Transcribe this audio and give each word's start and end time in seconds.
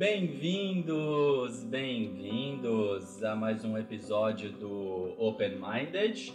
Bem-vindos, 0.00 1.62
bem-vindos 1.64 3.22
a 3.22 3.36
mais 3.36 3.66
um 3.66 3.76
episódio 3.76 4.50
do 4.50 5.14
Open 5.18 5.56
Minded. 5.60 6.32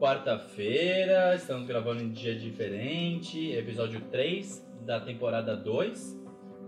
Quarta-feira, 0.00 1.34
estamos 1.34 1.66
gravando 1.66 2.02
em 2.02 2.10
dia 2.10 2.34
diferente, 2.34 3.52
episódio 3.52 4.00
3 4.10 4.66
da 4.86 5.00
temporada 5.00 5.54
2. 5.54 6.18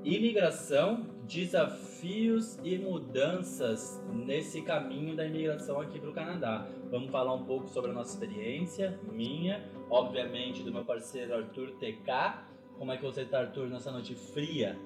Imigração, 0.05 1.07
desafios 1.27 2.59
e 2.63 2.77
mudanças 2.77 4.05
nesse 4.13 4.61
caminho 4.61 5.17
da 5.17 5.25
imigração 5.25 5.81
aqui 5.81 5.99
para 5.99 6.11
o 6.11 6.13
Canadá. 6.13 6.69
Vamos 6.91 7.11
falar 7.11 7.33
um 7.33 7.47
pouco 7.47 7.67
sobre 7.67 7.93
a 7.93 7.95
nossa 7.95 8.13
experiência, 8.13 9.01
minha, 9.11 9.65
obviamente 9.89 10.63
do 10.63 10.71
meu 10.71 10.85
parceiro 10.85 11.35
Arthur 11.35 11.71
TK. 11.79 12.45
Como 12.77 12.93
é 12.93 12.99
que 12.99 13.05
você 13.05 13.23
está, 13.23 13.41
Arthur, 13.41 13.71
nessa 13.71 13.91
noite 13.91 14.15
fria? 14.15 14.79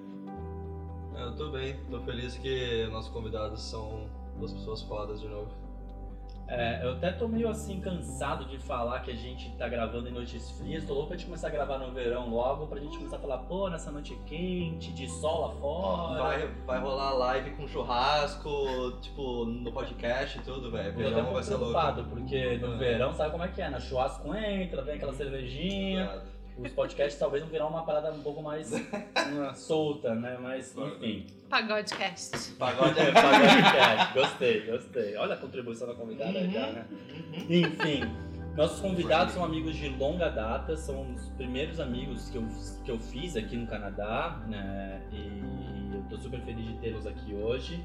Eu 1.24 1.36
tô 1.36 1.48
bem, 1.50 1.76
tô 1.90 2.00
feliz 2.00 2.36
que 2.36 2.86
nossos 2.92 3.10
convidados 3.10 3.62
são 3.62 4.06
duas 4.38 4.52
pessoas 4.52 4.82
fodas 4.82 5.20
de 5.20 5.28
novo. 5.28 5.48
É, 6.46 6.84
eu 6.84 6.92
até 6.92 7.10
tô 7.10 7.26
meio 7.26 7.48
assim 7.48 7.80
cansado 7.80 8.44
de 8.44 8.58
falar 8.58 9.00
que 9.00 9.10
a 9.10 9.14
gente 9.14 9.50
tá 9.56 9.66
gravando 9.66 10.06
em 10.10 10.12
noites 10.12 10.50
frias. 10.50 10.84
Tô 10.84 10.92
louco 10.92 11.16
de 11.16 11.24
começar 11.24 11.46
a 11.46 11.50
gravar 11.50 11.78
no 11.78 11.90
verão 11.92 12.28
logo 12.28 12.66
pra 12.66 12.78
gente 12.78 12.98
começar 12.98 13.16
a 13.16 13.18
falar, 13.18 13.38
pô, 13.38 13.70
nessa 13.70 13.90
noite 13.90 14.14
quente, 14.26 14.92
de 14.92 15.08
sol 15.08 15.40
lá 15.40 15.54
fora. 15.54 16.22
Vai, 16.22 16.48
vai 16.66 16.80
rolar 16.80 17.12
live 17.14 17.52
com 17.52 17.66
churrasco, 17.66 18.50
tipo, 19.00 19.46
no 19.46 19.72
podcast 19.72 20.38
e 20.38 20.42
tudo, 20.42 20.70
velho. 20.70 20.94
Verão 20.94 21.32
vai 21.32 21.42
ser 21.42 21.54
louco. 21.56 21.72
preocupado, 21.72 22.04
porque 22.10 22.58
no 22.58 22.74
É. 22.74 22.76
verão 22.76 23.14
sabe 23.14 23.30
como 23.30 23.42
é 23.44 23.48
que 23.48 23.62
é, 23.62 23.70
né? 23.70 23.80
Churrasco 23.80 24.34
entra, 24.34 24.82
vem 24.82 24.96
aquela 24.96 25.14
cervejinha. 25.14 26.04
Obrigado. 26.04 26.33
Os 26.56 26.70
podcasts 26.70 27.18
talvez 27.18 27.42
vão 27.42 27.50
virar 27.50 27.66
uma 27.66 27.84
parada 27.84 28.12
um 28.12 28.22
pouco 28.22 28.40
mais 28.42 28.70
solta, 29.56 30.14
né? 30.14 30.38
Mas, 30.40 30.74
enfim. 30.76 31.26
Pagodecast. 31.50 32.52
Pagode 32.58 32.98
É, 33.00 33.12
podcast. 33.12 34.14
Gostei, 34.14 34.60
gostei. 34.70 35.16
Olha 35.16 35.34
a 35.34 35.36
contribuição 35.36 35.86
da 35.88 35.94
convidada 35.94 36.38
Uhum. 36.38 36.50
já, 36.50 36.66
né? 36.72 36.84
Enfim, 37.48 38.04
nossos 38.56 38.78
convidados 38.80 39.34
são 39.34 39.44
amigos 39.44 39.74
de 39.74 39.88
longa 39.88 40.28
data, 40.28 40.76
são 40.76 41.12
os 41.14 41.28
primeiros 41.30 41.80
amigos 41.80 42.30
que 42.30 42.36
eu, 42.38 42.46
que 42.84 42.90
eu 42.90 42.98
fiz 43.00 43.36
aqui 43.36 43.56
no 43.56 43.66
Canadá, 43.66 44.40
né? 44.48 45.02
E 45.12 45.92
eu 45.96 46.02
tô 46.08 46.16
super 46.18 46.40
feliz 46.42 46.64
de 46.66 46.74
tê-los 46.74 47.04
aqui 47.06 47.34
hoje. 47.34 47.84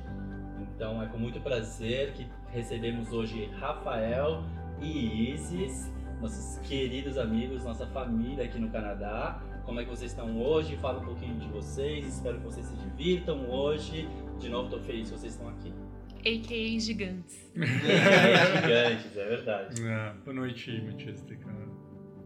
Então 0.75 1.01
é 1.01 1.07
com 1.07 1.17
muito 1.17 1.39
prazer 1.39 2.13
que 2.13 2.27
recebemos 2.51 3.11
hoje 3.11 3.49
Rafael 3.59 4.43
e 4.79 5.31
Isis, 5.33 5.91
nossos 6.19 6.59
queridos 6.67 7.17
amigos, 7.17 7.63
nossa 7.63 7.85
família 7.87 8.45
aqui 8.45 8.59
no 8.59 8.69
Canadá. 8.69 9.41
Como 9.65 9.79
é 9.79 9.83
que 9.83 9.89
vocês 9.89 10.11
estão 10.11 10.41
hoje? 10.41 10.75
Fala 10.77 10.99
um 10.99 11.05
pouquinho 11.05 11.39
de 11.39 11.47
vocês, 11.47 12.05
espero 12.07 12.37
que 12.37 12.43
vocês 12.43 12.65
se 12.65 12.75
divirtam 12.75 13.49
hoje. 13.49 14.07
De 14.39 14.49
novo, 14.49 14.69
tô 14.69 14.79
feliz 14.79 15.09
que 15.09 15.17
vocês 15.17 15.33
estão 15.33 15.49
aqui. 15.49 15.71
A.K.A. 16.19 16.79
Gigantes. 16.79 17.51
É, 17.55 18.61
gigantes, 18.61 19.17
é 19.17 19.25
verdade. 19.25 19.81
É, 19.81 20.13
boa 20.25 20.33
noite, 20.33 20.81
Manchester, 20.81 21.39
cara. 21.39 21.69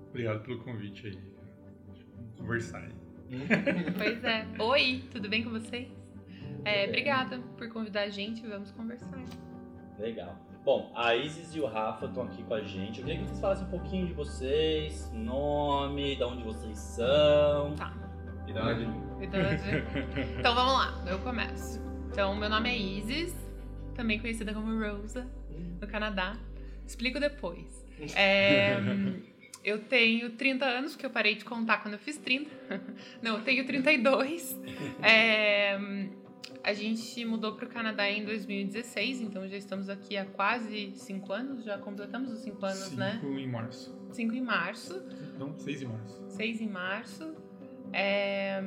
Obrigado 0.09 0.43
pelo 0.43 0.59
convite 0.63 1.07
aí. 1.07 1.19
Vamos 1.85 2.03
conversar 2.37 2.79
aí. 2.79 2.93
Pois 3.97 4.23
é. 4.23 4.45
Oi, 4.59 5.03
tudo 5.11 5.29
bem 5.29 5.43
com 5.43 5.51
vocês? 5.51 5.87
É, 6.65 6.87
obrigada 6.87 7.39
por 7.57 7.67
convidar 7.69 8.03
a 8.03 8.09
gente, 8.09 8.45
vamos 8.47 8.71
conversar. 8.71 9.21
Legal. 9.99 10.52
Bom, 10.63 10.89
a 10.95 11.13
Isis 11.13 11.53
e 11.55 11.59
o 11.59 11.65
Rafa 11.65 12.05
estão 12.05 12.23
aqui 12.23 12.41
com 12.41 12.53
a 12.53 12.61
gente. 12.61 12.99
Eu 12.99 13.05
queria 13.05 13.19
que 13.19 13.25
vocês 13.25 13.41
falassem 13.41 13.67
um 13.67 13.69
pouquinho 13.69 14.07
de 14.07 14.13
vocês, 14.13 15.11
nome, 15.13 16.15
de 16.15 16.23
onde 16.23 16.41
vocês 16.41 16.77
são. 16.77 17.75
Tá. 17.75 17.91
Idade. 18.47 18.87
Idade. 19.21 19.63
Então 20.39 20.55
vamos 20.55 20.73
lá, 20.73 21.03
eu 21.05 21.19
começo. 21.19 21.81
Então, 22.09 22.33
meu 22.35 22.49
nome 22.49 22.69
é 22.69 22.77
Isis, 22.77 23.35
também 23.93 24.19
conhecida 24.19 24.53
como 24.53 24.79
Rosa, 24.79 25.27
no 25.81 25.87
Canadá. 25.87 26.37
Explico 26.87 27.19
depois. 27.19 27.85
É, 28.15 28.77
eu 29.65 29.79
tenho 29.79 30.29
30 30.29 30.63
anos, 30.63 30.91
porque 30.93 31.05
eu 31.05 31.09
parei 31.09 31.35
de 31.35 31.43
contar 31.43 31.79
quando 31.79 31.95
eu 31.95 31.99
fiz 31.99 32.17
30. 32.17 32.49
Não, 33.21 33.37
eu 33.37 33.43
tenho 33.43 33.65
32. 33.65 34.57
É, 35.01 35.77
a 36.63 36.73
gente 36.73 37.25
mudou 37.25 37.55
para 37.55 37.65
o 37.65 37.69
Canadá 37.69 38.09
em 38.09 38.23
2016, 38.23 39.21
então 39.21 39.47
já 39.47 39.57
estamos 39.57 39.89
aqui 39.89 40.15
há 40.15 40.25
quase 40.25 40.93
5 40.95 41.33
anos, 41.33 41.63
já 41.65 41.77
completamos 41.77 42.31
os 42.31 42.39
5 42.39 42.65
anos, 42.65 42.77
Cinco 42.79 42.99
né? 42.99 43.21
em 43.23 43.47
março. 43.47 43.95
5 44.11 44.33
em 44.33 44.41
março. 44.41 45.03
Não, 45.37 45.57
seis 45.57 45.81
em 45.81 45.87
março. 45.87 46.23
6 46.29 46.61
em 46.61 46.69
março. 46.69 47.35
É, 47.91 48.63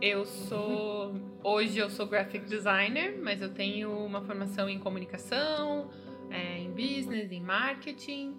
eu 0.00 0.24
sou. 0.24 1.14
Hoje 1.42 1.78
eu 1.78 1.88
sou 1.88 2.06
graphic 2.06 2.44
designer, 2.46 3.18
mas 3.22 3.40
eu 3.40 3.48
tenho 3.48 3.90
uma 4.04 4.20
formação 4.22 4.68
em 4.68 4.78
comunicação, 4.78 5.90
é, 6.30 6.58
em 6.58 6.70
business, 6.70 7.32
em 7.32 7.40
marketing. 7.40 8.36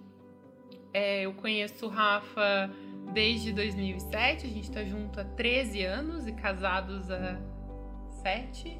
É, 0.92 1.22
eu 1.22 1.32
conheço 1.34 1.86
o 1.86 1.88
Rafa 1.88 2.70
desde 3.12 3.52
2007, 3.52 4.46
a 4.46 4.50
gente 4.50 4.70
tá 4.70 4.84
junto 4.84 5.18
há 5.18 5.24
13 5.24 5.84
anos 5.84 6.26
e 6.26 6.32
casados 6.32 7.10
há 7.10 7.40
7, 8.22 8.78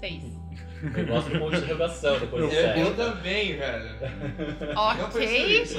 6. 0.00 0.24
Eu 0.96 1.06
gosto 1.06 1.30
de 1.30 1.38
ponto 1.38 1.50
de 1.56 1.62
interrogação 1.62 2.18
depois 2.18 2.48
do 2.48 2.54
Eu, 2.54 2.76
eu 2.76 2.86
sete. 2.86 2.96
também, 2.96 3.56
velho. 3.56 3.90
Ok, 4.76 5.62
isso, 5.62 5.78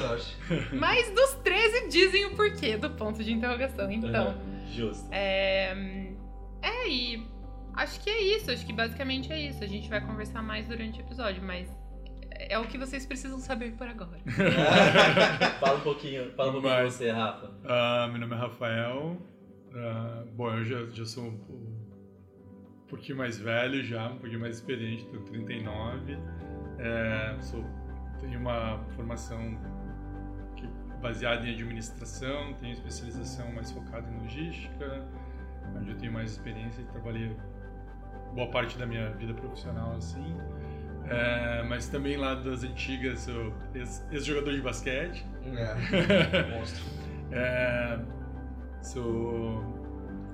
mas 0.74 1.10
dos 1.10 1.34
13 1.42 1.88
dizem 1.88 2.26
o 2.26 2.36
porquê 2.36 2.76
do 2.76 2.90
ponto 2.90 3.22
de 3.22 3.32
interrogação, 3.32 3.90
então. 3.90 4.34
Justo. 4.70 5.08
É, 5.10 5.72
é, 6.62 6.88
e 6.88 7.26
acho 7.74 8.00
que 8.00 8.08
é 8.10 8.22
isso. 8.36 8.50
Acho 8.50 8.64
que 8.64 8.72
basicamente 8.72 9.32
é 9.32 9.40
isso. 9.40 9.62
A 9.62 9.66
gente 9.66 9.88
vai 9.88 10.00
conversar 10.00 10.40
mais 10.42 10.66
durante 10.68 11.00
o 11.00 11.02
episódio, 11.02 11.42
mas 11.42 11.68
é 12.30 12.56
o 12.58 12.64
que 12.66 12.78
vocês 12.78 13.04
precisam 13.04 13.38
saber 13.40 13.72
por 13.72 13.88
agora. 13.88 14.20
Fala 15.60 15.78
um 15.78 15.80
pouquinho, 15.80 16.32
fala 16.36 16.50
um 16.50 16.52
pouquinho 16.52 16.76
de 16.76 16.82
Mas- 16.84 16.94
você, 16.94 17.10
Rafa. 17.10 17.50
Ah, 17.64 18.08
meu 18.10 18.20
nome 18.20 18.34
é 18.34 18.38
Rafael. 18.38 19.16
Ah, 19.74 20.24
bom, 20.34 20.50
eu 20.54 20.64
já, 20.64 20.86
já 20.92 21.04
sou 21.04 21.24
um 21.24 21.36
pouquinho 22.92 23.16
mais 23.18 23.38
velho 23.38 23.82
já, 23.82 24.08
um 24.08 24.18
pouquinho 24.18 24.40
mais 24.40 24.56
experiente, 24.56 25.06
tenho 25.06 25.22
39. 25.22 26.18
É, 26.78 27.36
sou, 27.40 27.64
tenho 28.20 28.38
uma 28.38 28.78
formação 28.94 29.58
que, 30.56 30.66
baseada 31.00 31.46
em 31.46 31.54
administração, 31.54 32.52
tenho 32.60 32.72
especialização 32.72 33.50
mais 33.52 33.70
focada 33.72 34.08
em 34.10 34.22
logística, 34.22 35.04
onde 35.74 35.90
eu 35.90 35.96
tenho 35.96 36.12
mais 36.12 36.32
experiência 36.32 36.82
e 36.82 36.84
trabalhei 36.84 37.34
boa 38.34 38.50
parte 38.50 38.76
da 38.78 38.86
minha 38.86 39.10
vida 39.12 39.32
profissional 39.34 39.96
assim. 39.96 40.36
É, 41.08 41.62
mas 41.64 41.88
também 41.88 42.16
lá 42.16 42.34
das 42.34 42.62
antigas, 42.62 43.20
sou 43.20 43.52
ex- 43.74 44.06
ex-jogador 44.12 44.52
de 44.54 44.60
basquete. 44.60 45.26
É, 45.44 46.42
monstro. 46.56 46.84
É, 47.32 47.98
sou 48.82 49.81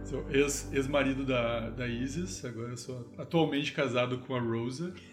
sou 0.08 0.24
ex- 0.30 0.70
ex-marido 0.72 1.24
da, 1.24 1.68
da 1.70 1.86
Isis, 1.86 2.44
agora 2.44 2.70
eu 2.70 2.76
sou 2.76 3.06
atualmente 3.18 3.72
casado 3.72 4.18
com 4.18 4.34
a 4.34 4.40
Rosa. 4.40 4.92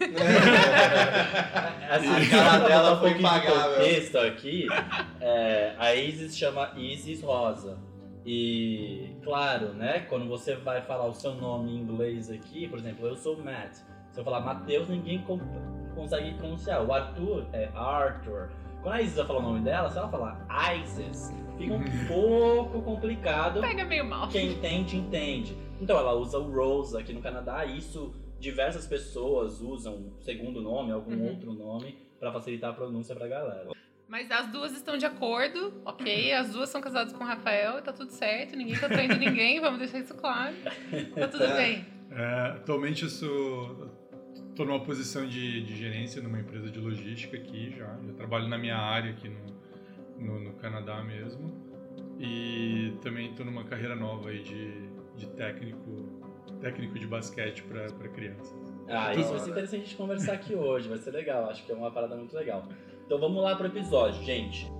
A 1.88 2.00
só 2.00 2.30
cara 2.30 2.58
dela 2.66 2.94
um 2.96 3.00
foi 3.00 3.14
contexto 3.14 4.18
aqui, 4.18 4.66
é, 5.20 5.74
a 5.78 5.94
Isis 5.94 6.36
chama 6.36 6.72
Isis 6.76 7.22
Rosa. 7.22 7.78
E, 8.24 9.14
claro, 9.22 9.72
né, 9.74 10.00
quando 10.08 10.26
você 10.26 10.56
vai 10.56 10.82
falar 10.82 11.06
o 11.06 11.14
seu 11.14 11.34
nome 11.34 11.70
em 11.70 11.76
inglês 11.76 12.28
aqui, 12.28 12.66
por 12.66 12.78
exemplo, 12.78 13.06
eu 13.06 13.14
sou 13.14 13.36
Matt. 13.40 13.74
Se 14.10 14.20
eu 14.20 14.24
falar 14.24 14.40
Matheus, 14.40 14.88
ninguém 14.88 15.24
consegue 15.94 16.34
pronunciar. 16.34 16.82
O 16.84 16.92
Arthur 16.92 17.46
é 17.52 17.68
Arthur. 17.74 18.48
Quando 18.86 18.94
a 18.98 19.02
Isis 19.02 19.16
vai 19.16 19.26
falar 19.26 19.38
o 19.40 19.42
nome 19.42 19.60
dela, 19.64 19.90
se 19.90 19.98
ela 19.98 20.08
falar 20.08 20.46
Isis, 20.76 21.34
fica 21.58 21.74
um 21.74 21.82
pouco 22.06 22.80
complicado. 22.82 23.60
Pega 23.60 23.84
meio 23.84 24.04
mal. 24.04 24.28
Quem 24.28 24.52
entende, 24.52 24.96
entende. 24.96 25.56
Então 25.80 25.98
ela 25.98 26.12
usa 26.14 26.38
o 26.38 26.54
Rose 26.54 26.96
aqui 26.96 27.12
no 27.12 27.20
Canadá, 27.20 27.64
e 27.64 27.78
isso 27.78 28.14
diversas 28.38 28.86
pessoas 28.86 29.60
usam 29.60 30.12
segundo 30.20 30.62
nome, 30.62 30.92
algum 30.92 31.12
Uhum. 31.16 31.30
outro 31.30 31.52
nome, 31.52 31.98
pra 32.20 32.30
facilitar 32.32 32.70
a 32.70 32.74
pronúncia 32.74 33.12
pra 33.16 33.26
galera. 33.26 33.70
Mas 34.06 34.30
as 34.30 34.46
duas 34.52 34.70
estão 34.70 34.96
de 34.96 35.04
acordo, 35.04 35.82
ok? 35.84 36.32
As 36.32 36.52
duas 36.52 36.68
são 36.68 36.80
casadas 36.80 37.12
com 37.12 37.24
o 37.24 37.26
Rafael, 37.26 37.82
tá 37.82 37.92
tudo 37.92 38.12
certo, 38.12 38.54
ninguém 38.54 38.78
tá 38.78 38.86
traindo 38.86 39.16
ninguém, 39.16 39.58
vamos 39.60 39.80
deixar 39.80 39.98
isso 39.98 40.14
claro. 40.14 40.54
Tá 40.62 41.26
tudo 41.26 41.48
bem. 41.56 41.84
É, 42.12 42.52
atualmente 42.54 43.10
sou 43.10 43.90
estou 44.56 44.64
numa 44.64 44.80
posição 44.80 45.26
de, 45.26 45.62
de 45.62 45.76
gerência 45.76 46.22
numa 46.22 46.40
empresa 46.40 46.70
de 46.70 46.80
logística 46.80 47.36
aqui 47.36 47.74
já. 47.76 47.86
Já 48.06 48.12
trabalho 48.14 48.48
na 48.48 48.56
minha 48.56 48.78
área 48.78 49.10
aqui 49.10 49.28
no, 49.28 49.44
no, 50.18 50.40
no 50.40 50.52
Canadá 50.54 51.04
mesmo. 51.04 51.52
E 52.18 52.94
também 53.02 53.30
estou 53.30 53.44
numa 53.44 53.64
carreira 53.64 53.94
nova 53.94 54.30
aí 54.30 54.42
de, 54.42 54.88
de 55.14 55.26
técnico 55.36 56.24
técnico 56.58 56.98
de 56.98 57.06
basquete 57.06 57.62
para 57.64 58.08
crianças. 58.08 58.56
Ah, 58.88 59.12
isso 59.14 59.28
vai 59.28 59.40
ser 59.40 59.50
interessante 59.50 59.82
a 59.82 59.84
gente 59.84 59.96
conversar 59.96 60.32
aqui 60.32 60.54
hoje, 60.54 60.88
vai 60.88 60.96
ser 60.96 61.10
legal, 61.10 61.50
acho 61.50 61.66
que 61.66 61.70
é 61.70 61.74
uma 61.74 61.90
parada 61.90 62.16
muito 62.16 62.34
legal. 62.34 62.66
Então 63.04 63.18
vamos 63.18 63.42
lá 63.42 63.54
pro 63.56 63.66
episódio, 63.66 64.24
gente. 64.24 64.70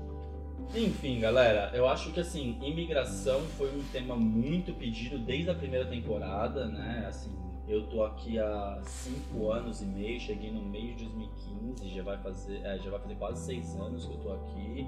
Enfim, 0.75 1.21
galera, 1.21 1.71
eu 1.75 1.87
acho 1.87 2.13
que 2.13 2.21
assim, 2.21 2.59
imigração 2.63 3.41
foi 3.59 3.69
um 3.77 3.83
tema 3.93 4.17
muito 4.17 4.73
pedido 4.73 5.19
desde 5.19 5.51
a 5.51 5.55
primeira 5.55 5.85
temporada, 5.85 6.67
né? 6.67 7.05
Assim, 7.09 7.31
Eu 7.69 7.85
tô 7.89 8.05
aqui 8.05 8.39
há 8.39 8.81
cinco 8.85 9.51
anos 9.51 9.83
e 9.83 9.87
meio, 9.87 10.21
cheguei 10.21 10.53
no 10.53 10.63
meio 10.63 10.95
de 10.95 11.05
2015, 11.07 11.89
já 11.89 12.03
vai 12.03 12.17
fazer, 12.19 12.65
é, 12.65 12.79
já 12.79 12.91
vai 12.91 13.01
fazer 13.01 13.15
quase 13.17 13.45
seis 13.45 13.75
anos 13.81 14.07
que 14.07 14.13
eu 14.13 14.19
tô 14.19 14.33
aqui. 14.33 14.87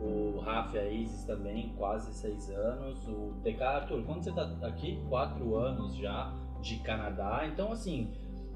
O 0.00 0.38
Rafa 0.40 0.76
e 0.76 0.80
a 0.80 0.90
Isis 0.90 1.24
também, 1.24 1.74
quase 1.76 2.14
seis 2.14 2.48
anos. 2.50 3.06
O 3.06 3.34
TK, 3.42 3.62
Arthur, 3.62 4.02
quando 4.04 4.22
você 4.22 4.32
tá 4.32 4.44
aqui? 4.62 4.98
Quatro 5.08 5.56
anos 5.56 5.96
já 5.96 6.32
de 6.62 6.76
Canadá. 6.76 7.46
Então, 7.52 7.72
assim, 7.72 8.10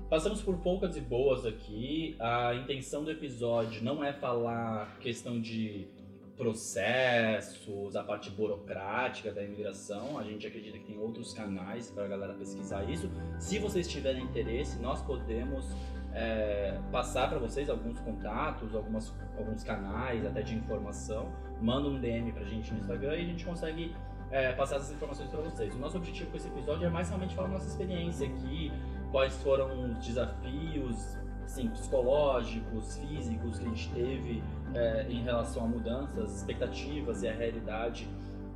passamos 0.08 0.40
por 0.40 0.56
poucas 0.58 0.96
e 0.96 1.00
boas 1.00 1.44
aqui. 1.44 2.16
A 2.20 2.54
intenção 2.54 3.02
do 3.02 3.10
episódio 3.10 3.82
não 3.82 4.02
é 4.02 4.12
falar 4.12 4.96
questão 5.00 5.40
de 5.40 5.88
processos, 6.36 7.96
a 7.96 8.02
parte 8.02 8.30
burocrática 8.30 9.32
da 9.32 9.42
imigração. 9.42 10.18
A 10.18 10.24
gente 10.24 10.46
acredita 10.46 10.78
que 10.78 10.84
tem 10.84 10.98
outros 10.98 11.32
canais 11.32 11.90
para 11.90 12.04
a 12.04 12.08
galera 12.08 12.34
pesquisar 12.34 12.84
isso. 12.84 13.10
Se 13.38 13.58
vocês 13.58 13.86
tiverem 13.88 14.24
interesse, 14.24 14.78
nós 14.80 15.02
podemos 15.02 15.66
é, 16.12 16.78
passar 16.90 17.28
para 17.28 17.38
vocês 17.38 17.70
alguns 17.70 17.98
contatos, 18.00 18.74
algumas, 18.74 19.12
alguns 19.36 19.62
canais 19.62 20.24
até 20.26 20.42
de 20.42 20.54
informação. 20.54 21.32
Manda 21.60 21.88
um 21.88 22.00
DM 22.00 22.32
para 22.32 22.42
a 22.42 22.48
gente 22.48 22.72
no 22.72 22.80
Instagram 22.80 23.16
e 23.16 23.20
a 23.22 23.26
gente 23.26 23.44
consegue 23.44 23.94
é, 24.30 24.52
passar 24.52 24.76
essas 24.76 24.92
informações 24.92 25.28
para 25.30 25.40
vocês. 25.40 25.74
O 25.74 25.78
nosso 25.78 25.96
objetivo 25.96 26.30
com 26.30 26.36
esse 26.36 26.48
episódio 26.48 26.86
é 26.86 26.90
mais 26.90 27.08
realmente 27.08 27.34
falar 27.34 27.48
nossa 27.48 27.68
experiência 27.68 28.26
aqui, 28.26 28.72
quais 29.12 29.36
foram 29.36 29.92
os 29.92 30.04
desafios 30.04 31.16
assim, 31.44 31.68
psicológicos, 31.68 32.96
físicos 32.98 33.58
que 33.58 33.64
a 33.64 33.68
gente 33.68 33.90
teve 33.92 34.42
é, 34.74 35.06
em 35.08 35.22
relação 35.22 35.64
a 35.64 35.68
mudanças, 35.68 36.36
expectativas 36.36 37.22
e 37.22 37.28
a 37.28 37.32
realidade 37.32 38.08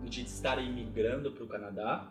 de 0.04 0.22
estar 0.22 0.58
imigrando 0.58 1.30
para 1.30 1.44
o 1.44 1.46
Canadá. 1.46 2.10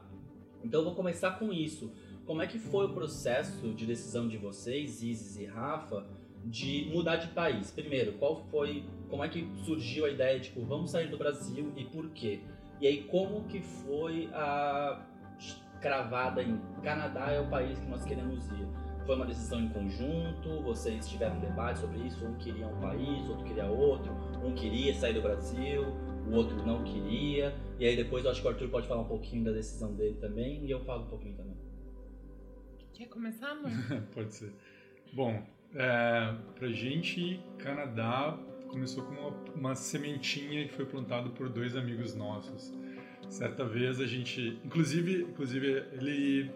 Então 0.63 0.83
vou 0.83 0.95
começar 0.95 1.31
com 1.31 1.51
isso. 1.51 1.91
Como 2.25 2.41
é 2.41 2.47
que 2.47 2.59
foi 2.59 2.85
o 2.85 2.93
processo 2.93 3.73
de 3.73 3.85
decisão 3.85 4.27
de 4.27 4.37
vocês, 4.37 5.01
Isis 5.01 5.37
e 5.37 5.45
Rafa, 5.45 6.05
de 6.43 6.89
mudar 6.91 7.17
de 7.17 7.27
país? 7.27 7.71
Primeiro, 7.71 8.13
qual 8.13 8.45
foi, 8.51 8.83
como 9.09 9.23
é 9.23 9.29
que 9.29 9.49
surgiu 9.63 10.05
a 10.05 10.09
ideia 10.09 10.39
de 10.39 10.49
tipo, 10.49 10.61
vamos 10.65 10.91
sair 10.91 11.09
do 11.09 11.17
Brasil 11.17 11.71
e 11.75 11.85
por 11.85 12.09
quê? 12.09 12.41
E 12.79 12.87
aí 12.87 13.03
como 13.03 13.43
que 13.45 13.61
foi 13.61 14.29
a 14.33 15.05
cravada 15.81 16.43
em 16.43 16.59
Canadá 16.83 17.31
é 17.31 17.39
o 17.39 17.49
país 17.49 17.79
que 17.79 17.87
nós 17.87 18.03
queremos 18.03 18.45
ir? 18.51 18.86
Foi 19.07 19.15
uma 19.15 19.25
decisão 19.25 19.61
em 19.61 19.69
conjunto? 19.69 20.61
Vocês 20.63 21.07
tiveram 21.07 21.37
um 21.37 21.39
debate 21.39 21.79
sobre 21.79 21.99
isso? 21.99 22.25
Um 22.25 22.35
queria 22.35 22.67
um 22.67 22.77
país, 22.81 23.29
outro 23.29 23.45
queria 23.45 23.65
outro. 23.65 24.11
Um 24.43 24.53
queria 24.53 24.93
sair 24.93 25.13
do 25.13 25.21
Brasil, 25.21 25.83
o 26.27 26.33
outro 26.33 26.57
não 26.65 26.83
queria. 26.83 27.55
E 27.79 27.85
aí 27.85 27.95
depois 27.95 28.25
eu 28.25 28.31
acho 28.31 28.41
que 28.41 28.47
o 28.47 28.49
Arthur 28.49 28.67
pode 28.67 28.85
falar 28.85 29.03
um 29.03 29.07
pouquinho 29.07 29.45
da 29.45 29.51
decisão 29.51 29.95
dele 29.95 30.17
também 30.19 30.65
e 30.65 30.69
eu 30.69 30.83
falo 30.83 31.05
um 31.05 31.07
pouquinho 31.07 31.37
também. 31.37 31.55
Quer 32.91 33.05
começar, 33.05 33.51
amor? 33.51 33.71
pode 34.13 34.33
ser. 34.33 34.51
Bom, 35.13 35.41
é, 35.73 36.35
pra 36.55 36.67
gente, 36.67 37.39
Canadá 37.59 38.37
começou 38.67 39.05
com 39.05 39.13
uma, 39.13 39.29
uma 39.55 39.75
sementinha 39.75 40.67
que 40.67 40.73
foi 40.73 40.85
plantada 40.85 41.29
por 41.29 41.47
dois 41.47 41.77
amigos 41.77 42.13
nossos. 42.13 42.73
Certa 43.29 43.63
vez 43.63 44.01
a 44.01 44.05
gente, 44.05 44.59
inclusive, 44.65 45.21
inclusive 45.21 45.85
ele, 45.93 46.51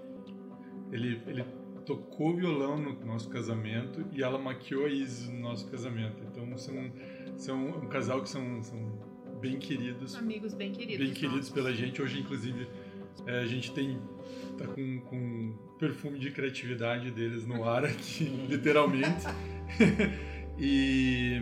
ele, 0.92 1.22
ele 1.28 1.61
tocou 1.86 2.36
violão 2.36 2.78
no 2.78 3.06
nosso 3.06 3.30
casamento 3.30 4.06
e 4.12 4.24
ela 4.24 4.38
maquiou 4.38 4.86
a 4.86 4.90
Isis 4.90 5.30
no 5.30 5.40
nosso 5.40 5.70
casamento. 5.70 6.24
Então 6.32 6.58
são, 6.58 6.92
são 7.38 7.68
um 7.70 7.88
casal 7.88 8.22
que 8.22 8.30
são, 8.30 8.62
são 8.62 8.78
bem 9.40 9.58
queridos. 9.58 10.16
Amigos 10.16 10.54
bem 10.54 10.72
queridos. 10.72 11.06
Bem 11.06 11.14
queridos 11.14 11.50
nossos. 11.50 11.54
pela 11.54 11.74
gente. 11.74 12.02
Hoje, 12.02 12.20
inclusive, 12.20 12.68
é, 13.26 13.40
a 13.40 13.46
gente 13.46 13.72
tem 13.74 14.00
tá 14.58 14.68
com, 14.68 15.00
com 15.02 15.54
perfume 15.80 16.20
de 16.20 16.32
criatividade 16.32 17.12
deles 17.12 17.46
no 17.46 17.68
ar 17.68 17.86
aqui, 17.86 18.26
literalmente. 18.48 19.26
e, 20.58 21.42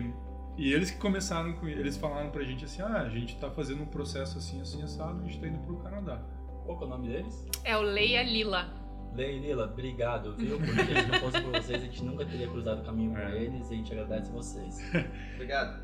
e 0.56 0.72
eles 0.72 0.90
que 0.90 0.98
começaram 0.98 1.52
com 1.54 1.68
eles 1.68 1.96
falaram 1.96 2.30
pra 2.30 2.42
gente 2.42 2.64
assim: 2.64 2.82
ah, 2.82 3.02
a 3.02 3.08
gente 3.08 3.38
tá 3.38 3.50
fazendo 3.50 3.82
um 3.82 3.86
processo 3.86 4.38
assim, 4.38 4.60
assim, 4.60 4.82
assado, 4.82 5.20
a 5.20 5.24
gente 5.24 5.38
tá 5.38 5.46
indo 5.46 5.58
pro 5.60 5.76
Canadá. 5.76 6.22
Qual 6.64 6.80
é 6.80 6.84
o 6.84 6.88
nome 6.88 7.08
deles? 7.08 7.46
É 7.64 7.76
o 7.76 7.82
Leia 7.82 8.22
Lila. 8.22 8.79
Leila, 9.14 9.64
obrigado, 9.64 10.34
viu? 10.36 10.58
Porque 10.58 10.94
se 11.00 11.08
não 11.08 11.20
fosse 11.20 11.40
por 11.40 11.52
vocês, 11.52 11.82
a 11.82 11.84
gente 11.84 12.04
nunca 12.04 12.24
teria 12.24 12.48
cruzado 12.48 12.80
o 12.80 12.84
caminho 12.84 13.12
com 13.12 13.18
é. 13.18 13.42
eles 13.42 13.70
e 13.70 13.74
a 13.74 13.76
gente 13.76 13.92
agradece 13.92 14.30
vocês. 14.30 14.78
obrigado. 15.34 15.82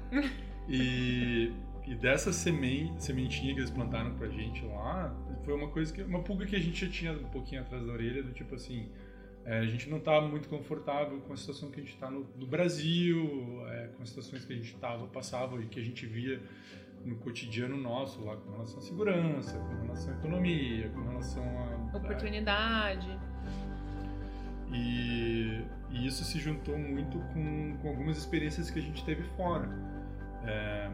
E, 0.68 1.52
e 1.86 1.94
dessa 1.94 2.32
sementinha 2.32 3.54
que 3.54 3.60
eles 3.60 3.70
plantaram 3.70 4.14
pra 4.16 4.28
gente 4.28 4.64
lá, 4.66 5.14
foi 5.44 5.54
uma 5.54 5.68
coisa 5.68 5.92
que. 5.92 6.02
Uma 6.02 6.22
pulga 6.22 6.46
que 6.46 6.56
a 6.56 6.60
gente 6.60 6.84
já 6.84 6.90
tinha 6.90 7.12
um 7.12 7.30
pouquinho 7.30 7.62
atrás 7.62 7.84
da 7.84 7.92
orelha, 7.92 8.22
do 8.22 8.32
tipo 8.32 8.54
assim. 8.54 8.88
É, 9.44 9.60
a 9.60 9.66
gente 9.66 9.88
não 9.88 10.00
tá 10.00 10.20
muito 10.20 10.48
confortável 10.48 11.20
com 11.20 11.32
a 11.32 11.36
situação 11.36 11.70
que 11.70 11.78
a 11.78 11.82
gente 11.82 11.94
está 11.94 12.10
no, 12.10 12.26
no, 12.36 12.48
Brasil, 12.48 13.62
é, 13.68 13.90
com 13.96 14.02
as 14.02 14.08
situações 14.08 14.44
que 14.44 14.52
a 14.52 14.56
gente 14.56 14.74
tava, 14.74 15.06
passava 15.06 15.56
e 15.62 15.66
que 15.66 15.78
a 15.78 15.82
gente 15.84 16.04
via 16.04 16.40
no 17.06 17.16
cotidiano 17.16 17.76
nosso 17.76 18.22
lá 18.24 18.36
com 18.36 18.50
relação 18.50 18.78
à 18.78 18.82
segurança, 18.82 19.58
com 19.58 19.82
relação 19.82 20.12
à 20.12 20.16
economia, 20.16 20.90
com 20.90 21.02
relação 21.02 21.44
a 21.92 21.96
oportunidade. 21.96 23.18
E, 24.72 25.62
e 25.90 26.06
isso 26.06 26.24
se 26.24 26.40
juntou 26.40 26.76
muito 26.76 27.18
com, 27.32 27.76
com 27.80 27.88
algumas 27.88 28.18
experiências 28.18 28.68
que 28.70 28.80
a 28.80 28.82
gente 28.82 29.04
teve 29.04 29.22
fora. 29.36 29.68
É, 30.44 30.90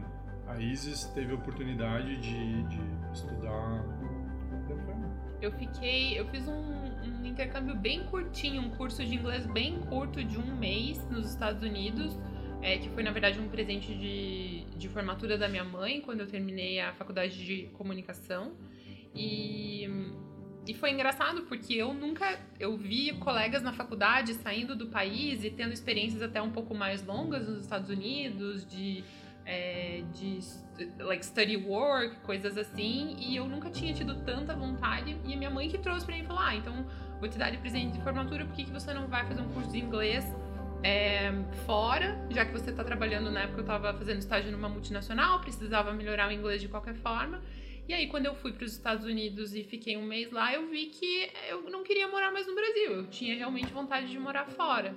a 0.47 0.59
Isis 0.59 1.05
teve 1.05 1.31
a 1.31 1.35
oportunidade 1.35 2.15
de, 2.17 2.63
de 2.63 2.79
estudar. 3.11 3.83
Eu 5.41 5.51
fiquei, 5.53 6.17
eu 6.17 6.27
fiz 6.27 6.47
um, 6.47 6.53
um 6.53 7.25
intercâmbio 7.25 7.75
bem 7.75 8.05
curtinho, 8.05 8.61
um 8.61 8.69
curso 8.69 9.03
de 9.03 9.15
inglês 9.15 9.45
bem 9.47 9.79
curto 9.81 10.23
de 10.23 10.37
um 10.37 10.55
mês 10.55 11.03
nos 11.09 11.31
Estados 11.31 11.63
Unidos 11.63 12.17
é, 12.63 12.77
que 12.77 12.89
foi 12.89 13.03
na 13.03 13.11
verdade 13.11 13.39
um 13.39 13.49
presente 13.49 13.93
de, 13.93 14.63
de 14.77 14.87
formatura 14.87 15.37
da 15.37 15.49
minha 15.49 15.65
mãe 15.65 15.99
quando 15.99 16.21
eu 16.21 16.27
terminei 16.27 16.79
a 16.79 16.93
faculdade 16.93 17.45
de 17.45 17.63
comunicação. 17.73 18.53
E, 19.13 19.87
e 20.65 20.73
foi 20.73 20.91
engraçado 20.91 21.41
porque 21.43 21.73
eu 21.73 21.93
nunca 21.93 22.39
eu 22.57 22.77
vi 22.77 23.11
colegas 23.19 23.61
na 23.61 23.73
faculdade 23.73 24.33
saindo 24.35 24.77
do 24.77 24.87
país 24.87 25.43
e 25.43 25.49
tendo 25.49 25.73
experiências 25.73 26.21
até 26.21 26.41
um 26.41 26.51
pouco 26.51 26.73
mais 26.73 27.05
longas 27.05 27.49
nos 27.49 27.63
Estados 27.63 27.89
Unidos, 27.89 28.65
de, 28.65 29.03
é, 29.45 30.01
de 30.13 30.39
like 30.99 31.25
study 31.25 31.57
work, 31.57 32.15
coisas 32.21 32.57
assim, 32.57 33.17
e 33.19 33.35
eu 33.35 33.45
nunca 33.45 33.69
tinha 33.69 33.93
tido 33.93 34.15
tanta 34.23 34.55
vontade. 34.55 35.17
E 35.25 35.33
a 35.33 35.37
minha 35.37 35.49
mãe 35.49 35.67
que 35.67 35.77
trouxe 35.77 36.05
para 36.05 36.15
mim 36.15 36.23
falou: 36.23 36.41
Ah, 36.41 36.55
então 36.55 36.85
vou 37.19 37.27
te 37.27 37.37
dar 37.37 37.49
de 37.49 37.57
presente 37.57 37.91
de 37.91 38.01
formatura, 38.01 38.45
por 38.45 38.55
que, 38.55 38.63
que 38.63 38.71
você 38.71 38.93
não 38.93 39.07
vai 39.07 39.25
fazer 39.27 39.41
um 39.41 39.49
curso 39.49 39.69
de 39.69 39.79
inglês? 39.79 40.25
É, 40.83 41.31
fora, 41.65 42.27
já 42.29 42.45
que 42.45 42.51
você 42.51 42.69
está 42.69 42.83
trabalhando 42.83 43.31
na 43.31 43.41
época 43.41 43.59
eu 43.59 43.63
estava 43.63 43.93
fazendo 43.93 44.19
estágio 44.19 44.51
numa 44.51 44.67
multinacional, 44.67 45.39
precisava 45.39 45.93
melhorar 45.93 46.27
o 46.27 46.31
inglês 46.31 46.61
de 46.61 46.67
qualquer 46.67 46.95
forma. 46.95 47.41
E 47.87 47.93
aí, 47.93 48.07
quando 48.07 48.25
eu 48.25 48.35
fui 48.35 48.53
para 48.53 48.65
os 48.65 48.71
Estados 48.71 49.05
Unidos 49.05 49.53
e 49.53 49.63
fiquei 49.63 49.97
um 49.97 50.05
mês 50.05 50.31
lá, 50.31 50.53
eu 50.53 50.69
vi 50.69 50.85
que 50.85 51.29
eu 51.49 51.69
não 51.69 51.83
queria 51.83 52.07
morar 52.07 52.31
mais 52.31 52.47
no 52.47 52.55
Brasil. 52.55 52.91
Eu 52.91 53.07
tinha 53.07 53.35
realmente 53.35 53.73
vontade 53.73 54.09
de 54.09 54.17
morar 54.17 54.45
fora. 54.45 54.95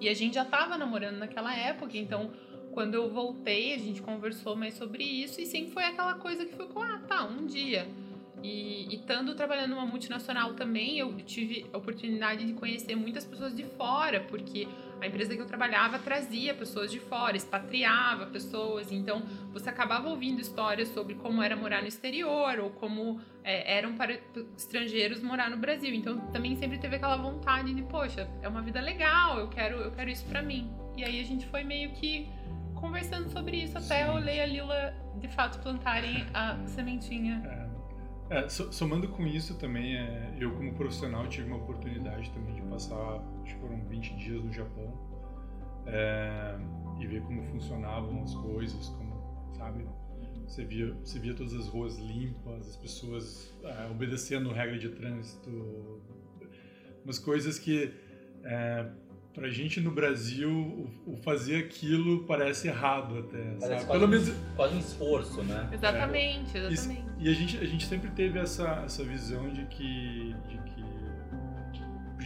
E 0.00 0.08
a 0.08 0.14
gente 0.14 0.34
já 0.34 0.42
estava 0.42 0.76
namorando 0.76 1.16
naquela 1.16 1.54
época, 1.54 1.96
então 1.96 2.30
quando 2.72 2.94
eu 2.94 3.10
voltei, 3.10 3.74
a 3.74 3.78
gente 3.78 4.00
conversou 4.02 4.54
mais 4.54 4.74
sobre 4.74 5.02
isso 5.02 5.40
e 5.40 5.46
sempre 5.46 5.72
foi 5.72 5.84
aquela 5.84 6.14
coisa 6.14 6.44
que 6.44 6.52
ficou, 6.52 6.82
ah, 6.82 7.02
tá, 7.08 7.24
um 7.24 7.46
dia. 7.46 7.88
E, 8.42 8.94
estando 8.94 9.34
trabalhando 9.34 9.70
numa 9.70 9.86
multinacional 9.86 10.54
também, 10.54 10.98
eu 10.98 11.12
tive 11.18 11.66
a 11.72 11.78
oportunidade 11.78 12.44
de 12.44 12.52
conhecer 12.52 12.94
muitas 12.94 13.24
pessoas 13.24 13.54
de 13.54 13.64
fora, 13.64 14.20
porque 14.20 14.68
a 15.00 15.06
empresa 15.06 15.34
que 15.34 15.40
eu 15.40 15.46
trabalhava 15.46 15.98
trazia 15.98 16.54
pessoas 16.54 16.90
de 16.90 16.98
fora, 17.00 17.36
expatriava 17.36 18.26
pessoas, 18.26 18.90
então 18.92 19.22
você 19.52 19.68
acabava 19.68 20.08
ouvindo 20.08 20.40
histórias 20.40 20.88
sobre 20.88 21.14
como 21.14 21.42
era 21.42 21.56
morar 21.56 21.82
no 21.82 21.88
exterior 21.88 22.58
ou 22.60 22.70
como 22.70 23.20
é, 23.44 23.78
eram 23.78 23.94
para 23.94 24.18
estrangeiros 24.56 25.22
morar 25.22 25.50
no 25.50 25.56
Brasil. 25.56 25.94
Então 25.94 26.18
também 26.32 26.56
sempre 26.56 26.78
teve 26.78 26.96
aquela 26.96 27.16
vontade 27.16 27.72
de, 27.74 27.82
poxa, 27.82 28.28
é 28.42 28.48
uma 28.48 28.62
vida 28.62 28.80
legal, 28.80 29.38
eu 29.38 29.48
quero, 29.48 29.76
eu 29.76 29.90
quero 29.92 30.10
isso 30.10 30.24
para 30.26 30.42
mim. 30.42 30.70
E 30.96 31.04
aí 31.04 31.20
a 31.20 31.24
gente 31.24 31.46
foi 31.46 31.62
meio 31.62 31.90
que 31.90 32.28
conversando 32.74 33.28
sobre 33.30 33.56
isso 33.56 33.76
até 33.76 34.04
Sim. 34.04 34.10
eu 34.10 34.14
ler 34.14 34.40
a 34.40 34.46
Lila 34.46 34.94
de 35.20 35.28
fato 35.28 35.58
plantarem 35.60 36.26
a 36.32 36.56
sementinha. 36.66 37.42
É 37.44 37.67
é, 38.30 38.48
somando 38.48 39.08
com 39.08 39.26
isso 39.26 39.58
também, 39.58 39.96
é, 39.96 40.36
eu 40.38 40.54
como 40.54 40.74
profissional 40.74 41.26
tive 41.28 41.48
uma 41.48 41.56
oportunidade 41.56 42.30
também 42.30 42.54
de 42.54 42.62
passar, 42.62 43.22
acho 43.42 43.54
que 43.54 43.60
foram 43.60 43.80
20 43.88 44.16
dias 44.16 44.44
no 44.44 44.52
Japão 44.52 44.92
é, 45.86 46.58
e 47.00 47.06
ver 47.06 47.22
como 47.22 47.42
funcionavam 47.44 48.22
as 48.22 48.34
coisas, 48.34 48.88
como, 48.90 49.52
sabe, 49.56 49.86
você 50.46 50.64
via, 50.64 50.92
você 51.04 51.18
via 51.18 51.34
todas 51.34 51.54
as 51.54 51.68
ruas 51.68 51.98
limpas, 51.98 52.68
as 52.68 52.76
pessoas 52.76 53.54
é, 53.64 53.90
obedecendo 53.90 54.50
regra 54.50 54.78
de 54.78 54.88
trânsito, 54.90 56.00
umas 57.04 57.18
coisas 57.18 57.58
que 57.58 57.92
é, 58.44 58.90
Pra 59.38 59.48
gente 59.50 59.80
no 59.80 59.92
Brasil, 59.92 60.50
o, 60.50 61.12
o 61.12 61.16
fazer 61.16 61.56
aquilo 61.64 62.24
parece 62.24 62.66
errado 62.66 63.18
até. 63.18 63.38
Parece 63.60 63.86
Quase, 63.86 64.00
Pelo 64.00 64.08
menos... 64.08 64.32
quase 64.56 64.74
um 64.74 64.78
esforço, 64.80 65.42
né? 65.44 65.68
Exatamente, 65.72 66.58
é. 66.58 66.66
exatamente. 66.66 67.04
E, 67.18 67.26
e, 67.26 67.30
a, 67.30 67.34
gente, 67.34 67.56
a 67.58 67.64
gente 67.64 67.86
sempre 67.86 68.10
teve 68.10 68.38
essa, 68.38 68.82
essa 68.84 69.04
visão 69.04 69.48
de 69.50 69.64
que, 69.66 70.34
de 70.48 70.58
que 70.58 70.78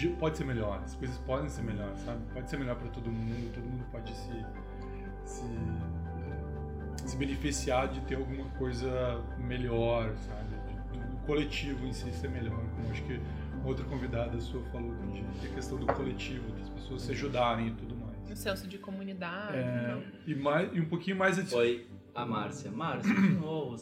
pode 0.09 0.39
ser 0.39 0.45
melhor, 0.45 0.81
as 0.85 0.95
coisas 0.95 1.17
podem 1.19 1.49
ser 1.49 1.63
melhor, 1.63 1.95
sabe? 1.97 2.21
Pode 2.33 2.49
ser 2.49 2.57
melhor 2.57 2.77
para 2.77 2.89
todo 2.89 3.11
mundo, 3.11 3.53
todo 3.53 3.65
mundo 3.65 3.85
pode 3.91 4.11
se, 4.11 4.47
se, 5.25 5.45
eh, 5.45 7.07
se 7.07 7.17
beneficiar 7.17 7.89
de 7.89 8.01
ter 8.03 8.17
alguma 8.17 8.47
coisa 8.51 9.23
melhor, 9.39 10.15
sabe? 10.17 10.53
Do 11.11 11.17
coletivo 11.27 11.87
em 11.87 11.93
si 11.93 12.11
ser 12.13 12.29
melhor. 12.31 12.59
Como 12.77 12.91
acho 12.91 13.03
que 13.03 13.21
outra 13.65 13.85
convidada 13.85 14.39
sua 14.41 14.63
falou 14.71 14.95
de, 15.13 15.47
a 15.47 15.55
questão 15.55 15.79
do 15.79 15.87
coletivo, 15.87 16.51
das 16.53 16.69
pessoas 16.71 17.03
se 17.03 17.13
ajudarem 17.13 17.69
e 17.69 17.71
tudo 17.73 17.97
mais. 17.97 18.31
Um 18.31 18.37
senso 18.37 18.67
de 18.69 18.79
comunidade. 18.79 19.57
É, 19.57 19.85
então. 19.85 20.03
e, 20.27 20.35
mais, 20.35 20.71
e 20.75 20.81
um 20.81 20.87
pouquinho 20.87 21.17
mais 21.17 21.39
adicional. 21.39 21.67
Foi 21.67 21.87
a 22.15 22.27
Márcia. 22.27 22.71
Márcia, 22.71 23.15
de 23.15 23.31
novo. 23.33 23.77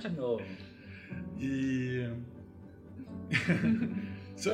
de 0.00 0.08
novo. 0.10 0.42
E. 1.38 2.08
Só- 4.36 4.52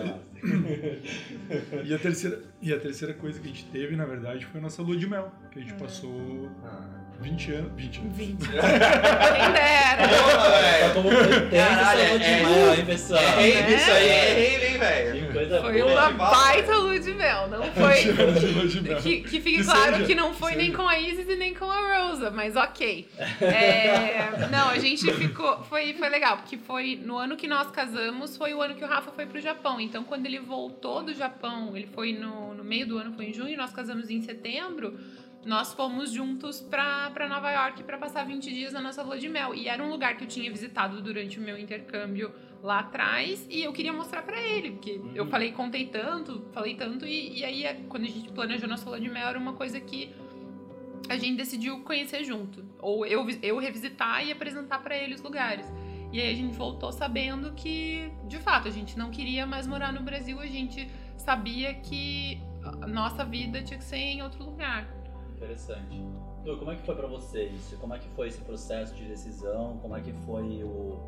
e, 1.84 1.94
a 1.94 1.99
terceira, 1.99 2.42
e 2.62 2.73
a 2.73 2.80
terceira 2.80 3.12
coisa 3.14 3.38
que 3.38 3.46
a 3.46 3.50
gente 3.50 3.66
teve, 3.66 3.94
na 3.96 4.06
verdade, 4.06 4.46
foi 4.46 4.58
a 4.58 4.62
nossa 4.62 4.80
lua 4.82 4.96
de 4.96 5.06
mel. 5.06 5.30
Que 5.50 5.58
a 5.58 5.62
gente 5.62 5.75
passou 5.75 6.50
Ah. 6.64 7.03
20 7.21 7.52
anos. 7.52 7.73
20 7.76 7.99
anos. 8.00 8.16
20. 8.16 8.38
Quem 8.49 9.52
dera. 9.52 10.09
Porra, 10.09 10.35
Tá 10.35 10.61
velho. 10.61 10.94
como 10.94 11.11
foi 11.11 11.26
tenso 11.49 11.50
Caralho, 11.68 12.00
é- 12.00 12.42
mel, 12.42 12.75
hein, 12.75 12.85
pessoal? 12.85 13.23
É 13.23 13.30
rave 13.50 13.75
isso 13.75 13.90
aí, 13.90 14.09
é 14.09 14.35
rave, 14.35 14.66
hein, 14.73 14.78
velho? 14.78 15.26
Que 15.26 15.33
coisa 15.33 15.61
Foi 15.62 15.83
boa. 15.83 15.92
uma 15.92 16.11
baita 16.11 16.76
lua 16.76 16.99
de 16.99 17.14
mel. 17.14 17.49
Não 17.49 17.62
foi. 17.73 18.04
lua 18.12 18.66
de 18.68 18.80
mel. 18.83 18.97
Que, 18.99 19.21
que 19.23 19.40
fique 19.40 19.59
Que 19.59 19.64
claro 19.64 19.94
seja, 19.94 20.06
que 20.06 20.14
não 20.14 20.35
foi 20.35 20.54
nem 20.54 20.73
com 20.73 20.87
a 20.88 20.99
Isis 20.99 21.28
e 21.28 21.37
nem 21.37 21.54
com 21.54 21.71
a 21.71 22.09
Rosa, 22.09 22.30
mas 22.30 22.56
ok. 22.56 23.09
É, 23.40 24.49
não, 24.50 24.68
a 24.71 24.78
gente 24.78 25.11
ficou. 25.14 25.62
Foi, 25.64 25.94
foi 25.94 26.09
legal, 26.09 26.37
porque 26.38 26.56
foi 26.59 27.00
no 27.02 27.16
ano 27.16 27.37
que 27.37 27.47
nós 27.49 27.71
casamos, 27.71 28.37
foi 28.37 28.52
o 28.54 28.61
ano 28.61 28.75
que 28.75 28.85
o 28.85 28.87
Rafa 28.87 29.11
foi 29.12 29.26
pro 29.26 29.40
Japão. 29.40 29.80
Então, 29.80 30.04
quando 30.04 30.26
ele 30.26 30.38
voltou 30.40 31.02
do 31.02 31.14
Japão, 31.14 31.76
ele 31.76 31.88
foi 31.94 32.12
no, 32.12 32.54
no 32.54 32.64
meio 32.64 32.87
do 32.87 32.99
ano, 32.99 33.12
foi 33.14 33.26
em 33.26 33.33
junho, 33.33 33.56
nós 33.56 33.73
casamos 33.73 34.11
em 34.11 34.21
setembro. 34.23 34.99
Nós 35.44 35.74
fomos 35.74 36.10
juntos 36.10 36.60
pra, 36.60 37.10
pra 37.10 37.28
Nova 37.28 37.50
York 37.50 37.82
pra 37.82 37.98
passar 37.98 38.24
20 38.24 38.52
dias 38.52 38.72
na 38.72 38.80
nossa 38.80 39.02
lua 39.02 39.18
de 39.18 39.28
mel. 39.28 39.54
E 39.54 39.68
era 39.68 39.82
um 39.82 39.90
lugar 39.90 40.16
que 40.16 40.24
eu 40.24 40.28
tinha 40.28 40.50
visitado 40.50 41.02
durante 41.02 41.38
o 41.38 41.42
meu 41.42 41.58
intercâmbio 41.58 42.32
lá 42.62 42.78
atrás 42.80 43.46
e 43.50 43.62
eu 43.62 43.72
queria 43.72 43.92
mostrar 43.92 44.22
pra 44.22 44.40
ele, 44.40 44.70
porque 44.72 44.98
eu 45.14 45.24
Uhum. 45.24 45.30
falei, 45.30 45.52
contei 45.52 45.86
tanto, 45.86 46.46
falei 46.52 46.74
tanto, 46.76 47.04
e, 47.06 47.40
e 47.40 47.44
aí 47.44 47.84
quando 47.90 48.04
a 48.04 48.08
gente 48.08 48.32
planejou 48.32 48.66
nossa 48.66 48.88
lua 48.88 48.98
de 48.98 49.08
mel 49.10 49.28
era 49.28 49.38
uma 49.38 49.52
coisa 49.52 49.78
que 49.78 50.14
a 51.10 51.16
gente 51.18 51.36
decidiu 51.36 51.80
conhecer 51.80 52.24
junto. 52.24 52.64
Ou 52.78 53.04
eu, 53.04 53.26
eu 53.42 53.58
revisitar 53.58 54.26
e 54.26 54.32
apresentar 54.32 54.78
pra 54.82 54.96
ele 54.96 55.14
os 55.14 55.20
lugares. 55.20 55.66
E 56.10 56.20
aí 56.20 56.32
a 56.32 56.34
gente 56.36 56.56
voltou 56.56 56.90
sabendo 56.90 57.52
que, 57.52 58.10
de 58.26 58.38
fato, 58.38 58.68
a 58.68 58.70
gente 58.70 58.96
não 58.96 59.10
queria 59.10 59.44
mais 59.46 59.66
morar 59.66 59.92
no 59.92 60.00
Brasil, 60.00 60.40
a 60.40 60.46
gente 60.46 60.88
sabia 61.18 61.74
que 61.74 62.40
a 62.80 62.86
nossa 62.86 63.24
vida 63.24 63.60
tinha 63.62 63.76
que 63.78 63.84
ser 63.84 63.96
em 63.98 64.22
outro 64.22 64.42
lugar. 64.42 64.88
Interessante. 65.37 66.00
Du, 66.45 66.57
como 66.59 66.71
é 66.71 66.76
que 66.76 66.83
foi 66.83 66.95
pra 66.95 67.07
você 67.07 67.45
isso? 67.45 67.76
Como 67.79 67.95
é 67.95 67.99
que 67.99 68.09
foi 68.11 68.29
esse 68.29 68.41
processo 68.43 68.95
de 68.95 69.07
decisão? 69.07 69.79
Como 69.81 69.97
é 69.97 70.00
que 70.00 70.12
foi 70.25 70.62
o 70.62 70.99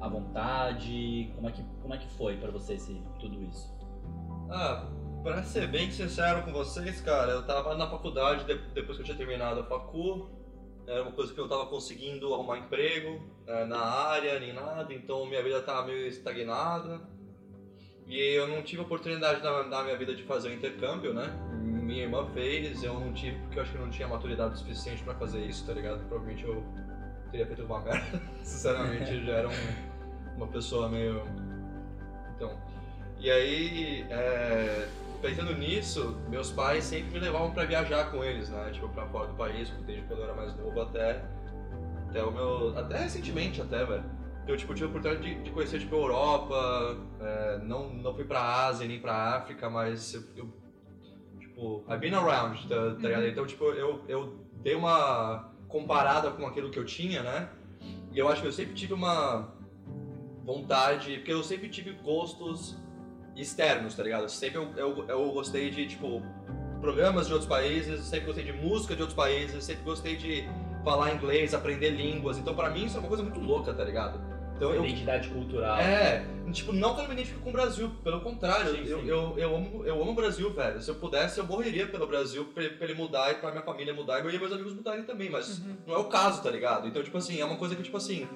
a 0.00 0.08
vontade? 0.08 1.32
Como 1.34 1.48
é 1.48 1.52
que 1.52 1.62
como 1.82 1.94
é 1.94 1.98
que 1.98 2.08
foi 2.16 2.36
pra 2.36 2.50
você 2.50 2.74
esse, 2.74 3.02
tudo 3.18 3.42
isso? 3.44 3.72
Ah, 4.50 4.86
pra 5.22 5.42
ser 5.42 5.66
bem 5.66 5.90
sincero 5.90 6.42
com 6.44 6.52
vocês, 6.52 7.00
cara, 7.00 7.32
eu 7.32 7.42
tava 7.44 7.74
na 7.74 7.88
faculdade 7.88 8.44
de- 8.44 8.58
depois 8.72 8.96
que 8.96 9.02
eu 9.02 9.04
tinha 9.06 9.16
terminado 9.16 9.60
a 9.60 9.64
facu. 9.64 10.28
Era 10.86 11.02
uma 11.02 11.12
coisa 11.12 11.34
que 11.34 11.38
eu 11.38 11.46
tava 11.46 11.66
conseguindo 11.66 12.32
arrumar 12.32 12.56
emprego 12.58 13.20
eh, 13.46 13.64
na 13.66 13.78
área, 13.78 14.38
nem 14.38 14.54
nada, 14.54 14.92
então 14.94 15.26
minha 15.26 15.42
vida 15.42 15.60
tava 15.60 15.86
meio 15.86 16.06
estagnada. 16.06 17.02
E 18.06 18.18
eu 18.18 18.48
não 18.48 18.62
tive 18.62 18.80
oportunidade 18.80 19.42
na, 19.42 19.64
na 19.64 19.82
minha 19.82 19.96
vida 19.98 20.14
de 20.14 20.22
fazer 20.22 20.48
o 20.48 20.52
intercâmbio, 20.54 21.12
né? 21.12 21.26
Minha 21.88 22.02
irmã 22.02 22.26
fez, 22.34 22.82
eu 22.82 22.92
não 23.00 23.14
tive, 23.14 23.38
porque 23.38 23.58
eu 23.58 23.62
acho 23.62 23.72
que 23.72 23.78
não 23.78 23.88
tinha 23.88 24.06
maturidade 24.06 24.58
suficiente 24.58 25.02
pra 25.02 25.14
fazer 25.14 25.40
isso, 25.46 25.66
tá 25.66 25.72
ligado? 25.72 26.00
Provavelmente 26.06 26.44
eu 26.44 26.62
teria 27.30 27.46
feito 27.46 27.62
uma 27.62 27.80
merda. 27.80 28.20
Sinceramente, 28.42 29.14
eu 29.14 29.24
já 29.24 29.32
era 29.32 29.48
um- 29.48 30.36
uma 30.36 30.46
pessoa 30.48 30.86
meio. 30.90 31.22
Então. 32.36 32.52
E 33.18 33.30
aí, 33.30 34.06
é, 34.10 34.86
pensando 35.22 35.54
nisso, 35.56 36.14
meus 36.28 36.52
pais 36.52 36.84
sempre 36.84 37.10
me 37.10 37.20
levavam 37.20 37.52
pra 37.52 37.64
viajar 37.64 38.10
com 38.10 38.22
eles, 38.22 38.50
né? 38.50 38.68
Tipo, 38.70 38.90
pra 38.90 39.06
fora 39.06 39.28
do 39.28 39.34
país, 39.34 39.70
desde 39.86 40.04
quando 40.04 40.18
eu 40.20 40.24
era 40.26 40.34
mais 40.34 40.54
novo 40.58 40.78
até. 40.82 41.24
Até 42.10 42.22
o 42.22 42.30
meu. 42.30 42.76
Até 42.78 42.98
recentemente, 42.98 43.62
até, 43.62 43.82
velho. 43.86 44.04
Eu, 44.46 44.58
tipo, 44.58 44.74
tive 44.74 44.86
a 44.86 44.90
oportunidade 44.90 45.26
de, 45.36 45.42
de 45.42 45.50
conhecer, 45.50 45.78
tipo, 45.78 45.94
Europa, 45.96 46.98
é, 47.18 47.58
não, 47.62 47.88
não 47.94 48.14
fui 48.14 48.24
pra 48.24 48.66
Ásia 48.66 48.86
nem 48.86 49.00
pra 49.00 49.36
África, 49.36 49.70
mas 49.70 50.12
eu. 50.12 50.22
eu, 50.36 50.67
tipo, 51.58 51.84
I've 51.88 51.98
been 51.98 52.14
around, 52.14 52.68
tá, 52.68 52.76
tá 52.94 53.08
ligado? 53.08 53.26
Então, 53.26 53.44
tipo, 53.44 53.64
eu, 53.64 54.00
eu 54.08 54.36
dei 54.62 54.74
uma 54.74 55.50
comparada 55.66 56.30
com 56.30 56.46
aquilo 56.46 56.70
que 56.70 56.78
eu 56.78 56.84
tinha, 56.84 57.22
né? 57.22 57.48
E 58.12 58.18
eu 58.18 58.28
acho 58.28 58.40
que 58.40 58.46
eu 58.46 58.52
sempre 58.52 58.74
tive 58.74 58.94
uma 58.94 59.52
vontade, 60.44 61.16
porque 61.16 61.32
eu 61.32 61.42
sempre 61.42 61.68
tive 61.68 61.92
gostos 61.92 62.76
externos, 63.36 63.94
tá 63.94 64.02
ligado? 64.02 64.28
Sempre 64.28 64.58
eu, 64.58 64.72
eu, 64.76 65.08
eu 65.08 65.32
gostei 65.32 65.70
de, 65.70 65.86
tipo, 65.86 66.22
programas 66.80 67.26
de 67.26 67.32
outros 67.32 67.48
países, 67.48 68.00
sempre 68.02 68.26
gostei 68.26 68.44
de 68.44 68.52
música 68.52 68.94
de 68.94 69.02
outros 69.02 69.16
países, 69.16 69.64
sempre 69.64 69.82
gostei 69.84 70.16
de 70.16 70.48
falar 70.84 71.12
inglês, 71.14 71.52
aprender 71.52 71.90
línguas. 71.90 72.38
Então, 72.38 72.54
pra 72.54 72.70
mim, 72.70 72.86
isso 72.86 72.96
é 72.96 73.00
uma 73.00 73.08
coisa 73.08 73.22
muito 73.22 73.40
louca, 73.40 73.74
tá 73.74 73.84
ligado? 73.84 74.20
Então, 74.58 74.74
eu, 74.74 74.84
Identidade 74.84 75.28
cultural. 75.28 75.78
é, 75.78 76.26
tipo, 76.52 76.72
não 76.72 76.92
que 76.92 76.98
eu 76.98 77.02
não 77.02 77.08
me 77.08 77.14
identifico 77.14 77.40
com 77.42 77.50
o 77.50 77.52
Brasil, 77.52 77.92
pelo 78.02 78.20
contrário, 78.20 78.72
Sim, 78.72 78.84
eu, 78.88 79.00
sim. 79.00 79.06
Eu, 79.08 79.34
eu, 79.38 79.54
amo, 79.56 79.84
eu 79.84 80.02
amo 80.02 80.10
o 80.10 80.14
Brasil, 80.14 80.52
velho. 80.52 80.82
Se 80.82 80.90
eu 80.90 80.96
pudesse, 80.96 81.38
eu 81.38 81.46
morreria 81.46 81.86
pelo 81.86 82.08
Brasil 82.08 82.44
pra, 82.46 82.64
ele- 82.64 82.74
pra 82.74 82.88
ele 82.88 82.94
mudar 82.94 83.30
e 83.30 83.34
pra 83.36 83.52
minha 83.52 83.62
família 83.62 83.94
mudar 83.94 84.18
e 84.18 84.22
meus 84.36 84.50
amigos 84.52 84.74
mudarem 84.74 85.04
também, 85.04 85.30
mas 85.30 85.60
Uhum. 85.60 85.76
não 85.86 85.94
é 85.94 85.98
o 85.98 86.04
caso, 86.06 86.42
tá 86.42 86.50
ligado? 86.50 86.88
Então, 86.88 87.00
tipo 87.04 87.16
assim, 87.16 87.40
é 87.40 87.44
uma 87.44 87.56
coisa 87.56 87.76
que, 87.76 87.82
tipo 87.84 87.96
assim, 87.96 88.26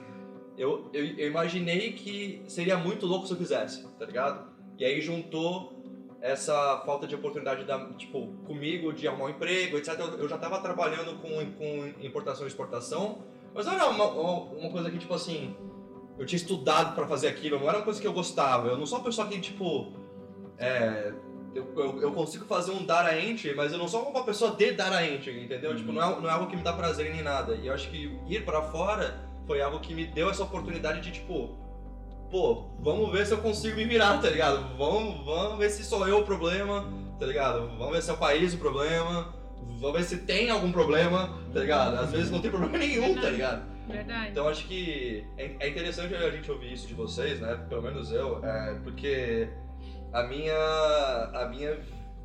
eu, 0.57 0.89
eu, 0.93 1.05
eu 1.05 1.27
imaginei 1.27 1.93
que 1.93 2.41
seria 2.47 2.77
muito 2.79 3.05
louco 3.05 3.27
se 3.27 3.33
eu 3.33 3.37
fizesse, 3.37 3.83
tá 3.99 4.05
ligado? 4.07 4.47
E 4.79 4.85
aí 4.85 5.01
juntou 5.01 5.73
essa 6.21 6.81
falta 6.87 7.05
de 7.05 7.17
oportunidade, 7.17 7.65
da, 7.65 7.85
tipo, 7.95 8.29
comigo, 8.47 8.93
de 8.93 9.09
arrumar 9.09 9.25
um 9.25 9.31
emprego, 9.31 9.77
etc. 9.77 9.99
Eu, 9.99 10.19
eu 10.21 10.29
já 10.29 10.39
tava 10.39 10.61
trabalhando 10.61 11.17
com, 11.21 11.31
com 11.55 11.93
importação 12.01 12.45
e 12.45 12.49
exportação, 12.49 13.25
mas 13.53 13.67
não 13.67 13.73
era 13.73 13.89
uma, 13.89 14.05
uma, 14.07 14.33
uma 14.53 14.71
coisa 14.71 14.89
que, 14.89 14.99
tipo 14.99 15.13
assim, 15.15 15.53
eu 16.19 16.27
tinha 16.27 16.37
estudado 16.37 16.95
pra 16.95 17.07
fazer 17.07 17.29
aquilo, 17.29 17.59
não 17.59 17.69
era 17.69 17.79
uma 17.79 17.85
coisa 17.85 18.01
que 18.01 18.07
eu 18.07 18.13
gostava. 18.13 18.69
Eu 18.69 18.77
não 18.77 18.87
sou 18.87 18.99
uma 18.99 19.05
pessoa 19.05 19.27
que, 19.27 19.41
tipo, 19.41 19.93
é, 20.59 21.13
eu, 21.55 21.73
eu, 21.77 22.03
eu 22.03 22.13
consigo 22.13 22.45
fazer 22.45 22.71
um 22.73 22.85
data 22.85 23.19
entry, 23.19 23.55
mas 23.55 23.73
eu 23.73 23.79
não 23.79 23.89
sou 23.89 24.09
uma 24.09 24.25
pessoa 24.25 24.53
de 24.53 24.73
data 24.73 25.05
entry, 25.05 25.45
entendeu? 25.45 25.71
Uhum. 25.71 25.77
Tipo, 25.77 25.93
não 25.93 26.03
é, 26.03 26.21
não 26.21 26.29
é 26.29 26.33
algo 26.33 26.47
que 26.47 26.57
me 26.57 26.63
dá 26.63 26.73
prazer 26.73 27.13
nem 27.13 27.23
nada. 27.23 27.55
E 27.55 27.67
eu 27.67 27.75
acho 27.75 27.91
que 27.91 28.19
ir 28.27 28.45
pra 28.45 28.63
fora 28.63 29.29
foi 29.47 29.61
algo 29.61 29.81
que 29.81 29.95
me 29.95 30.07
deu 30.07 30.31
essa 30.31 30.45
oportunidade 30.45 31.01
de, 31.01 31.13
tipo, 31.13 31.59
pô, 32.31 32.71
vamos 32.81 33.11
ver 33.13 33.27
se 33.27 33.33
eu 33.33 33.39
consigo 33.39 33.77
me 33.77 33.85
virar, 33.85 34.19
tá 34.21 34.31
ligado? 34.31 34.77
Vamos, 34.77 35.25
vamos 35.25 35.59
ver 35.59 35.71
se 35.71 35.85
sou 35.85 36.07
eu 36.09 36.21
o 36.21 36.25
problema, 36.25 36.89
tá 37.19 37.27
ligado? 37.27 37.69
Vamos 37.77 37.93
ver 37.93 38.03
se 38.03 38.11
é 38.11 38.13
o 38.15 38.17
país 38.17 38.55
o 38.55 38.59
problema, 38.59 39.35
vamos 39.79 39.99
ver 39.99 40.05
se 40.05 40.19
tem 40.19 40.51
algum 40.51 40.73
problema, 40.73 41.39
tá 41.53 41.61
ligado? 41.61 41.97
Às 41.99 42.11
vezes 42.11 42.31
não 42.31 42.41
tem 42.41 42.51
problema 42.51 42.79
nenhum, 42.79 43.15
tá 43.15 43.29
ligado? 43.29 43.72
Verdade. 43.99 44.31
Então 44.31 44.49
acho 44.49 44.67
que 44.67 45.25
é 45.37 45.57
é 45.61 45.69
interessante 45.69 46.15
a 46.15 46.31
gente 46.31 46.51
ouvir 46.51 46.73
isso 46.73 46.87
de 46.87 46.95
vocês, 46.95 47.41
né? 47.41 47.55
Pelo 47.69 47.83
menos 47.83 48.11
eu, 48.13 48.45
é, 48.45 48.75
porque 48.83 49.49
a 50.13 50.23
minha, 50.25 50.55
a 51.35 51.47
minha 51.49 51.79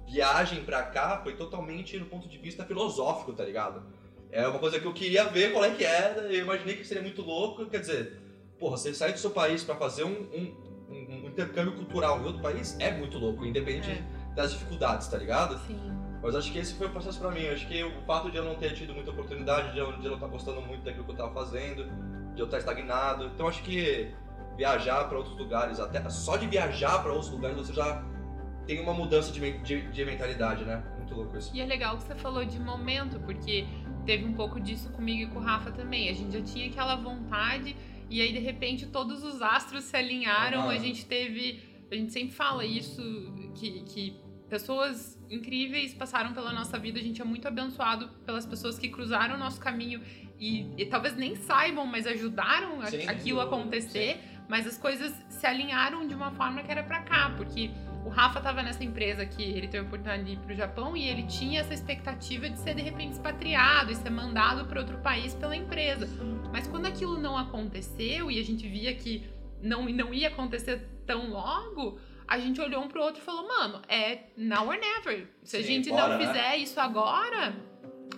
viagem 0.08 0.64
pra 0.64 0.84
cá 0.84 1.20
foi 1.24 1.36
totalmente 1.36 1.98
no 1.98 2.06
ponto 2.06 2.28
de 2.28 2.38
vista 2.38 2.64
filosófico, 2.66 3.34
tá 3.34 3.44
ligado? 3.44 3.84
É 4.32 4.48
uma 4.48 4.60
coisa 4.60 4.80
que 4.80 4.86
eu 4.86 4.94
queria 4.94 5.24
ver 5.26 5.52
qual 5.54 5.64
é 5.64 5.72
que 5.72 5.84
era, 5.84 6.22
eu 6.22 6.44
imaginei 6.44 6.76
que 6.76 6.86
seria 6.86 7.04
muito 7.04 7.22
louco, 7.22 7.66
quer 7.68 7.80
dizer, 7.80 8.20
porra, 8.60 8.78
você 8.78 8.94
sair 8.94 9.14
do 9.14 9.20
seu 9.20 9.32
país 9.32 9.64
pra 9.64 9.76
fazer 9.76 10.04
um, 10.04 10.10
um, 10.34 10.68
um- 10.90 11.24
um 11.24 11.28
intercâmbio 11.28 11.74
cultural 11.74 12.20
em 12.22 12.26
outro 12.26 12.42
país 12.42 12.76
é 12.80 12.92
muito 12.92 13.18
louco, 13.18 13.46
independente 13.46 13.90
É. 13.92 14.04
das 14.36 14.52
dificuldades, 14.52 15.08
tá 15.08 15.18
ligado? 15.18 15.58
Sim. 15.66 15.80
Mas 16.22 16.36
acho 16.36 16.52
que 16.52 16.60
esse 16.60 16.74
foi 16.74 16.88
o 16.88 16.90
processo 16.90 17.20
pra 17.20 17.32
mim. 17.32 17.48
Acho 17.48 17.68
que 17.68 17.84
o 17.84 18.02
fato 18.02 18.32
de 18.32 18.38
eu 18.38 18.44
não 18.44 18.56
ter 18.56 18.74
tido 18.74 18.94
muita 18.94 19.12
oportunidade, 19.12 19.74
de 19.74 19.80
eu, 19.80 19.92
de 19.94 20.06
eu 20.06 20.12
não 20.12 20.18
estar 20.18 20.28
gostando 20.28 20.62
muito 20.62 20.84
daquilo 20.84 21.06
que 21.06 21.12
eu 21.12 21.16
tava 21.16 21.34
fazendo, 21.34 21.86
de 22.34 22.42
eu 22.42 22.46
estar 22.46 22.58
estagnado. 22.58 23.26
Então 23.26 23.48
acho 23.48 23.62
que 23.64 24.12
viajar 24.58 25.08
pra 25.08 25.18
outros 25.18 25.38
lugares, 25.38 25.80
até 25.80 26.08
só 26.10 26.36
de 26.36 26.48
viajar 26.48 27.04
pra 27.04 27.14
outros 27.14 27.32
lugares 27.32 27.58
você 27.58 27.74
já 27.74 28.04
tem 28.66 28.82
uma 28.82 28.94
mudança 28.94 29.32
de, 29.32 29.58
de, 29.60 29.82
de 29.90 30.06
mentalidade, 30.06 30.66
né? 30.66 30.84
Muito 30.98 31.14
louco 31.14 31.38
isso. 31.38 31.56
E 31.56 31.62
é 31.62 31.66
legal 31.66 31.96
que 31.98 32.04
você 32.04 32.16
falou 32.16 32.44
de 32.44 32.60
momento, 32.60 33.20
porque 33.20 33.66
teve 34.06 34.26
um 34.26 34.34
pouco 34.34 34.60
disso 34.60 34.90
comigo 34.90 35.30
e 35.30 35.34
com 35.34 35.40
o 35.40 35.42
Rafa 35.42 35.72
também. 35.72 36.10
A 36.10 36.14
gente 36.14 36.34
já 36.34 36.42
tinha 36.42 36.68
aquela 36.68 36.96
vontade 36.96 37.76
e 38.10 38.22
aí 38.22 38.34
de 38.34 38.40
repente 38.40 38.88
todos 38.88 39.24
os 39.24 39.42
astros 39.42 39.86
se 39.86 39.96
alinharam. 39.96 40.62
Aham. 40.62 40.72
A 40.72 40.78
gente 40.78 41.06
teve, 41.06 41.62
a 41.92 41.96
gente 41.96 42.12
sempre 42.12 42.36
fala 42.36 42.66
isso 42.66 43.02
que, 43.56 43.82
que 43.84 44.27
pessoas 44.50 45.18
incríveis 45.30 45.94
passaram 45.94 46.34
pela 46.34 46.52
nossa 46.54 46.78
vida. 46.80 47.00
A 47.00 47.04
gente 47.04 47.22
é 47.22 47.26
muito 47.26 47.48
abençoado 47.48 48.08
pelas 48.26 48.46
pessoas 48.46 48.80
que 48.80 48.90
cruzaram 48.90 49.36
o 49.36 49.38
nosso 49.38 49.60
caminho 49.60 50.02
e, 50.40 50.66
e 50.78 50.86
talvez 50.86 51.16
nem 51.16 51.36
saibam, 51.36 51.86
mas 51.86 52.08
ajudaram 52.08 52.82
a- 52.82 52.88
Sim, 52.88 53.08
aquilo 53.08 53.40
a 53.40 53.44
acontecer. 53.44 54.20
mas 54.50 54.66
as 54.66 54.78
coisas 54.78 55.14
se 55.28 55.46
alinharam 55.46 56.08
de 56.08 56.16
uma 56.16 56.32
forma 56.32 56.64
que 56.64 56.72
era 56.72 56.82
para 56.82 57.02
cá, 57.02 57.34
porque 57.36 57.70
o 58.06 58.10
Rafa 58.10 58.40
estava 58.40 58.64
nessa 58.64 58.82
empresa 58.82 59.26
que 59.26 59.44
ele 59.44 59.68
teve 59.68 59.80
a 59.80 59.88
oportunidade 59.88 60.24
de 60.24 60.32
ir 60.32 60.38
para 60.38 60.54
o 60.54 60.56
Japão 60.56 60.96
e 60.96 61.04
ele 61.06 61.24
tinha 61.24 61.60
essa 61.60 61.74
expectativa 61.74 62.50
de 62.50 62.58
ser 62.58 62.74
de 62.74 62.82
repente 62.82 63.12
expatriado 63.12 63.92
e 63.92 63.96
ser 63.96 64.10
mandado 64.10 64.66
para 64.66 64.80
outro 64.80 65.00
país 65.00 65.34
pela 65.34 65.54
empresa. 65.54 66.08
Mas 66.54 66.66
quando 66.66 66.86
aquilo 66.86 67.18
não 67.20 67.38
aconteceu 67.38 68.32
e 68.32 68.40
a 68.40 68.44
gente 68.44 68.66
via 68.70 68.96
que 68.96 69.26
não, 69.62 69.84
não 69.90 70.14
ia 70.14 70.30
acontecer 70.30 70.88
tão 71.06 71.30
logo, 71.30 72.00
a 72.28 72.38
gente 72.38 72.60
olhou 72.60 72.84
um 72.84 72.88
pro 72.88 73.02
outro 73.02 73.22
e 73.22 73.24
falou, 73.26 73.48
mano, 73.48 73.82
é 73.88 74.26
now 74.36 74.68
or 74.68 74.78
never. 74.78 75.28
Se 75.44 75.58
a 75.58 75.62
Sim, 75.62 75.68
gente 75.68 75.90
bora, 75.90 76.10
não 76.10 76.18
né? 76.20 76.28
fizer 76.28 76.58
isso 76.58 76.80
agora, 76.80 77.56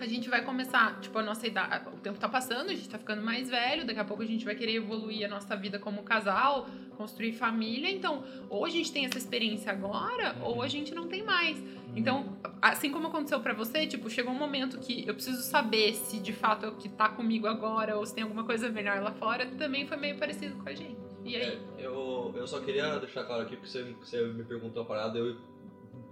a 0.00 0.06
gente 0.06 0.28
vai 0.28 0.42
começar, 0.42 0.98
tipo, 1.00 1.16
a 1.18 1.22
nossa 1.22 1.46
idade, 1.46 1.86
o 1.88 1.98
tempo 1.98 2.18
tá 2.18 2.28
passando, 2.28 2.70
a 2.70 2.74
gente 2.74 2.88
tá 2.88 2.98
ficando 2.98 3.22
mais 3.22 3.48
velho, 3.48 3.84
daqui 3.84 4.00
a 4.00 4.04
pouco 4.04 4.22
a 4.22 4.26
gente 4.26 4.44
vai 4.44 4.54
querer 4.54 4.74
evoluir 4.74 5.24
a 5.26 5.28
nossa 5.28 5.54
vida 5.56 5.78
como 5.78 6.02
casal, 6.02 6.66
construir 6.96 7.32
família, 7.32 7.90
então, 7.90 8.24
ou 8.48 8.64
a 8.64 8.68
gente 8.68 8.90
tem 8.90 9.04
essa 9.04 9.18
experiência 9.18 9.70
agora, 9.70 10.36
ou 10.42 10.62
a 10.62 10.68
gente 10.68 10.94
não 10.94 11.06
tem 11.06 11.22
mais. 11.22 11.62
Então, 11.94 12.36
assim 12.62 12.90
como 12.90 13.08
aconteceu 13.08 13.40
pra 13.40 13.52
você, 13.52 13.86
tipo, 13.86 14.08
chegou 14.08 14.32
um 14.32 14.38
momento 14.38 14.78
que 14.78 15.06
eu 15.06 15.14
preciso 15.14 15.42
saber 15.42 15.94
se 15.94 16.18
de 16.18 16.32
fato 16.32 16.66
é 16.66 16.68
o 16.68 16.76
que 16.76 16.88
tá 16.88 17.08
comigo 17.08 17.46
agora 17.46 17.96
ou 17.96 18.06
se 18.06 18.14
tem 18.14 18.22
alguma 18.24 18.44
coisa 18.44 18.68
melhor 18.70 19.00
lá 19.00 19.12
fora, 19.12 19.46
também 19.46 19.86
foi 19.86 19.96
meio 19.96 20.16
parecido 20.16 20.56
com 20.56 20.68
a 20.68 20.74
gente. 20.74 21.09
E 21.24 21.36
aí? 21.36 21.42
É, 21.78 21.86
eu, 21.86 22.32
eu 22.34 22.46
só 22.46 22.60
queria 22.60 22.98
deixar 22.98 23.24
claro 23.24 23.42
aqui, 23.42 23.56
porque 23.56 23.68
você, 23.70 23.82
você 24.00 24.22
me 24.26 24.44
perguntou 24.44 24.82
a 24.82 24.86
parada, 24.86 25.18
eu 25.18 25.36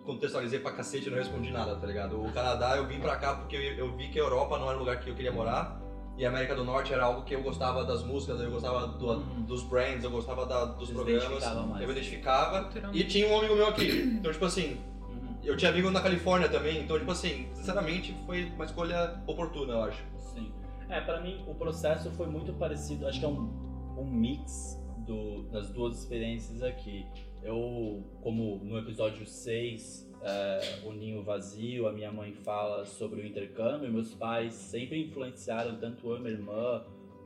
contextualizei 0.04 0.58
pra 0.60 0.72
cacete 0.72 1.06
e 1.08 1.10
não 1.10 1.18
respondi 1.18 1.50
nada, 1.50 1.76
tá 1.76 1.86
ligado? 1.86 2.20
O 2.22 2.32
Canadá 2.32 2.76
eu 2.76 2.86
vim 2.86 2.98
pra 3.00 3.16
cá 3.16 3.34
porque 3.36 3.56
eu, 3.56 3.60
eu 3.86 3.96
vi 3.96 4.08
que 4.08 4.18
a 4.18 4.22
Europa 4.22 4.58
não 4.58 4.68
era 4.68 4.76
o 4.76 4.80
lugar 4.80 5.00
que 5.00 5.10
eu 5.10 5.14
queria 5.14 5.32
morar. 5.32 5.80
E 6.16 6.26
a 6.26 6.30
América 6.30 6.52
do 6.54 6.64
Norte 6.64 6.92
era 6.92 7.04
algo 7.04 7.22
que 7.22 7.32
eu 7.34 7.40
gostava 7.42 7.84
das 7.84 8.02
músicas, 8.02 8.40
eu 8.40 8.50
gostava 8.50 8.88
do- 8.88 9.06
Uhum. 9.06 9.42
dos 9.42 9.62
brands, 9.62 10.02
eu 10.02 10.10
gostava 10.10 10.44
da- 10.46 10.64
dos 10.64 10.88
Se 10.88 10.94
programas. 10.94 11.24
identificava 11.24 11.62
mais. 11.66 11.80
Eu 11.82 11.86
me 11.86 11.92
identificava. 11.94 12.70
E 12.92 13.04
tinha 13.04 13.28
um 13.28 13.38
amigo 13.38 13.54
meu 13.54 13.68
aqui. 13.68 13.88
Então, 14.18 14.32
tipo 14.32 14.44
assim, 14.44 14.78
Uhum. 15.08 15.36
eu 15.44 15.56
tinha 15.56 15.70
amigo 15.70 15.90
na 15.92 16.00
Califórnia 16.00 16.48
também. 16.48 16.80
Então, 16.82 16.98
tipo 16.98 17.12
assim, 17.12 17.48
sinceramente, 17.54 18.16
foi 18.26 18.46
uma 18.56 18.64
escolha 18.64 19.22
oportuna, 19.28 19.74
eu 19.74 19.82
acho. 19.84 20.02
Sim. 20.34 20.50
É, 20.88 21.00
pra 21.00 21.20
mim 21.20 21.44
o 21.46 21.54
processo 21.54 22.10
foi 22.12 22.26
muito 22.26 22.52
parecido, 22.54 23.06
acho 23.06 23.20
que 23.20 23.24
é 23.24 23.28
um, 23.28 23.48
um 23.96 24.04
mix 24.04 24.76
do- 25.08 25.42
das 25.50 25.70
duas 25.70 25.98
experiências 25.98 26.62
aqui. 26.62 27.04
Eu, 27.42 28.04
como 28.20 28.58
no 28.64 28.78
episódio 28.78 29.26
6, 29.26 30.08
é, 30.22 30.80
o 30.84 30.92
Ninho 30.92 31.22
Vazio, 31.22 31.88
a 31.88 31.92
minha 31.92 32.12
mãe 32.12 32.32
fala 32.32 32.84
sobre 32.84 33.20
o 33.22 33.26
intercâmbio, 33.26 33.90
meus 33.92 34.14
pais 34.14 34.54
sempre 34.54 35.02
influenciaram 35.06 35.76
tanto 35.78 36.08
eu 36.10 36.16
e 36.16 36.20
minha 36.20 36.34
irmã 36.34 36.84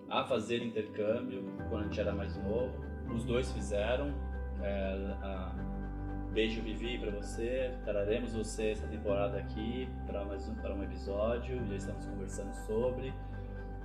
a 0.08 0.24
fazer 0.24 0.62
intercâmbio 0.62 1.42
quando 1.68 1.80
a 1.82 1.84
gente 1.84 2.00
era 2.00 2.12
mais 2.14 2.36
novo. 2.44 2.72
Os 3.14 3.24
dois 3.24 3.50
fizeram. 3.52 4.14
É, 4.62 4.92
a- 5.22 5.52
Beijo 6.32 6.62
Vivi 6.62 6.98
pra 6.98 7.10
você. 7.10 7.74
Traremos 7.84 8.32
você 8.32 8.70
essa 8.70 8.86
temporada 8.86 9.36
aqui 9.38 9.86
para 10.06 10.24
mais 10.24 10.48
um, 10.48 10.54
para 10.54 10.74
um 10.74 10.82
episódio. 10.82 11.62
Já 11.66 11.74
estamos 11.76 12.06
conversando 12.06 12.54
sobre. 12.66 13.12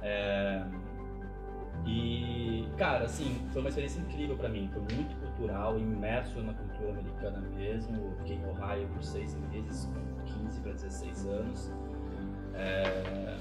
É, 0.02 0.64
E, 1.86 2.66
cara, 2.78 3.06
assim, 3.06 3.38
foi 3.52 3.62
uma 3.62 3.70
experiência 3.70 4.00
incrível 4.02 4.36
pra 4.36 4.50
mim. 4.50 4.70
Foi 4.74 4.82
muito 4.96 5.16
cultural, 5.20 5.80
imerso 5.80 6.42
na 6.42 6.54
cultura 6.54 6.90
americana 6.92 7.40
mesmo. 7.56 8.14
Fiquei 8.18 8.36
em 8.36 8.46
Ohio 8.46 8.88
por 8.90 9.04
seis 9.04 9.36
meses, 9.52 9.86
com 9.86 10.44
15 10.46 10.62
para 10.62 10.72
16 10.74 11.26
anos. 11.28 11.72
É, 12.54 13.38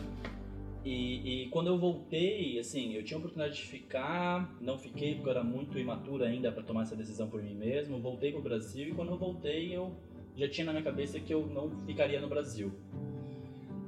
E, 0.84 1.46
e 1.46 1.48
quando 1.48 1.66
eu 1.66 1.76
voltei, 1.76 2.60
assim, 2.60 2.92
eu 2.92 3.02
tinha 3.02 3.16
a 3.16 3.18
oportunidade 3.18 3.56
de 3.56 3.62
ficar, 3.66 4.54
não 4.60 4.78
fiquei 4.78 5.16
porque 5.16 5.28
eu 5.28 5.32
era 5.32 5.42
muito 5.42 5.76
imaturo 5.76 6.22
ainda 6.22 6.52
para 6.52 6.62
tomar 6.62 6.82
essa 6.82 6.94
decisão 6.94 7.28
por 7.28 7.42
mim 7.42 7.56
mesmo. 7.56 7.98
Voltei 7.98 8.30
pro 8.30 8.40
Brasil 8.40 8.90
e 8.90 8.92
quando 8.92 9.10
eu 9.10 9.18
voltei, 9.18 9.74
eu 9.74 9.96
já 10.36 10.48
tinha 10.48 10.64
na 10.64 10.72
minha 10.72 10.84
cabeça 10.84 11.18
que 11.18 11.34
eu 11.34 11.44
não 11.46 11.70
ficaria 11.84 12.20
no 12.20 12.28
Brasil. 12.28 12.70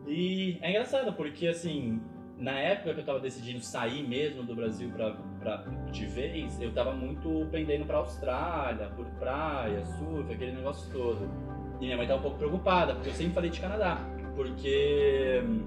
E 0.08 0.58
é 0.60 0.70
engraçado 0.70 1.12
porque, 1.12 1.46
assim, 1.46 2.00
na 2.38 2.52
época 2.52 2.94
que 2.94 3.00
eu 3.00 3.04
tava 3.04 3.20
decidindo 3.20 3.60
sair 3.60 4.06
mesmo 4.06 4.44
do 4.44 4.54
Brasil 4.54 4.90
pra, 4.90 5.16
pra, 5.40 5.64
de 5.90 6.06
vez, 6.06 6.60
eu 6.60 6.72
tava 6.72 6.92
muito 6.92 7.48
pendendo 7.50 7.84
pra 7.84 7.98
Austrália, 7.98 8.88
por 8.90 9.06
praia, 9.18 9.84
surf, 9.84 10.32
aquele 10.32 10.52
negócio 10.52 10.90
todo. 10.92 11.28
E 11.80 11.84
minha 11.84 11.96
mãe 11.96 12.06
tava 12.06 12.20
um 12.20 12.22
pouco 12.22 12.38
preocupada, 12.38 12.94
porque 12.94 13.08
eu 13.08 13.14
sempre 13.14 13.34
falei 13.34 13.50
de 13.50 13.60
Canadá. 13.60 13.98
Porque 14.36 15.42
hum, 15.44 15.66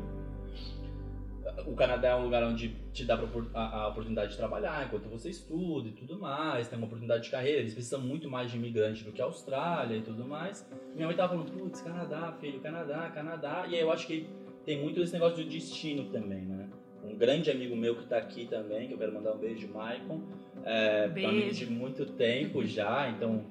o 1.68 1.76
Canadá 1.76 2.10
é 2.10 2.16
um 2.16 2.24
lugar 2.24 2.44
onde 2.44 2.70
te 2.94 3.04
dá 3.04 3.20
a, 3.54 3.88
oportunidade 3.90 4.32
de 4.32 4.38
trabalhar 4.38 4.86
enquanto 4.86 5.10
você 5.10 5.30
estuda 5.30 5.90
e 5.90 5.92
tudo 5.92 6.20
mais, 6.20 6.68
tem 6.68 6.78
uma 6.78 6.86
oportunidade 6.86 7.24
de 7.24 7.32
carreira, 7.32 7.60
eles 7.60 7.74
precisam 7.74 8.00
muito 8.00 8.30
mais 8.30 8.50
de 8.50 8.58
imigrante 8.58 9.04
do 9.04 9.12
que 9.12 9.22
a 9.22 9.26
Austrália 9.26 9.98
e 9.98 10.02
tudo 10.02 10.26
mais. 10.26 10.66
Minha 10.96 11.08
mãe 11.08 11.16
tava 11.16 11.34
falando, 11.34 11.52
putz, 11.52 11.82
Canadá, 11.82 12.32
filho, 12.40 12.62
Canadá, 12.62 13.10
Canadá. 13.10 13.66
E 13.68 13.76
aí 13.76 13.82
eu 13.82 13.92
acho 13.92 14.08
que 14.08 14.28
tem 14.66 14.82
muito 14.82 15.02
esse 15.02 15.14
negócio 15.14 15.44
de 15.44 15.50
destino 15.50 16.06
também, 16.12 16.42
né? 16.42 16.70
Um 17.04 17.16
grande 17.16 17.50
amigo 17.50 17.76
meu 17.76 17.96
que 17.96 18.06
tá 18.06 18.18
aqui 18.18 18.46
também, 18.46 18.88
que 18.88 18.94
eu 18.94 18.98
quero 18.98 19.14
mandar 19.14 19.34
um 19.34 19.38
beijo, 19.38 19.68
Maicon. 19.68 20.22
É, 20.64 21.08
Beijo. 21.08 21.30
amigo 21.30 21.52
de 21.52 21.66
muito 21.66 22.06
tempo 22.06 22.64
já, 22.64 23.10
então 23.10 23.44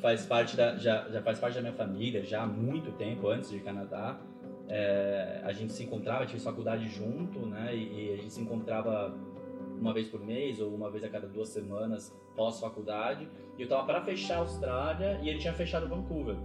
faz 0.00 0.24
parte 0.24 0.56
da, 0.56 0.76
já, 0.76 1.08
já 1.08 1.20
faz 1.22 1.38
parte 1.38 1.54
da 1.54 1.60
minha 1.60 1.72
família 1.72 2.24
já 2.24 2.42
há 2.42 2.46
muito 2.46 2.92
tempo 2.92 3.28
antes 3.28 3.50
de 3.50 3.60
Canadá. 3.60 4.18
É, 4.68 5.40
a 5.44 5.52
gente 5.52 5.72
se 5.72 5.82
encontrava, 5.82 6.26
tive 6.26 6.40
faculdade 6.40 6.88
junto, 6.88 7.40
né? 7.40 7.74
E, 7.74 8.10
e 8.10 8.14
a 8.14 8.16
gente 8.16 8.32
se 8.32 8.40
encontrava 8.40 9.14
uma 9.78 9.92
vez 9.92 10.08
por 10.08 10.20
mês 10.20 10.60
ou 10.60 10.74
uma 10.74 10.90
vez 10.90 11.04
a 11.04 11.08
cada 11.08 11.26
duas 11.26 11.48
semanas 11.48 12.14
pós-faculdade. 12.36 13.28
E 13.56 13.62
eu 13.62 13.68
tava 13.68 13.84
para 13.84 14.02
fechar 14.02 14.36
a 14.36 14.40
Austrália 14.40 15.20
e 15.22 15.28
ele 15.28 15.38
tinha 15.38 15.52
fechado 15.52 15.88
Vancouver. 15.88 16.36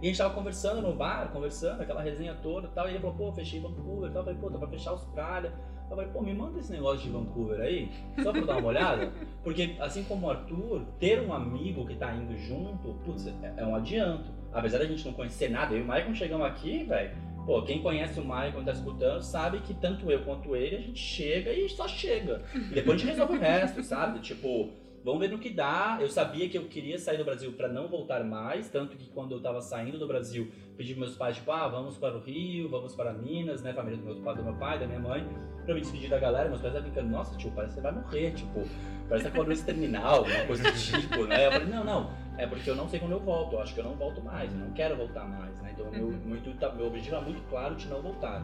E 0.00 0.06
a 0.06 0.08
gente 0.08 0.18
tava 0.18 0.34
conversando 0.34 0.82
no 0.82 0.94
bar, 0.94 1.30
conversando, 1.32 1.80
aquela 1.80 2.02
resenha 2.02 2.34
toda 2.42 2.68
e 2.68 2.70
tal. 2.70 2.86
E 2.86 2.90
ele 2.90 3.00
falou, 3.00 3.16
pô, 3.16 3.32
fechei 3.32 3.60
Vancouver 3.60 4.10
e 4.10 4.12
tal. 4.12 4.22
Eu 4.22 4.24
falei, 4.24 4.40
pô, 4.40 4.50
tá 4.50 4.58
pra 4.58 4.68
fechar 4.68 4.90
a 4.90 4.92
Austrália. 4.94 5.52
Eu 5.84 5.96
falei, 5.96 6.06
pô, 6.12 6.20
me 6.20 6.34
manda 6.34 6.58
esse 6.58 6.72
negócio 6.72 7.02
de 7.02 7.10
Vancouver 7.10 7.60
aí, 7.60 7.90
só 8.22 8.32
pra 8.32 8.40
eu 8.40 8.46
dar 8.46 8.56
uma 8.56 8.68
olhada. 8.68 9.12
Porque, 9.44 9.76
assim 9.80 10.02
como 10.04 10.26
o 10.26 10.30
Arthur, 10.30 10.82
ter 10.98 11.20
um 11.20 11.32
amigo 11.32 11.86
que 11.86 11.94
tá 11.94 12.14
indo 12.14 12.36
junto, 12.36 12.94
putz, 13.04 13.26
é, 13.26 13.54
é 13.56 13.64
um 13.64 13.76
adianto. 13.76 14.30
Apesar 14.52 14.78
da 14.78 14.86
gente 14.86 15.04
não 15.04 15.12
conhecer 15.12 15.50
nada, 15.50 15.74
eu 15.74 15.80
e 15.80 15.82
o 15.82 15.86
Maicon 15.86 16.14
chegamos 16.14 16.46
aqui, 16.46 16.84
velho. 16.84 17.16
Pô, 17.44 17.60
quem 17.62 17.82
conhece 17.82 18.18
o 18.18 18.24
Maicon 18.24 18.62
e 18.62 18.64
tá 18.64 18.72
escutando 18.72 19.22
sabe 19.22 19.60
que 19.60 19.74
tanto 19.74 20.10
eu 20.10 20.24
quanto 20.24 20.56
ele, 20.56 20.76
a 20.76 20.80
gente 20.80 20.98
chega 20.98 21.52
e 21.52 21.68
só 21.68 21.86
chega. 21.86 22.42
E 22.54 22.74
depois 22.74 22.96
a 22.96 22.98
gente 22.98 23.10
resolve 23.10 23.34
o 23.34 23.40
resto, 23.40 23.82
sabe? 23.82 24.20
Tipo, 24.20 24.70
vamos 25.04 25.20
ver 25.20 25.28
no 25.30 25.38
que 25.38 25.50
dá. 25.50 25.98
Eu 26.00 26.08
sabia 26.08 26.48
que 26.48 26.56
eu 26.58 26.64
queria 26.64 26.98
sair 26.98 27.18
do 27.18 27.24
Brasil 27.24 27.52
pra 27.52 27.68
não 27.68 27.86
voltar 27.88 28.24
mais, 28.24 28.68
tanto 28.68 28.96
que 28.96 29.08
quando 29.10 29.32
eu 29.32 29.40
tava 29.40 29.60
saindo 29.60 29.98
do 29.98 30.06
Brasil, 30.08 30.50
pedi 30.76 30.94
pros 30.94 31.06
meus 31.08 31.16
pais, 31.16 31.36
tipo, 31.36 31.52
ah, 31.52 31.68
vamos 31.68 31.96
para 31.98 32.16
o 32.16 32.20
Rio, 32.20 32.68
vamos 32.68 32.94
para 32.94 33.12
Minas, 33.12 33.62
né? 33.62 33.72
Família 33.72 33.98
do 33.98 34.04
meu 34.04 34.16
pai, 34.16 34.34
do 34.34 34.42
meu 34.42 34.54
pai, 34.54 34.78
da 34.78 34.86
minha 34.86 34.98
mãe, 35.00 35.24
pra 35.64 35.74
me 35.74 35.80
despedir 35.80 36.08
da 36.10 36.18
galera. 36.18 36.48
Meus 36.48 36.60
pais 36.60 36.74
estavam 36.74 36.90
brincando, 36.90 37.12
nossa, 37.16 37.36
tio, 37.36 37.52
parece 37.54 37.74
que 37.74 37.80
você 37.80 37.82
vai 37.82 37.92
morrer, 37.92 38.32
tipo, 38.32 38.62
parece 39.08 39.30
que 39.30 39.36
doença 39.44 39.64
terminal, 39.66 40.16
alguma 40.20 40.46
coisa 40.46 40.64
do 40.64 40.72
tipo, 40.78 41.24
né? 41.26 41.46
Eu 41.46 41.52
falei, 41.52 41.68
não, 41.68 41.84
não, 41.84 42.10
é 42.38 42.46
porque 42.46 42.68
eu 42.70 42.74
não 42.74 42.88
sei 42.88 42.98
quando 42.98 43.12
eu 43.12 43.20
volto, 43.20 43.52
eu 43.54 43.60
acho 43.60 43.74
que 43.74 43.80
eu 43.80 43.84
não 43.84 43.94
volto 43.94 44.22
mais, 44.22 44.50
eu 44.52 44.58
não 44.58 44.70
quero 44.72 44.96
voltar 44.96 45.24
mais, 45.28 45.60
né? 45.60 45.70
Então, 45.74 45.90
meu, 45.90 46.06
Uhum. 46.06 46.20
meu, 46.24 46.36
intuito 46.38 46.58
tá- 46.58 46.72
meu 46.72 46.86
objetivo 46.86 47.16
é 47.16 47.20
muito 47.20 47.42
claro 47.50 47.74
de 47.76 47.86
não 47.88 48.00
voltar. 48.00 48.42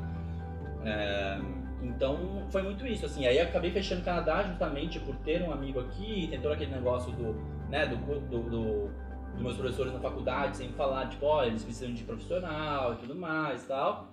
É, 0.84 1.38
então 1.82 2.46
foi 2.50 2.62
muito 2.62 2.86
isso, 2.86 3.06
assim. 3.06 3.26
Aí 3.26 3.36
eu 3.38 3.44
acabei 3.44 3.70
fechando 3.70 4.02
o 4.02 4.04
Canadá 4.04 4.42
justamente 4.42 4.98
por 5.00 5.16
ter 5.16 5.42
um 5.42 5.52
amigo 5.52 5.80
aqui, 5.80 6.26
tem 6.30 6.40
todo 6.40 6.52
aquele 6.52 6.70
negócio 6.72 7.12
do, 7.12 7.34
né, 7.70 7.86
do, 7.86 7.96
do, 7.96 8.50
do- 8.50 9.10
dos 9.34 9.42
meus 9.42 9.56
professores 9.56 9.92
na 9.92 10.00
faculdade 10.00 10.56
sempre 10.56 10.74
falar, 10.74 11.08
tipo, 11.08 11.24
olha, 11.24 11.48
eles 11.48 11.62
precisam 11.64 11.94
de 11.94 12.02
profissional 12.02 12.94
e 12.94 12.96
tudo 12.96 13.14
mais 13.14 13.64
e 13.64 13.68
tal. 13.68 14.12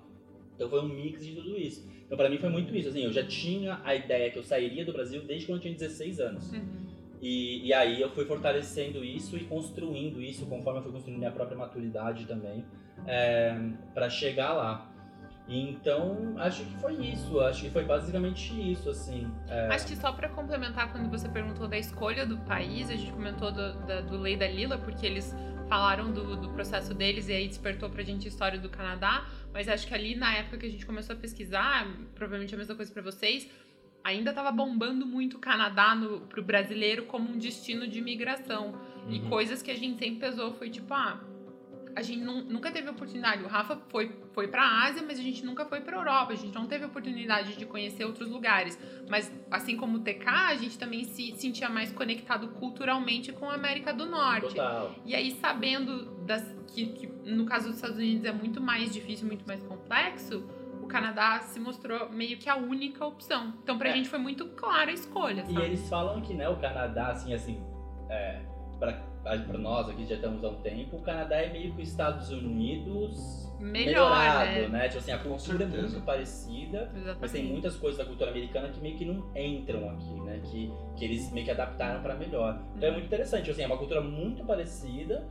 Então 0.55 0.69
foi 0.69 0.81
um 0.81 0.87
mix 0.87 1.25
de 1.25 1.35
tudo 1.35 1.57
isso. 1.57 1.87
Então 2.05 2.17
pra 2.17 2.29
mim 2.29 2.37
foi 2.37 2.49
muito 2.49 2.75
isso, 2.75 2.89
assim, 2.89 3.03
eu 3.03 3.11
já 3.11 3.25
tinha 3.25 3.79
a 3.83 3.93
ideia 3.95 4.29
que 4.31 4.37
eu 4.39 4.43
sairia 4.43 4.85
do 4.85 4.93
Brasil 4.93 5.21
desde 5.25 5.45
quando 5.45 5.57
eu 5.57 5.61
tinha 5.63 5.73
16 5.73 6.19
anos. 6.19 6.51
Uhum. 6.53 6.87
E, 7.21 7.65
e 7.67 7.73
aí 7.73 7.99
eu 7.99 8.09
fui 8.11 8.25
fortalecendo 8.25 9.03
isso 9.03 9.35
e 9.35 9.43
construindo 9.45 10.21
isso 10.21 10.45
conforme 10.45 10.79
eu 10.79 10.83
fui 10.83 10.91
construindo 10.91 11.17
minha 11.17 11.31
própria 11.31 11.57
maturidade 11.57 12.25
também 12.25 12.63
é, 13.07 13.57
para 13.93 14.09
chegar 14.09 14.53
lá. 14.53 14.91
E 15.47 15.69
Então 15.69 16.33
acho 16.37 16.63
que 16.63 16.75
foi 16.77 16.93
isso, 16.95 17.39
acho 17.39 17.63
que 17.63 17.69
foi 17.69 17.83
basicamente 17.85 18.53
isso, 18.71 18.89
assim. 18.89 19.31
é, 19.47 19.67
Acho 19.67 19.87
que 19.87 19.95
só 19.95 20.11
pra 20.11 20.29
complementar, 20.29 20.91
quando 20.91 21.09
você 21.09 21.29
perguntou 21.29 21.67
da 21.67 21.77
escolha 21.77 22.25
do 22.25 22.37
país, 22.39 22.89
a 22.89 22.95
gente 22.95 23.11
comentou 23.11 23.51
do, 23.51 23.73
da, 23.85 24.01
do 24.01 24.17
Lei 24.17 24.35
da 24.35 24.47
Lila, 24.47 24.77
porque 24.77 25.05
eles 25.05 25.35
falaram 25.67 26.11
do, 26.11 26.35
do 26.37 26.49
processo 26.49 26.93
deles 26.93 27.27
e 27.27 27.33
aí 27.33 27.47
despertou 27.47 27.89
pra 27.89 28.03
gente 28.03 28.25
a 28.25 28.29
história 28.29 28.59
do 28.59 28.69
Canadá, 28.69 29.25
mas 29.53 29.67
acho 29.67 29.87
que 29.87 29.93
ali 29.93 30.15
na 30.15 30.33
época 30.35 30.57
que 30.57 30.65
a 30.65 30.69
gente 30.69 30.85
começou 30.85 31.15
a 31.15 31.19
pesquisar, 31.19 31.87
provavelmente 32.15 32.53
a 32.53 32.57
mesma 32.57 32.75
coisa 32.75 32.91
pra 32.91 33.01
vocês, 33.01 33.49
ainda 34.03 34.33
tava 34.33 34.51
bombando 34.51 35.05
muito 35.05 35.37
o 35.37 35.39
Canadá 35.39 35.93
no, 35.93 36.21
pro 36.21 36.41
brasileiro 36.41 37.05
como 37.05 37.29
um 37.29 37.37
destino 37.37 37.87
de 37.87 37.99
imigração. 37.99 38.79
E 39.09 39.19
uhum. 39.19 39.29
coisas 39.29 39.61
que 39.61 39.71
a 39.71 39.75
gente 39.75 39.99
sempre 39.99 40.19
pesou 40.19 40.53
foi 40.53 40.69
tipo, 40.69 40.93
ah, 40.93 41.21
a 41.97 42.01
gente 42.03 42.21
nu- 42.23 42.43
nunca 42.43 42.71
teve 42.71 42.87
oportunidade. 42.89 43.43
O 43.43 43.47
Rafa 43.47 43.75
foi, 43.89 44.11
foi 44.31 44.47
pra 44.47 44.83
Ásia, 44.85 45.01
mas 45.05 45.17
a 45.19 45.21
gente 45.23 45.43
nunca 45.43 45.65
foi 45.65 45.81
pra 45.81 45.97
Europa. 45.97 46.31
A 46.31 46.35
gente 46.35 46.53
não 46.53 46.67
teve 46.67 46.85
oportunidade 46.85 47.55
de 47.57 47.65
conhecer 47.65 48.05
outros 48.05 48.29
lugares. 48.29 48.77
Mas, 49.09 49.31
assim 49.49 49.75
como 49.75 49.97
o 49.97 49.99
TK, 50.01 50.27
a 50.29 50.55
gente 50.55 50.77
também 50.77 51.03
se 51.05 51.35
sentia 51.35 51.67
mais 51.69 51.91
conectado 51.91 52.49
culturalmente 52.49 53.33
com 53.33 53.49
a 53.49 53.55
América 53.55 53.91
do 53.91 54.05
Norte. 54.05 54.49
Total. 54.49 54.93
E 55.03 55.15
aí, 55.15 55.31
sabendo 55.31 56.05
das, 56.23 56.43
que, 56.67 56.85
que 56.87 57.07
no 57.07 57.45
caso 57.45 57.67
dos 57.69 57.77
Estados 57.77 57.97
Unidos 57.97 58.25
é 58.25 58.31
muito 58.31 58.61
mais 58.61 58.93
difícil, 58.93 59.25
muito 59.25 59.47
mais 59.47 59.63
complexo, 59.63 60.47
o 60.83 60.85
Canadá 60.85 61.39
se 61.39 61.59
mostrou 61.59 62.09
meio 62.11 62.37
que 62.37 62.47
a 62.47 62.55
única 62.55 63.03
opção. 63.07 63.55
Então, 63.63 63.75
pra 63.75 63.89
É. 63.89 63.93
gente 63.93 64.07
foi 64.07 64.19
muito 64.19 64.45
clara 64.49 64.91
a 64.91 64.93
escolha, 64.93 65.41
E 65.49 65.53
sabe? 65.53 65.65
eles 65.65 65.89
falam 65.89 66.21
que, 66.21 66.35
né, 66.35 66.47
o 66.47 66.57
Canadá, 66.57 67.07
assim, 67.07 67.33
assim, 67.33 67.59
é, 68.07 68.41
pra, 68.77 68.93
pra 69.45 69.57
nós 69.57 69.89
aqui 69.89 70.05
já 70.05 70.15
estamos 70.15 70.43
há 70.43 70.49
um 70.49 70.61
tempo, 70.61 70.97
o 70.97 71.01
Canadá 71.01 71.37
é 71.37 71.51
meio 71.51 71.73
que 71.73 71.81
os 71.81 71.89
Estados 71.89 72.31
Unidos 72.31 73.47
Melhor, 73.59 74.11
melhorado, 74.11 74.69
né? 74.69 74.87
Tipo 74.87 74.99
assim, 74.99 75.11
a 75.11 75.17
cultura 75.17 75.63
é 75.63 75.67
muito 75.67 76.01
parecida, 76.01 76.91
mas 76.93 76.95
tem 76.95 77.01
Exatamente. 77.01 77.51
muitas 77.51 77.75
coisas 77.75 77.97
da 77.97 78.05
cultura 78.05 78.29
americana 78.29 78.69
que 78.69 78.79
meio 78.79 78.95
que 78.95 79.05
não 79.05 79.31
entram 79.35 79.89
aqui, 79.89 80.13
né? 80.21 80.39
Que, 80.43 80.71
que 80.95 81.05
eles 81.05 81.31
meio 81.31 81.45
que 81.45 81.51
adaptaram 81.51 82.01
pra 82.01 82.15
melhor. 82.15 82.61
Então 82.75 82.89
é 82.89 82.91
muito 82.91 83.05
interessante, 83.05 83.49
assim, 83.49 83.63
é 83.63 83.65
uma 83.65 83.77
cultura 83.77 84.01
muito 84.01 84.43
parecida, 84.45 85.27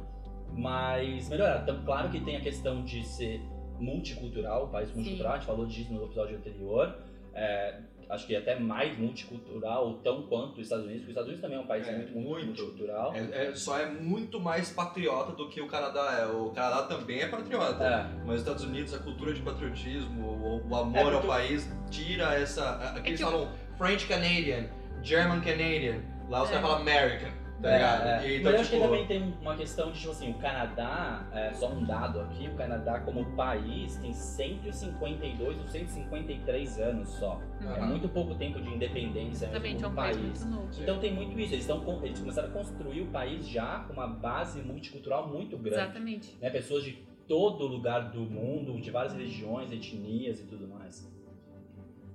mas 0.52 1.28
melhorada. 1.28 1.62
Então, 1.62 1.84
claro 1.84 2.08
que 2.10 2.20
tem 2.20 2.36
a 2.36 2.40
questão 2.40 2.82
de 2.82 3.04
ser 3.06 3.40
multicultural, 3.78 4.66
um 4.66 4.70
país 4.70 4.92
multicultural, 4.92 5.32
a 5.32 5.36
gente 5.36 5.46
falou 5.46 5.66
disso 5.66 5.92
no 5.92 6.04
episódio 6.04 6.36
anterior. 6.36 6.96
É, 7.32 7.80
acho 8.08 8.26
que 8.26 8.36
até 8.36 8.58
mais 8.58 8.96
multicultural, 8.98 9.94
tão 10.02 10.22
quanto 10.22 10.54
os 10.54 10.60
Estados 10.60 10.84
Unidos, 10.84 11.02
porque 11.04 11.12
os 11.12 11.26
Estados 11.26 11.28
Unidos 11.28 11.42
também 11.42 11.58
é 11.58 11.60
um 11.60 11.66
país 11.66 11.86
É, 11.88 11.96
muito, 11.96 12.12
muito, 12.18 12.46
multicultural. 12.46 13.14
É, 13.14 13.46
é- 13.48 13.54
só 13.54 13.78
é 13.78 13.86
muito 13.86 14.38
mais 14.40 14.70
patriota 14.70 15.32
do 15.32 15.48
que 15.48 15.60
o 15.60 15.66
Canadá 15.66 16.18
é. 16.20 16.26
O 16.26 16.50
Canadá 16.50 16.82
também 16.84 17.20
é 17.20 17.28
patriota. 17.28 17.84
É. 17.84 18.24
Mas 18.24 18.36
os 18.36 18.40
Estados 18.42 18.64
Unidos, 18.64 18.94
a 18.94 18.98
cultura 18.98 19.32
de 19.34 19.42
patriotismo, 19.42 20.26
o, 20.26 20.68
o 20.68 20.76
amor 20.76 21.12
É, 21.12 21.16
ao 21.16 21.22
país, 21.22 21.68
tira 21.90 22.34
essa. 22.34 22.76
Aqui 22.96 23.08
eles 23.10 23.20
que 23.20 23.26
eu- 23.26 23.30
falam 23.30 23.48
French 23.76 24.06
Canadian, 24.06 24.68
German 25.02 25.40
Canadian. 25.40 26.00
Lá 26.28 26.42
os 26.42 26.48
É. 26.48 26.52
caras 26.54 26.66
falam 26.68 26.82
American, 26.82 27.30
tá 27.62 27.68
É, 27.70 27.72
ligado? 27.74 28.06
é. 28.06 28.28
E, 28.28 28.36
então, 28.40 28.44
Mas 28.44 28.54
eu 28.54 28.60
acho 28.60 28.70
que 28.70 28.76
tipo, 28.76 28.88
também 28.88 29.06
tem 29.06 29.34
uma 29.40 29.56
questão 29.56 29.90
de, 29.92 29.98
tipo 29.98 30.10
assim, 30.12 30.30
o 30.30 30.34
Canadá, 30.38 31.28
é, 31.32 31.52
só 31.54 31.70
um 31.70 31.84
dado 31.84 32.20
aqui, 32.20 32.48
o 32.48 32.54
Canadá 32.54 33.00
como 33.00 33.24
país 33.36 33.96
tem 33.96 34.12
152 34.12 35.58
ou 35.58 35.66
153 35.68 36.78
anos 36.80 37.08
só. 37.10 37.40
É 37.60 37.64
Aham. 37.66 37.86
muito 37.86 38.08
pouco 38.08 38.34
tempo 38.34 38.60
de 38.60 38.68
independência 38.68 39.48
mesmo 39.48 39.66
Exatamente, 39.66 39.84
é 39.84 39.86
um 39.86 39.90
como 39.90 39.96
país 39.96 40.16
país. 40.16 40.44
novo. 40.46 40.68
Então 40.82 40.98
tem 40.98 41.14
muito 41.14 41.32
isso, 41.40 41.54
eles, 41.54 41.64
estão, 41.64 41.80
com- 41.80 42.04
eles 42.04 42.18
começaram 42.20 42.48
a 42.48 42.52
construir 42.52 43.00
o 43.02 43.06
país 43.06 43.46
já 43.48 43.80
com 43.80 43.92
uma 43.94 44.06
base 44.06 44.60
multicultural 44.62 45.28
muito 45.28 45.56
grande. 45.56 45.82
Exatamente. 45.82 46.36
Né? 46.40 46.50
Pessoas 46.50 46.84
de 46.84 46.92
todo 47.26 47.66
lugar 47.66 48.10
do 48.12 48.20
mundo, 48.20 48.80
de 48.80 48.90
várias 48.90 49.12
religiões, 49.12 49.72
etnias 49.72 50.40
e 50.40 50.44
tudo 50.44 50.68
mais. 50.68 51.10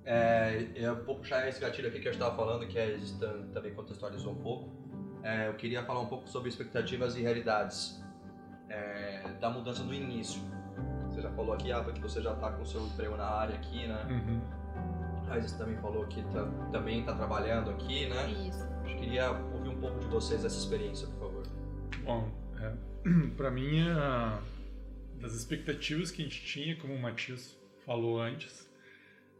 É, 0.04 0.66
eu 0.76 1.04
vou 1.06 1.16
puxar 1.16 1.48
esse 1.48 1.62
gatilho 1.62 1.88
aqui 1.90 2.00
que 2.00 2.08
eu 2.08 2.12
estava 2.12 2.36
falando, 2.36 2.66
que 2.68 2.80
a 2.80 2.86
Isis 2.88 3.12
tam- 3.20 3.48
também 3.54 3.74
contextualizou 3.74 4.32
um 4.34 4.42
pouco. 4.42 4.81
É, 5.24 5.48
eu 5.48 5.54
queria 5.54 5.84
falar 5.84 6.00
um 6.02 6.08
pouco 6.08 6.28
sobre 6.28 6.50
expectativas 6.50 7.16
e 7.16 7.22
realidades 7.22 8.04
é, 8.70 9.22
da 9.40 9.50
mudança 9.50 9.84
do 9.84 9.94
início. 9.94 10.42
Você 11.10 11.22
já 11.22 11.30
falou 11.32 11.54
aqui, 11.54 11.72
Ava, 11.72 11.92
que 11.92 12.02
você 12.02 12.22
já 12.22 12.34
está 12.34 12.52
com 12.52 12.64
o 12.64 12.66
seu 12.66 12.82
emprego 12.88 13.16
na 13.18 13.26
área 13.26 13.56
aqui, 13.56 13.86
né? 13.88 14.04
Uhum. 14.10 14.42
A 15.30 15.38
Isis 15.38 15.52
também 15.54 15.78
falou 15.78 16.06
que 16.08 16.22
tá- 16.24 16.46
também 16.72 17.02
está 17.02 17.14
trabalhando 17.16 17.70
aqui, 17.72 18.08
né? 18.08 18.30
Isso. 18.48 18.64
Eu 18.86 18.96
queria 18.98 19.32
ouvir 19.32 19.70
um 19.70 19.80
pouco 19.80 20.00
de 20.00 20.08
vocês 20.08 20.44
dessa 20.44 20.58
experiência, 20.58 21.08
por 21.08 21.20
favor. 21.20 21.44
Bom, 22.04 22.30
é, 22.60 22.74
pra 23.38 23.52
mim, 23.52 23.88
a- 23.90 24.40
das 25.20 25.34
expectativas 25.34 26.10
que 26.12 26.22
a 26.22 26.26
gente 26.26 26.44
tinha, 26.44 26.76
como 26.78 26.94
o 26.94 27.00
Matias 27.02 27.58
falou 27.86 28.20
antes, 28.20 28.70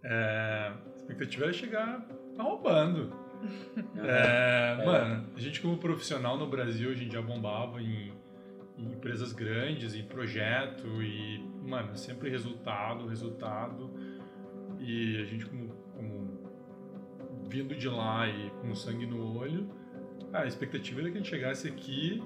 é, 0.04 0.74
a 0.94 0.98
expectativa 0.98 1.46
era 1.46 1.54
chegar 1.54 2.06
arrombando. 2.38 3.15
É, 3.97 4.77
É. 4.80 4.86
Mano, 4.86 5.27
a 5.36 5.39
gente 5.39 5.62
como 5.62 5.77
profissional 5.77 6.38
no 6.38 6.47
Brasil, 6.47 6.89
a 6.91 6.93
gente 6.93 7.13
já 7.13 7.21
bombava 7.21 7.82
em, 7.82 8.12
em 8.77 8.86
empresas 8.93 9.34
grandes, 9.34 9.95
em 9.95 10.04
projeto 10.04 11.01
e, 11.01 11.43
mano, 11.63 11.95
sempre 11.95 12.30
resultado, 12.30 13.08
resultado. 13.08 13.89
E 14.80 15.21
a 15.21 15.25
gente 15.25 15.45
como, 15.45 15.69
como 15.95 16.41
vindo 17.49 17.75
de 17.75 17.88
lá 17.88 18.27
e 18.27 18.49
com 18.62 18.73
sangue 18.73 19.06
no 19.06 19.38
olho, 19.38 19.69
a 20.34 20.45
expectativa 20.45 21.01
era 21.01 21.12
que 21.12 21.17
a 21.17 21.21
gente 21.21 21.30
chegasse 21.30 21.67
aqui, 21.67 22.23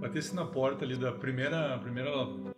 batesse 0.00 0.34
na 0.34 0.44
porta 0.44 0.84
ali 0.84 0.96
da 0.96 1.12
primeira, 1.12 1.78
primeira 1.78 2.10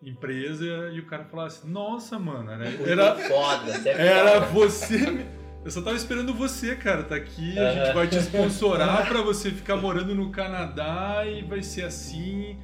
empresa 0.03 0.91
e 0.93 1.01
o 1.01 1.07
cara 1.07 1.25
falasse, 1.25 1.67
nossa, 1.67 2.19
mano, 2.19 2.51
era, 2.51 2.69
era, 2.69 3.15
foda, 3.17 3.73
você 3.73 3.89
é 3.89 4.07
era 4.07 4.43
foda. 4.43 4.47
você. 4.47 5.27
Eu 5.65 5.71
só 5.71 5.81
tava 5.81 5.97
esperando 5.97 6.35
você, 6.35 6.75
cara. 6.75 7.05
Tá 7.05 7.15
aqui, 7.15 7.57
a 7.59 7.73
gente 7.73 7.85
Aham. 7.85 7.95
vai 7.95 8.09
te 8.09 8.19
sponsorar 8.19 9.07
pra 9.09 9.23
você 9.23 9.51
ficar 9.51 9.77
morando 9.77 10.15
no 10.15 10.31
Canadá 10.31 11.23
e 11.27 11.43
vai 11.43 11.63
ser 11.63 11.85
assim. 11.85 12.59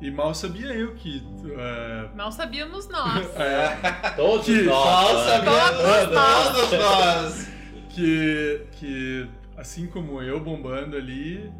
E 0.00 0.10
mal 0.10 0.32
sabia 0.34 0.68
eu 0.68 0.94
que. 0.94 1.22
é, 1.58 2.08
Mal 2.14 2.30
sabíamos 2.30 2.88
nós. 2.88 3.26
é, 3.36 4.10
Todos 4.14 4.46
Que 4.46 4.62
nós. 4.62 4.84
Falsa, 4.84 5.38
né? 5.38 5.44
Todos 5.44 6.14
nós. 6.14 6.48
Todos 6.52 6.78
nós! 6.78 7.48
que, 7.88 8.60
que, 8.72 9.28
assim 9.56 9.88
como 9.88 10.22
eu 10.22 10.38
bombando 10.38 10.96
ali, 10.96 11.50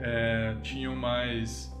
é, 0.00 0.54
tinham 0.62 0.96
mais 0.96 1.73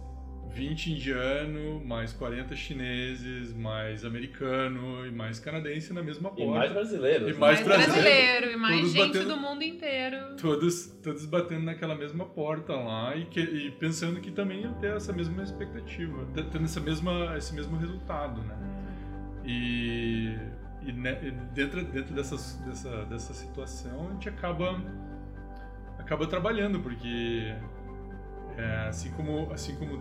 20 0.54 0.92
indianos, 0.92 1.84
mais 1.84 2.12
40 2.12 2.54
chineses, 2.54 3.52
mais 3.52 4.04
americano 4.04 5.04
e 5.06 5.10
mais 5.10 5.38
canadense 5.40 5.92
na 5.92 6.02
mesma 6.02 6.30
E 6.36 6.36
porta. 6.44 6.58
mais 6.58 6.72
brasileiros. 6.72 7.28
E 7.28 7.32
né? 7.32 7.38
mais 7.38 7.60
mais 7.60 7.66
brasileiro. 7.66 8.02
brasileiro 8.02 8.50
e 8.52 8.56
mais 8.56 8.76
Todos 8.76 8.92
gente 8.92 9.06
batendo- 9.12 9.28
do 9.34 9.36
mundo 9.40 9.62
inteiro. 9.64 10.36
todos, 10.40 10.86
todos 11.02 11.26
batendo 11.26 11.64
naquela 11.64 11.94
mesma 11.96 12.24
porta 12.24 12.72
lá 12.74 13.16
e, 13.16 13.24
que- 13.26 13.40
e 13.40 13.70
pensando 13.72 14.20
que 14.20 14.30
também 14.30 14.62
iam 14.62 14.74
ter 14.74 14.94
essa 14.96 15.12
mesma 15.12 15.42
expectativa, 15.42 16.24
te- 16.34 16.44
tendo 16.44 16.64
essa 16.64 16.80
mesma, 16.80 17.34
esse 17.36 17.52
mesmo 17.54 17.76
resultado, 17.76 18.40
né? 18.42 18.56
E, 19.44 20.36
e, 20.82 20.88
e 20.88 21.30
dentro, 21.52 21.84
dentro 21.84 22.14
dessas, 22.14 22.54
dessa, 22.64 23.04
dessa 23.06 23.34
situação 23.34 24.08
a 24.08 24.12
gente 24.12 24.28
acaba, 24.28 24.80
acaba 25.98 26.26
trabalhando, 26.26 26.78
porque 26.80 27.52
é, 28.56 28.86
assim, 28.88 29.10
como, 29.12 29.52
assim 29.52 29.74
como 29.76 30.00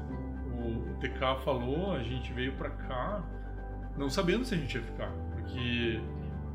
o, 0.68 0.98
TK 1.00 1.44
falou, 1.44 1.94
a 1.94 2.04
gente 2.04 2.32
veio 2.34 2.54
pra 2.54 2.70
cá 2.70 3.24
não 3.98 4.10
sabendo 4.10 4.44
se 4.44 4.56
a 4.56 4.58
gente 4.58 4.76
ia 4.76 4.84
ficar, 4.84 5.12
porque 5.34 6.00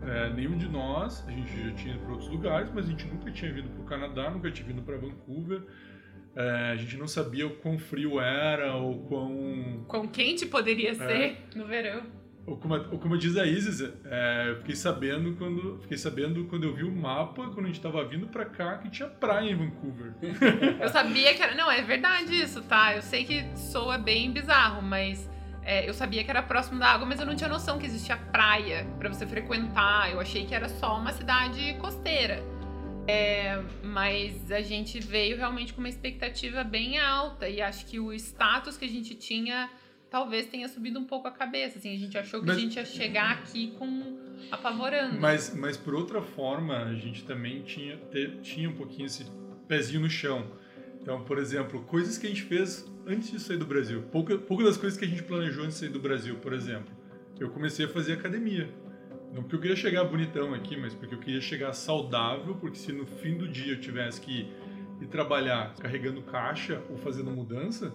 é, 0.03 0.31
nenhum 0.31 0.57
de 0.57 0.69
nós, 0.69 1.25
a 1.27 1.31
gente 1.31 1.63
já 1.63 1.73
tinha 1.75 1.95
ido 1.95 2.03
para 2.03 2.13
outros 2.13 2.31
lugares, 2.31 2.71
mas 2.75 2.87
a 2.87 2.89
gente 2.91 3.07
nunca 3.07 3.31
tinha 3.31 3.53
vindo 3.53 3.69
para 3.71 3.83
o 3.83 3.85
Canadá, 3.85 4.31
nunca 4.31 4.51
tinha 4.51 4.67
vindo 4.67 4.83
para 4.83 4.97
Vancouver. 4.97 5.63
É, 6.37 6.71
a 6.73 6.77
gente 6.77 6.97
não 6.97 7.09
sabia 7.09 7.47
o 7.47 7.57
quão 7.57 7.79
frio 7.79 8.21
era 8.21 8.77
ou 8.77 9.03
quão. 9.07 9.85
Quão 9.89 10.07
quente 10.07 10.47
poderia 10.47 10.95
ser 10.95 11.49
no 11.55 11.67
verão. 11.67 12.03
Ou 12.49 12.57
como, 12.57 12.75
ou 12.75 12.99
como 12.99 13.19
diz 13.19 13.37
a 13.37 13.45
Isis, 13.45 13.83
é, 14.07 14.47
eu 14.49 14.57
fiquei 14.57 14.75
sabendo 14.75 15.37
quando 15.37 15.79
fiquei 15.83 15.99
sabendo 15.99 16.47
quando 16.47 16.65
eu 16.65 16.75
vi 16.75 16.83
o 16.83 16.91
mapa, 16.91 17.51
quando 17.51 17.65
a 17.65 17.67
gente 17.67 17.77
estava 17.77 18.03
vindo 18.07 18.27
para 18.27 18.47
cá, 18.47 18.79
que 18.79 18.89
tinha 18.89 19.07
praia 19.07 19.51
em 19.51 19.55
Vancouver. 19.55 20.15
Eu 20.81 20.89
sabia 20.89 21.35
que 21.35 21.43
era. 21.43 21.55
Não, 21.55 21.71
é 21.71 21.83
verdade 21.83 22.35
isso, 22.35 22.63
tá? 22.63 22.95
Eu 22.95 23.03
sei 23.03 23.25
que 23.25 23.45
soa 23.57 23.99
bem 23.99 24.31
bizarro, 24.31 24.81
mas 24.81 25.29
é, 25.63 25.89
eu 25.89 25.93
sabia 25.93 26.25
que 26.25 26.31
era 26.31 26.43
próximo 26.43 26.79
da 26.79 26.87
água, 26.87 27.07
mas 27.07 27.21
eu 27.21 27.27
não 27.27 27.37
tinha 27.37 27.49
noção 27.49 27.79
que 27.79 27.85
existia 27.85 28.17
praia 28.17 28.87
pra 28.99 29.09
você 29.09 29.27
frequentar. 29.27 30.11
Eu 30.11 30.21
achei 30.21 30.47
que 30.47 30.55
era 30.55 30.69
só 30.69 30.97
uma 30.99 31.13
cidade 31.13 31.75
costeira. 31.75 32.43
É, 33.07 33.63
mas 33.83 34.51
a 34.51 34.63
gente 34.63 35.01
veio 35.01 35.37
realmente 35.37 35.75
com 35.75 35.81
uma 35.81 35.89
expectativa 35.89 36.65
bem 36.65 36.99
alta 36.99 37.49
e 37.49 37.61
acho 37.61 37.87
que 37.87 37.99
o 37.99 38.13
status 38.13 38.77
que 38.77 38.85
a 38.85 38.89
gente 38.89 39.15
tinha 39.15 39.69
talvez 40.11 40.47
tenha 40.47 40.69
subido 40.69 40.99
um 40.99 41.05
pouco 41.05 41.29
a 41.29 41.31
cabeça. 41.31 41.79
Assim, 41.79 41.95
a 41.95 41.99
gente 41.99 42.17
achou 42.17 42.41
que 42.41 42.47
Mas- 42.47 42.57
a 42.57 42.61
gente 42.61 42.77
ia 42.77 42.85
chegar 42.85 43.31
aqui 43.33 43.73
com 43.79 44.19
apavorando. 44.51 45.21
Mas, 45.21 45.55
mas 45.55 45.77
por 45.77 45.95
outra 45.95 46.23
forma, 46.23 46.85
a 46.85 46.95
gente 46.95 47.25
também 47.25 47.63
tinha, 47.63 47.97
te- 48.11 48.39
tinha 48.43 48.69
um 48.69 48.75
pouquinho 48.75 49.07
esse 49.07 49.27
pezinho 49.67 50.01
no 50.01 50.11
chão. 50.11 50.47
Então, 51.01 51.23
por 51.25 51.39
exemplo, 51.39 51.83
coisas 51.83 52.19
que 52.19 52.27
a 52.27 52.29
gente 52.31 52.43
fez 52.43 52.91
antes 53.07 53.31
de 53.31 53.41
sair 53.41 53.57
do 53.57 53.65
Brasil. 53.67 54.03
Pouca, 54.13 54.37
poucas 54.39 54.67
das 54.67 54.77
coisas 54.77 54.99
que 54.99 55.05
a 55.05 55.09
gente 55.09 55.23
planejou 55.23 55.65
antes 55.65 55.77
de 55.77 55.81
sair 55.87 55.93
do 55.93 56.01
Brasil, 56.01 56.37
por 56.37 56.53
exemplo. 56.53 56.95
Eu 57.39 57.51
comecei 57.51 57.87
a 57.87 57.89
fazer 57.89 58.15
academia. 58.15 58.69
Não 59.33 59.43
porque 59.43 59.57
eu 59.57 59.61
queria 59.61 59.77
chegar 59.77 60.05
bonitão 60.05 60.55
aqui, 60.55 60.77
mas 60.77 60.95
porque 60.95 61.15
eu 61.15 61.19
queria 61.19 61.41
chegar 61.41 61.73
saudável, 61.73 62.55
porque 62.57 62.77
se 62.79 62.93
no 62.93 63.07
fim 63.07 63.37
do 63.37 63.47
dia 63.47 63.75
eu 63.75 63.81
tivesse 63.81 64.21
que 64.21 64.41
ir, 64.41 64.53
ir 65.03 65.07
trabalhar 65.07 65.75
carregando 65.77 66.23
caixa 66.23 66.83
ou 66.91 66.97
fazendo 66.97 67.31
mudança, 67.31 67.93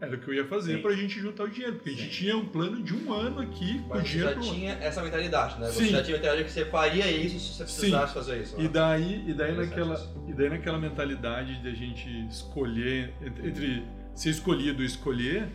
era 0.00 0.16
o 0.16 0.18
que 0.18 0.28
eu 0.28 0.34
ia 0.34 0.46
fazer 0.46 0.76
Sim. 0.76 0.82
pra 0.82 0.92
gente 0.92 1.20
juntar 1.20 1.44
o 1.44 1.48
dinheiro. 1.48 1.74
Porque 1.76 1.90
a 1.90 1.92
gente 1.92 2.04
Sim. 2.04 2.10
tinha 2.10 2.36
um 2.36 2.46
plano 2.46 2.82
de 2.82 2.94
um 2.94 3.12
ano 3.12 3.40
aqui 3.40 3.78
com 3.80 3.88
Mas 3.90 4.02
você 4.02 4.08
dinheiro 4.08 4.28
já 4.30 4.34
pro- 4.40 4.54
tinha 4.54 4.72
essa 4.80 5.02
mentalidade, 5.02 5.60
né? 5.60 5.66
Você 5.66 5.84
Sim. 5.84 5.90
já 5.90 6.02
tinha 6.02 6.16
a 6.16 6.20
mentalidade 6.20 6.44
que 6.44 6.50
você 6.52 6.64
faria 6.64 7.10
isso 7.10 7.38
se 7.38 7.52
você 7.52 7.66
Sim. 7.66 7.80
precisasse 7.80 8.14
fazer 8.14 8.42
isso. 8.42 8.58
E 8.58 8.62
né? 8.62 8.68
daí, 8.72 9.24
e 9.28 9.34
daí 9.34 9.54
naquela, 9.54 10.14
e 10.26 10.32
daí 10.32 10.48
naquela 10.48 10.78
mentalidade 10.78 11.60
de 11.60 11.68
a 11.68 11.74
gente 11.74 12.08
escolher 12.28 13.12
entre, 13.20 13.48
entre 13.48 13.84
ser 14.14 14.30
escolhido 14.30 14.82
e 14.82 14.86
escolher, 14.86 15.48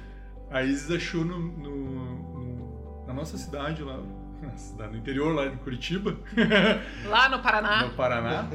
a 0.52 0.62
Isis 0.64 0.92
achou 0.92 1.26
no, 1.26 1.40
no- 1.40 1.76
no- 2.34 3.06
na 3.08 3.14
nossa 3.14 3.38
cidade 3.38 3.82
lá, 3.82 4.00
na 4.44 4.56
cidade, 4.58 4.92
no 4.92 4.98
interior 5.00 5.34
lá 5.34 5.48
em 5.48 5.58
Curitiba, 5.58 6.18
Lá 7.10 7.30
no 7.30 7.40
Paraná. 7.40 7.84
no 7.86 7.94
Paraná, 7.94 8.48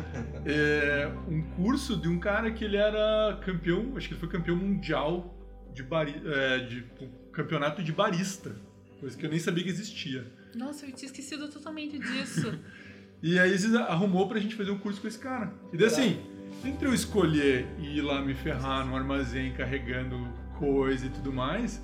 é, 0.47 1.09
um 1.29 1.43
curso 1.57 1.97
de 1.97 2.09
um 2.09 2.19
cara 2.19 2.51
que 2.53 2.65
ele 2.65 2.77
era 2.77 3.39
campeão, 3.45 3.93
acho 3.97 4.07
que 4.09 4.15
ele 4.15 4.21
foi 4.21 4.29
campeão 4.29 4.57
mundial 4.57 5.35
de, 5.75 5.83
bari, 5.83 6.21
é, 6.25 6.59
de 6.61 6.85
campeonato 7.33 7.83
de 7.83 7.93
barista, 7.93 8.55
coisa 8.99 9.17
que 9.17 9.25
eu 9.25 9.31
nem 9.31 9.39
sabia 9.39 9.65
que 9.65 9.71
existia. 9.71 10.27
Nossa, 10.55 10.87
eu 10.87 10.93
tinha 10.93 11.07
esquecido 11.07 11.49
totalmente 11.49 11.99
disso. 11.99 12.59
E 13.23 13.39
a 13.39 13.47
Isis 13.47 13.75
arrumou 13.75 14.27
pra 14.27 14.41
gente 14.41 14.55
fazer 14.55 14.71
um 14.71 14.79
curso 14.79 14.99
com 14.99 15.07
esse 15.07 15.19
cara. 15.19 15.53
E 15.75 15.77
daí 15.77 15.89
assim, 15.89 16.23
entre 16.65 16.89
eu 16.89 16.95
escolher 16.95 17.67
e 17.79 17.99
ir 17.99 18.01
lá 18.01 18.23
me 18.23 18.35
ferrar 18.35 18.87
no 18.87 18.97
armazém 18.97 19.53
carregando 19.53 20.27
coisa 20.59 21.05
e 21.05 21.11
tudo 21.11 21.31
mais, 21.31 21.83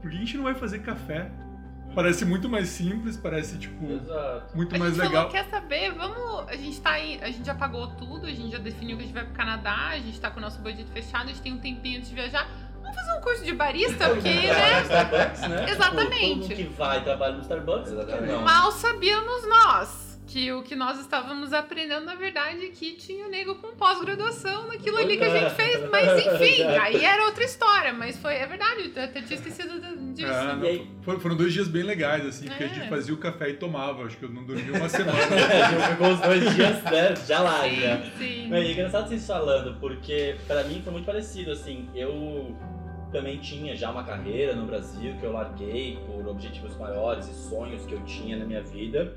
por 0.00 0.08
que 0.08 0.16
a 0.16 0.20
gente 0.20 0.36
não 0.36 0.44
vai 0.44 0.54
fazer 0.54 0.80
café? 0.82 1.32
Parece 1.94 2.24
muito 2.24 2.48
mais 2.48 2.68
simples, 2.68 3.16
parece 3.16 3.58
tipo 3.58 3.90
Exato. 3.90 4.56
muito 4.56 4.74
a 4.74 4.78
mais 4.78 4.94
gente 4.94 5.02
legal. 5.06 5.30
falou, 5.30 5.44
quer 5.44 5.50
saber? 5.50 5.92
Vamos. 5.92 6.48
A 6.48 6.56
gente 6.56 6.80
tá 6.80 6.90
aí, 6.90 7.18
a 7.22 7.26
gente 7.30 7.44
já 7.46 7.54
pagou 7.54 7.86
tudo, 7.88 8.26
a 8.26 8.30
gente 8.30 8.50
já 8.52 8.58
definiu 8.58 8.96
que 8.96 9.02
a 9.02 9.06
gente 9.06 9.14
vai 9.14 9.24
pro 9.24 9.34
Canadá, 9.34 9.88
a 9.90 9.98
gente 9.98 10.18
tá 10.20 10.30
com 10.30 10.38
o 10.38 10.42
nosso 10.42 10.60
budget 10.60 10.88
fechado, 10.92 11.24
a 11.24 11.28
gente 11.28 11.40
tem 11.42 11.52
um 11.52 11.58
tempinho 11.58 11.98
antes 11.98 12.08
de 12.10 12.14
viajar. 12.14 12.48
Vamos 12.80 12.94
fazer 12.94 13.18
um 13.18 13.20
curso 13.20 13.44
de 13.44 13.52
barista, 13.52 14.08
porque, 14.08 14.28
né? 14.28 14.44
Trabalhar 14.46 14.78
no 14.78 14.84
Starbucks, 14.84 15.40
né? 15.48 15.70
Exatamente. 15.70 16.18
Tipo, 16.18 16.20
todo 16.20 16.38
mundo 16.38 16.54
que 16.56 16.64
vai 16.64 17.04
trabalhar 17.04 17.34
no 17.34 17.42
Starbucks, 17.42 17.92
Exatamente. 17.92 18.32
não. 18.32 18.42
Mal 18.42 18.72
sabíamos 18.72 19.48
nós 19.48 20.07
que 20.28 20.52
o 20.52 20.62
que 20.62 20.76
nós 20.76 21.00
estávamos 21.00 21.52
aprendendo, 21.54 22.04
na 22.04 22.14
verdade, 22.14 22.66
é 22.66 22.68
que 22.68 22.92
tinha 22.96 23.26
o 23.26 23.30
nego 23.30 23.54
com 23.56 23.68
pós-graduação 23.74 24.68
naquilo 24.68 24.98
ali 24.98 25.16
que 25.16 25.24
a 25.24 25.30
gente 25.30 25.54
fez. 25.54 25.88
Mas 25.90 26.26
enfim, 26.26 26.62
aí 26.64 27.02
era 27.04 27.24
outra 27.24 27.42
história. 27.44 27.92
Mas 27.94 28.18
foi, 28.18 28.34
é 28.34 28.46
verdade, 28.46 28.92
eu 28.94 29.02
até 29.04 29.22
tinha 29.22 29.36
esquecido 29.38 29.80
de- 29.80 30.12
disso. 30.12 30.30
É, 30.30 30.54
não, 30.54 30.62
aí- 30.62 30.86
foram, 31.02 31.34
dois 31.34 31.52
dias 31.52 31.66
bem 31.66 31.82
legais, 31.82 32.26
assim, 32.26 32.46
porque 32.46 32.64
a 32.64 32.66
É. 32.66 32.74
gente 32.74 32.88
fazia 32.88 33.14
o 33.14 33.16
café 33.16 33.48
e 33.50 33.54
tomava. 33.54 34.04
Acho 34.04 34.18
que 34.18 34.24
eu 34.26 34.30
não 34.30 34.44
dormi 34.44 34.70
uma 34.70 34.88
semana. 34.88 35.18
Já 35.18 35.88
ficou 35.90 36.12
os 36.12 36.20
dois 36.20 36.54
dias 36.54 36.82
né, 36.84 37.14
já 37.26 37.40
lá, 37.40 37.66
já. 37.68 37.96
Sim, 38.02 38.10
sim. 38.18 38.54
É 38.54 38.70
engraçado 38.72 39.08
vocês 39.08 39.26
falando, 39.26 39.80
porque 39.80 40.36
pra 40.46 40.62
mim 40.64 40.82
foi 40.84 40.92
muito 40.92 41.06
parecido, 41.06 41.52
assim, 41.52 41.88
eu 41.94 42.54
também 43.10 43.38
tinha 43.38 43.74
já 43.74 43.90
uma 43.90 44.04
carreira 44.04 44.54
no 44.54 44.66
Brasil 44.66 45.16
que 45.18 45.24
eu 45.24 45.32
larguei 45.32 45.98
por 46.06 46.28
objetivos 46.28 46.76
maiores 46.76 47.26
e 47.28 47.34
sonhos 47.48 47.86
que 47.86 47.94
eu 47.94 48.04
tinha 48.04 48.36
na 48.36 48.44
minha 48.44 48.62
vida. 48.62 49.16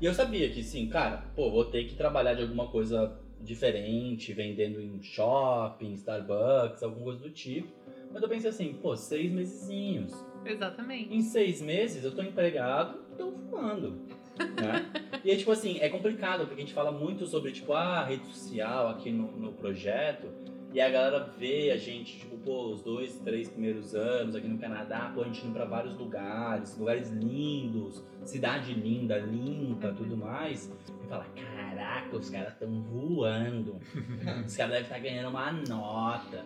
E 0.00 0.06
eu 0.06 0.14
sabia 0.14 0.48
que, 0.50 0.62
sim, 0.62 0.88
cara, 0.88 1.24
pô, 1.34 1.50
vou 1.50 1.64
ter 1.64 1.84
que 1.84 1.94
trabalhar 1.94 2.34
de 2.34 2.42
alguma 2.42 2.68
coisa 2.68 3.18
diferente, 3.40 4.32
vendendo 4.32 4.80
em 4.80 5.02
shopping, 5.02 5.92
Starbucks, 5.92 6.82
alguma 6.82 7.04
coisa 7.04 7.20
do 7.20 7.30
tipo. 7.30 7.68
Mas 8.12 8.22
eu 8.22 8.28
pensei 8.28 8.50
assim, 8.50 8.72
pô, 8.74 8.96
seis 8.96 9.30
mesezinhos. 9.30 10.12
Exatamente. 10.44 11.14
Em 11.14 11.20
seis 11.20 11.60
meses 11.60 12.04
eu 12.04 12.14
tô 12.14 12.22
empregado, 12.22 12.98
tô 13.16 13.30
voando. 13.30 14.02
Né? 14.38 14.90
e 15.24 15.30
é 15.30 15.36
tipo 15.36 15.52
assim, 15.52 15.78
é 15.78 15.88
complicado, 15.88 16.46
porque 16.46 16.62
a 16.62 16.64
gente 16.64 16.74
fala 16.74 16.90
muito 16.90 17.26
sobre, 17.26 17.52
tipo, 17.52 17.72
ah, 17.72 18.04
rede 18.04 18.26
social 18.26 18.88
aqui 18.88 19.10
no, 19.10 19.30
no 19.32 19.52
projeto, 19.52 20.28
e 20.74 20.80
a 20.80 20.90
galera 20.90 21.20
vê 21.38 21.70
a 21.70 21.76
gente, 21.76 22.18
tipo, 22.18 22.36
pô, 22.38 22.72
os 22.72 22.82
dois, 22.82 23.16
três 23.20 23.48
primeiros 23.48 23.94
anos 23.94 24.34
aqui 24.34 24.48
no 24.48 24.58
Canadá, 24.58 25.12
pô, 25.14 25.22
a 25.22 25.24
gente 25.24 25.46
indo 25.46 25.52
pra 25.52 25.64
vários 25.64 25.96
lugares, 25.96 26.76
lugares 26.76 27.10
lindos, 27.10 28.04
cidade 28.24 28.74
linda, 28.74 29.16
limpa, 29.18 29.92
tudo 29.92 30.16
mais, 30.16 30.72
e 31.04 31.06
fala, 31.06 31.26
caraca, 31.94 32.16
os 32.16 32.30
caras 32.30 32.54
tão 32.58 32.82
voando, 32.82 33.76
os 34.46 34.56
caras 34.56 34.72
devem 34.72 34.80
estar 34.82 34.98
ganhando 34.98 35.28
uma 35.30 35.52
nota. 35.52 36.44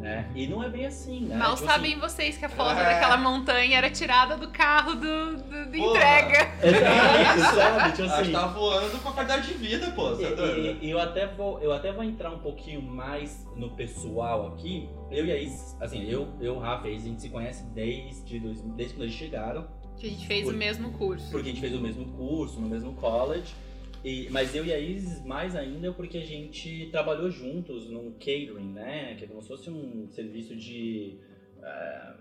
Né? 0.00 0.28
E 0.34 0.48
não 0.48 0.60
é 0.60 0.68
bem 0.68 0.84
assim, 0.86 1.26
né? 1.26 1.36
Mal 1.36 1.54
Tipo 1.54 1.64
assim, 1.68 1.74
sabem 1.74 1.98
vocês 2.00 2.36
que 2.36 2.44
a 2.44 2.48
foto 2.48 2.72
É. 2.76 2.82
daquela 2.94 3.16
montanha 3.16 3.78
era 3.78 3.88
tirada 3.88 4.36
do 4.36 4.48
carro 4.48 4.96
do, 4.96 5.36
do- 5.36 5.70
Porra. 5.70 5.70
entrega. 5.70 6.38
Exato, 6.66 7.54
sabe? 7.54 7.92
Tipo 7.92 8.08
assim. 8.12 8.32
tá 8.32 8.46
voando 8.48 8.98
com 9.00 9.08
a 9.10 9.12
qualidade 9.12 9.46
de 9.46 9.54
vida, 9.54 9.92
pô. 9.92 10.08
Você 10.10 10.22
E, 10.22 10.26
é 10.26 10.34
doido? 10.34 10.58
e- 10.82 10.86
e 10.86 10.90
eu 10.90 10.98
até 10.98 11.28
vou, 11.28 11.60
eu 11.60 11.72
até 11.72 11.92
vou 11.92 12.02
entrar 12.02 12.30
um 12.32 12.40
pouquinho 12.40 12.82
mais 12.82 13.46
no 13.54 13.70
pessoal 13.76 14.48
aqui. 14.48 14.88
Eu 15.08 15.24
e 15.24 15.30
a 15.30 15.40
Is, 15.40 15.76
assim, 15.80 16.02
eu, 16.10 16.28
eu, 16.40 16.58
Rafa 16.58 16.88
e 16.88 16.96
a 16.96 16.98
gente 16.98 17.20
se 17.22 17.28
conhece 17.28 17.62
desde, 17.66 18.40
dois- 18.40 18.60
desde 18.60 18.94
quando 18.94 19.02
eles 19.04 19.14
chegaram, 19.14 19.68
Que 19.96 20.08
a 20.08 20.10
gente 20.10 20.26
fez 20.26 20.42
Por- 20.46 20.54
o 20.54 20.56
mesmo 20.56 20.90
curso. 20.94 21.30
porque 21.30 21.48
a 21.48 21.52
gente 21.52 21.60
fez 21.60 21.72
o 21.76 21.80
mesmo 21.80 22.06
curso, 22.16 22.60
no 22.60 22.68
mesmo 22.68 22.92
college. 22.94 23.54
E, 24.04 24.28
mas 24.30 24.54
eu 24.54 24.64
e 24.64 24.72
a 24.72 24.78
Isis 24.78 25.24
mais 25.24 25.54
ainda 25.54 25.92
porque 25.92 26.18
a 26.18 26.24
gente 26.24 26.88
trabalhou 26.90 27.30
juntos 27.30 27.88
num 27.88 28.12
catering, 28.12 28.72
né? 28.72 29.14
Que 29.16 29.24
é 29.24 29.28
como 29.28 29.40
se 29.40 29.48
fosse 29.48 29.70
um 29.70 30.08
serviço 30.10 30.56
de. 30.56 31.18
ah, 31.62 32.16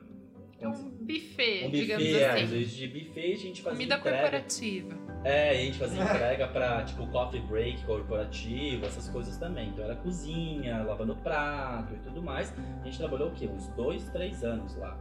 É 0.59 0.67
um 0.67 0.73
buffet, 1.01 1.65
um 1.65 1.71
digamos 1.71 2.03
buffet, 2.03 2.19
é, 2.21 2.29
assim. 2.29 2.43
às 2.43 2.49
vezes 2.51 2.71
de 2.73 2.87
buffet 2.87 3.33
a 3.33 3.37
gente 3.37 3.61
fazia 3.63 3.77
Comida 3.77 3.95
entrega. 3.97 4.17
corporativa. 4.21 5.11
É, 5.23 5.49
a 5.49 5.53
gente 5.55 5.77
fazia 5.79 6.03
entrega 6.03 6.47
pra, 6.47 6.83
tipo, 6.83 7.05
coffee 7.07 7.41
break 7.41 7.83
corporativo, 7.85 8.85
essas 8.85 9.07
coisas 9.09 9.37
também. 9.37 9.69
Então 9.69 9.83
era 9.83 9.95
cozinha, 9.95 10.83
lavando 10.83 11.15
prato 11.17 11.95
e 11.95 11.99
tudo 11.99 12.21
mais. 12.21 12.53
A 12.81 12.85
gente 12.85 12.97
trabalhou 12.99 13.29
o 13.29 13.31
quê? 13.33 13.47
Uns 13.47 13.67
dois, 13.69 14.07
três 14.11 14.43
anos 14.43 14.75
lá. 14.77 14.97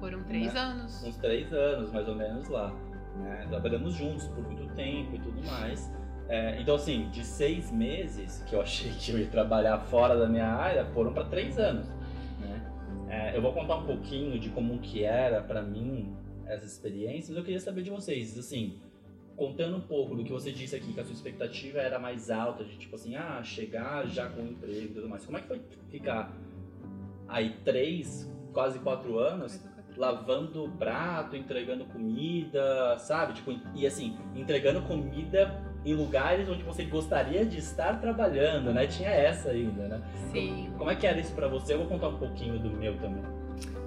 Foram 0.00 0.22
três 0.24 0.54
anos. 0.56 1.02
Uns 1.04 1.16
três 1.18 1.52
anos, 1.52 1.92
mais 1.92 2.08
ou 2.08 2.14
menos, 2.16 2.48
lá. 2.48 2.72
né? 3.16 3.46
Trabalhamos 3.48 3.94
juntos 3.94 4.26
por 4.28 4.42
muito 4.44 4.66
tempo 4.74 5.14
e 5.14 5.18
tudo 5.20 5.44
mais. 5.44 5.92
É, 6.28 6.60
então, 6.60 6.74
assim, 6.74 7.08
de 7.10 7.24
seis 7.24 7.72
meses 7.72 8.42
que 8.46 8.54
eu 8.54 8.60
achei 8.60 8.92
que 8.92 9.10
eu 9.10 9.18
ia 9.18 9.26
trabalhar 9.26 9.78
fora 9.78 10.16
da 10.16 10.28
minha 10.28 10.46
área, 10.46 10.84
foram 10.86 11.12
para 11.12 11.24
três 11.24 11.58
anos. 11.58 11.88
Né? 12.38 12.72
É, 13.08 13.36
eu 13.36 13.40
vou 13.40 13.52
contar 13.52 13.76
um 13.76 13.86
pouquinho 13.86 14.38
de 14.38 14.50
como 14.50 14.78
que 14.78 15.02
era 15.02 15.40
para 15.40 15.62
mim 15.62 16.14
essas 16.46 16.72
experiências. 16.72 17.34
Eu 17.36 17.42
queria 17.42 17.60
saber 17.60 17.82
de 17.82 17.90
vocês, 17.90 18.38
assim, 18.38 18.78
contando 19.36 19.76
um 19.76 19.80
pouco 19.80 20.14
do 20.14 20.22
que 20.22 20.30
você 20.30 20.52
disse 20.52 20.76
aqui, 20.76 20.92
que 20.92 21.00
a 21.00 21.04
sua 21.04 21.14
expectativa 21.14 21.78
era 21.78 21.98
mais 21.98 22.30
alta, 22.30 22.62
de 22.62 22.76
tipo 22.76 22.96
assim, 22.96 23.16
ah, 23.16 23.42
chegar 23.42 24.06
já 24.06 24.28
com 24.28 24.42
um 24.42 24.48
emprego 24.48 24.86
e 24.86 24.88
tudo 24.88 25.08
mais. 25.08 25.24
Como 25.24 25.38
é 25.38 25.40
que 25.40 25.48
foi 25.48 25.62
ficar 25.88 26.36
aí 27.26 27.56
três, 27.64 28.30
quase 28.52 28.78
quatro 28.80 29.18
anos 29.18 29.58
lavando 29.98 30.72
prato, 30.78 31.36
entregando 31.36 31.84
comida, 31.86 32.96
sabe? 32.98 33.34
Tipo, 33.34 33.54
e 33.74 33.86
assim, 33.86 34.16
entregando 34.34 34.80
comida 34.82 35.60
em 35.84 35.94
lugares 35.94 36.48
onde 36.48 36.62
você 36.62 36.84
gostaria 36.84 37.44
de 37.44 37.58
estar 37.58 38.00
trabalhando, 38.00 38.72
né? 38.72 38.86
Tinha 38.86 39.10
essa 39.10 39.50
ainda, 39.50 39.88
né? 39.88 40.02
Sim. 40.32 40.72
Como 40.78 40.90
é 40.90 40.94
que 40.94 41.06
era 41.06 41.18
isso 41.18 41.34
pra 41.34 41.48
você? 41.48 41.74
Eu 41.74 41.78
vou 41.78 41.88
contar 41.88 42.08
um 42.08 42.18
pouquinho 42.18 42.58
do 42.58 42.70
meu 42.70 42.96
também. 42.98 43.24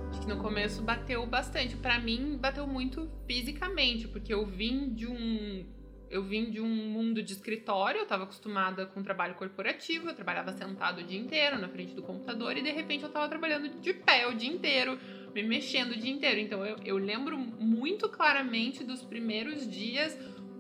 Acho 0.10 0.22
que 0.22 0.28
no 0.28 0.38
começo 0.38 0.82
bateu 0.82 1.26
bastante. 1.26 1.76
Pra 1.78 1.98
mim, 2.00 2.38
bateu 2.38 2.68
muito 2.68 3.10
fisicamente, 3.26 4.08
porque 4.08 4.34
eu 4.34 4.46
vim 4.46 4.94
de 4.94 5.08
um. 5.08 5.66
Eu 6.10 6.24
vim 6.24 6.52
de 6.52 6.60
um 6.60 6.68
mundo 6.68 7.24
de 7.24 7.32
escritório, 7.32 8.00
eu 8.00 8.04
estava 8.04 8.24
acostumada 8.24 8.86
com 8.86 9.02
trabalho 9.02 9.34
corporativo, 9.36 10.10
eu 10.10 10.14
trabalhava 10.14 10.52
sentado 10.52 11.00
o 11.00 11.04
dia 11.04 11.18
inteiro 11.18 11.58
na 11.58 11.70
frente 11.70 11.94
do 11.94 12.02
computador 12.02 12.58
e 12.58 12.62
de 12.62 12.70
repente 12.70 13.04
eu 13.04 13.08
estava 13.08 13.30
trabalhando 13.30 13.70
de 13.80 13.94
pé 13.94 14.28
o 14.28 14.36
dia 14.36 14.52
inteiro, 14.52 15.00
me 15.34 15.44
mexendo 15.44 15.92
o 15.92 15.98
dia 15.98 16.12
inteiro. 16.12 16.40
Então 16.40 16.66
eu, 16.66 16.78
eu 16.84 16.98
lembro 16.98 17.38
muito 17.38 18.10
claramente 18.10 18.84
dos 18.84 19.04
primeiros 19.04 19.70
dias 19.70 20.18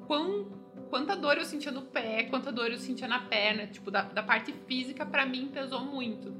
quão, 0.07 0.47
quanta 0.89 1.15
dor 1.15 1.38
eu 1.38 1.45
sentia 1.45 1.71
no 1.71 1.84
pé, 1.84 2.23
quanta 2.23 2.51
dor 2.51 2.71
eu 2.71 2.77
sentia 2.77 3.07
na 3.07 3.19
perna, 3.19 3.67
tipo, 3.67 3.89
da, 3.89 4.01
da 4.03 4.23
parte 4.23 4.53
física 4.67 5.05
pra 5.05 5.25
mim 5.25 5.49
pesou 5.53 5.81
muito. 5.81 6.34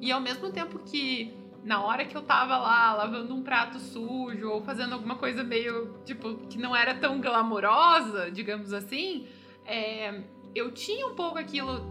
E 0.00 0.10
ao 0.10 0.20
mesmo 0.20 0.50
tempo 0.50 0.78
que 0.80 1.32
na 1.64 1.82
hora 1.84 2.04
que 2.04 2.16
eu 2.16 2.22
tava 2.22 2.56
lá 2.58 2.92
lavando 2.94 3.34
um 3.34 3.42
prato 3.42 3.78
sujo 3.78 4.48
ou 4.50 4.62
fazendo 4.62 4.94
alguma 4.94 5.14
coisa 5.16 5.44
meio, 5.44 5.96
tipo, 6.04 6.34
que 6.48 6.58
não 6.58 6.74
era 6.74 6.94
tão 6.94 7.20
glamourosa, 7.20 8.30
digamos 8.30 8.72
assim, 8.72 9.26
é, 9.64 10.22
eu 10.54 10.72
tinha 10.72 11.06
um 11.06 11.14
pouco 11.14 11.38
aquilo 11.38 11.86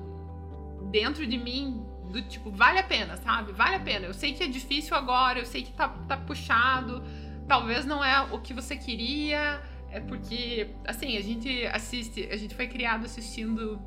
dentro 0.91 1.26
de 1.26 1.38
mim 1.38 1.86
do 2.12 2.21
tipo, 2.21 2.52
vale 2.52 2.80
a 2.80 2.84
pena, 2.84 3.17
sabe? 3.17 3.52
Vale 3.54 3.76
a 3.76 3.80
pena. 3.80 4.06
Eu 4.08 4.13
sei 4.13 4.34
que 4.34 4.43
é 4.43 4.47
difícil 4.47 4.95
agora, 4.95 5.39
eu 5.39 5.45
sei 5.45 5.63
que 5.63 5.71
tá, 5.74 5.88
tá 6.08 6.17
puxado, 6.17 7.04
talvez 7.47 7.86
não 7.86 8.04
é 8.04 8.21
o 8.32 8.39
que 8.39 8.54
você 8.54 8.76
queria, 8.76 9.62
é 9.91 10.00
porque, 10.00 10.69
assim, 10.86 11.17
a 11.17 11.21
gente 11.21 11.65
assiste, 11.67 12.28
a 12.32 12.38
gente 12.38 12.54
foi 12.56 12.67
criado 12.67 13.06
assistindo 13.06 13.82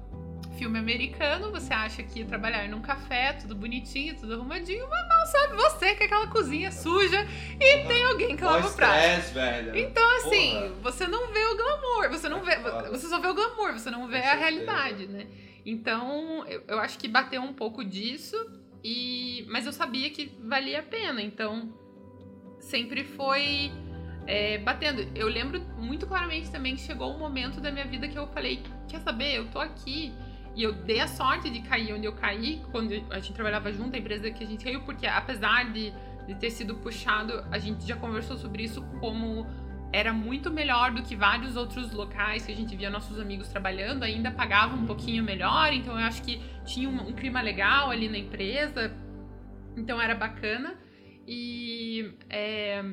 filme 0.59 0.79
americano, 0.79 1.51
você 1.51 1.73
acha 1.75 2.03
que 2.03 2.25
trabalhar 2.25 2.69
num 2.69 2.81
café, 2.81 3.33
tudo 3.33 3.57
bonitinho, 3.57 4.15
tudo 4.15 4.35
arrumadinho, 4.35 4.87
mas 4.89 5.09
mal 5.09 5.27
sabe 5.27 5.57
você 5.57 5.95
que 5.97 6.05
aquela 6.05 6.29
cozinha 6.29 6.71
suja 6.71 7.27
e 7.61 7.77
Porra. 7.79 7.89
tem 7.89 8.05
alguém 8.05 8.37
que 8.37 8.45
lava 8.45 8.69
o 8.69 8.73
prato. 8.73 9.33
velho. 9.33 9.77
Então, 9.77 10.17
assim, 10.19 10.53
Porra. 10.53 10.69
você 10.83 11.07
não 11.09 11.33
vê 11.33 11.45
o 11.45 11.57
glamour, 11.57 12.09
você 12.11 12.29
não 12.29 12.41
vê, 12.45 12.57
você 12.91 13.09
só 13.09 13.19
vê 13.19 13.27
o 13.29 13.35
glamour, 13.35 13.73
você 13.73 13.91
não 13.91 14.07
vê 14.07 14.21
Com 14.21 14.29
a 14.29 14.31
certeza. 14.31 14.41
realidade, 14.51 15.07
né? 15.09 15.27
Então, 15.65 16.47
eu, 16.47 16.63
eu 16.69 16.79
acho 16.79 16.99
que 16.99 17.09
bateu 17.09 17.43
um 17.43 17.53
pouco 17.53 17.85
disso, 17.85 18.37
e 18.83 19.45
mas 19.49 19.67
eu 19.67 19.73
sabia 19.73 20.11
que 20.11 20.31
valia 20.43 20.81
a 20.81 20.83
pena, 20.83 21.23
então 21.23 21.73
sempre 22.61 23.05
foi 23.05 23.71
é, 24.27 24.59
batendo. 24.59 25.03
Eu 25.15 25.29
lembro 25.29 25.61
muito 25.79 26.07
claramente 26.07 26.51
também 26.51 26.75
que 26.75 26.83
chegou 26.83 27.15
um 27.15 27.19
momento 27.19 27.61
da 27.61 27.71
minha 27.71 27.87
vida 27.87 28.09
que 28.09 28.19
eu 28.19 28.27
falei, 28.29 28.63
quer 28.89 29.01
saber, 29.01 29.39
eu 29.39 29.51
tô 29.51 29.59
aqui. 29.59 30.13
E 30.57 30.63
eu 30.63 30.73
dei 30.73 31.01
a 31.01 31.09
sorte 31.09 31.51
de 31.51 31.63
cair 31.63 31.93
onde 31.93 32.07
eu 32.07 32.13
caí, 32.13 32.63
quando 32.71 32.93
a 33.11 33.19
gente 33.19 33.33
trabalhava 33.33 33.73
junto, 33.73 33.97
a 33.97 33.99
empresa 33.99 34.31
que 34.31 34.45
a 34.45 34.47
gente 34.47 34.65
caiu, 34.65 34.83
porque 34.83 35.05
apesar 35.05 35.73
de 35.73 35.93
de 36.27 36.35
ter 36.35 36.51
sido 36.51 36.75
puxado, 36.77 37.45
a 37.51 37.59
gente 37.59 37.87
já 37.87 37.97
conversou 37.97 38.37
sobre 38.37 38.65
isso 38.65 38.83
como 39.01 39.47
era 39.95 40.13
muito 40.13 40.51
melhor 40.51 40.91
do 40.91 41.03
que 41.05 41.15
vários 41.15 41.57
outros 41.57 41.93
locais 41.93 42.45
que 42.45 42.51
a 42.51 42.57
gente 42.57 42.75
via 42.75 42.91
nossos 42.91 43.19
amigos 43.21 43.47
trabalhando, 43.47 44.03
ainda 44.03 44.29
pagava 44.29 44.75
um 44.75 44.85
pouquinho 44.85 45.23
melhor, 45.23 45.73
então 45.73 45.99
eu 45.99 46.05
acho 46.05 46.21
que 46.21 46.41
tinha 46.65 46.89
um, 46.89 47.09
um 47.09 47.13
clima 47.13 47.41
legal 47.41 47.93
ali 47.93 48.09
na 48.09 48.19
empresa, 48.19 48.93
então 49.77 50.01
era 50.01 50.17
bacana. 50.17 50.75
E 51.27 52.13
é, 52.29 52.85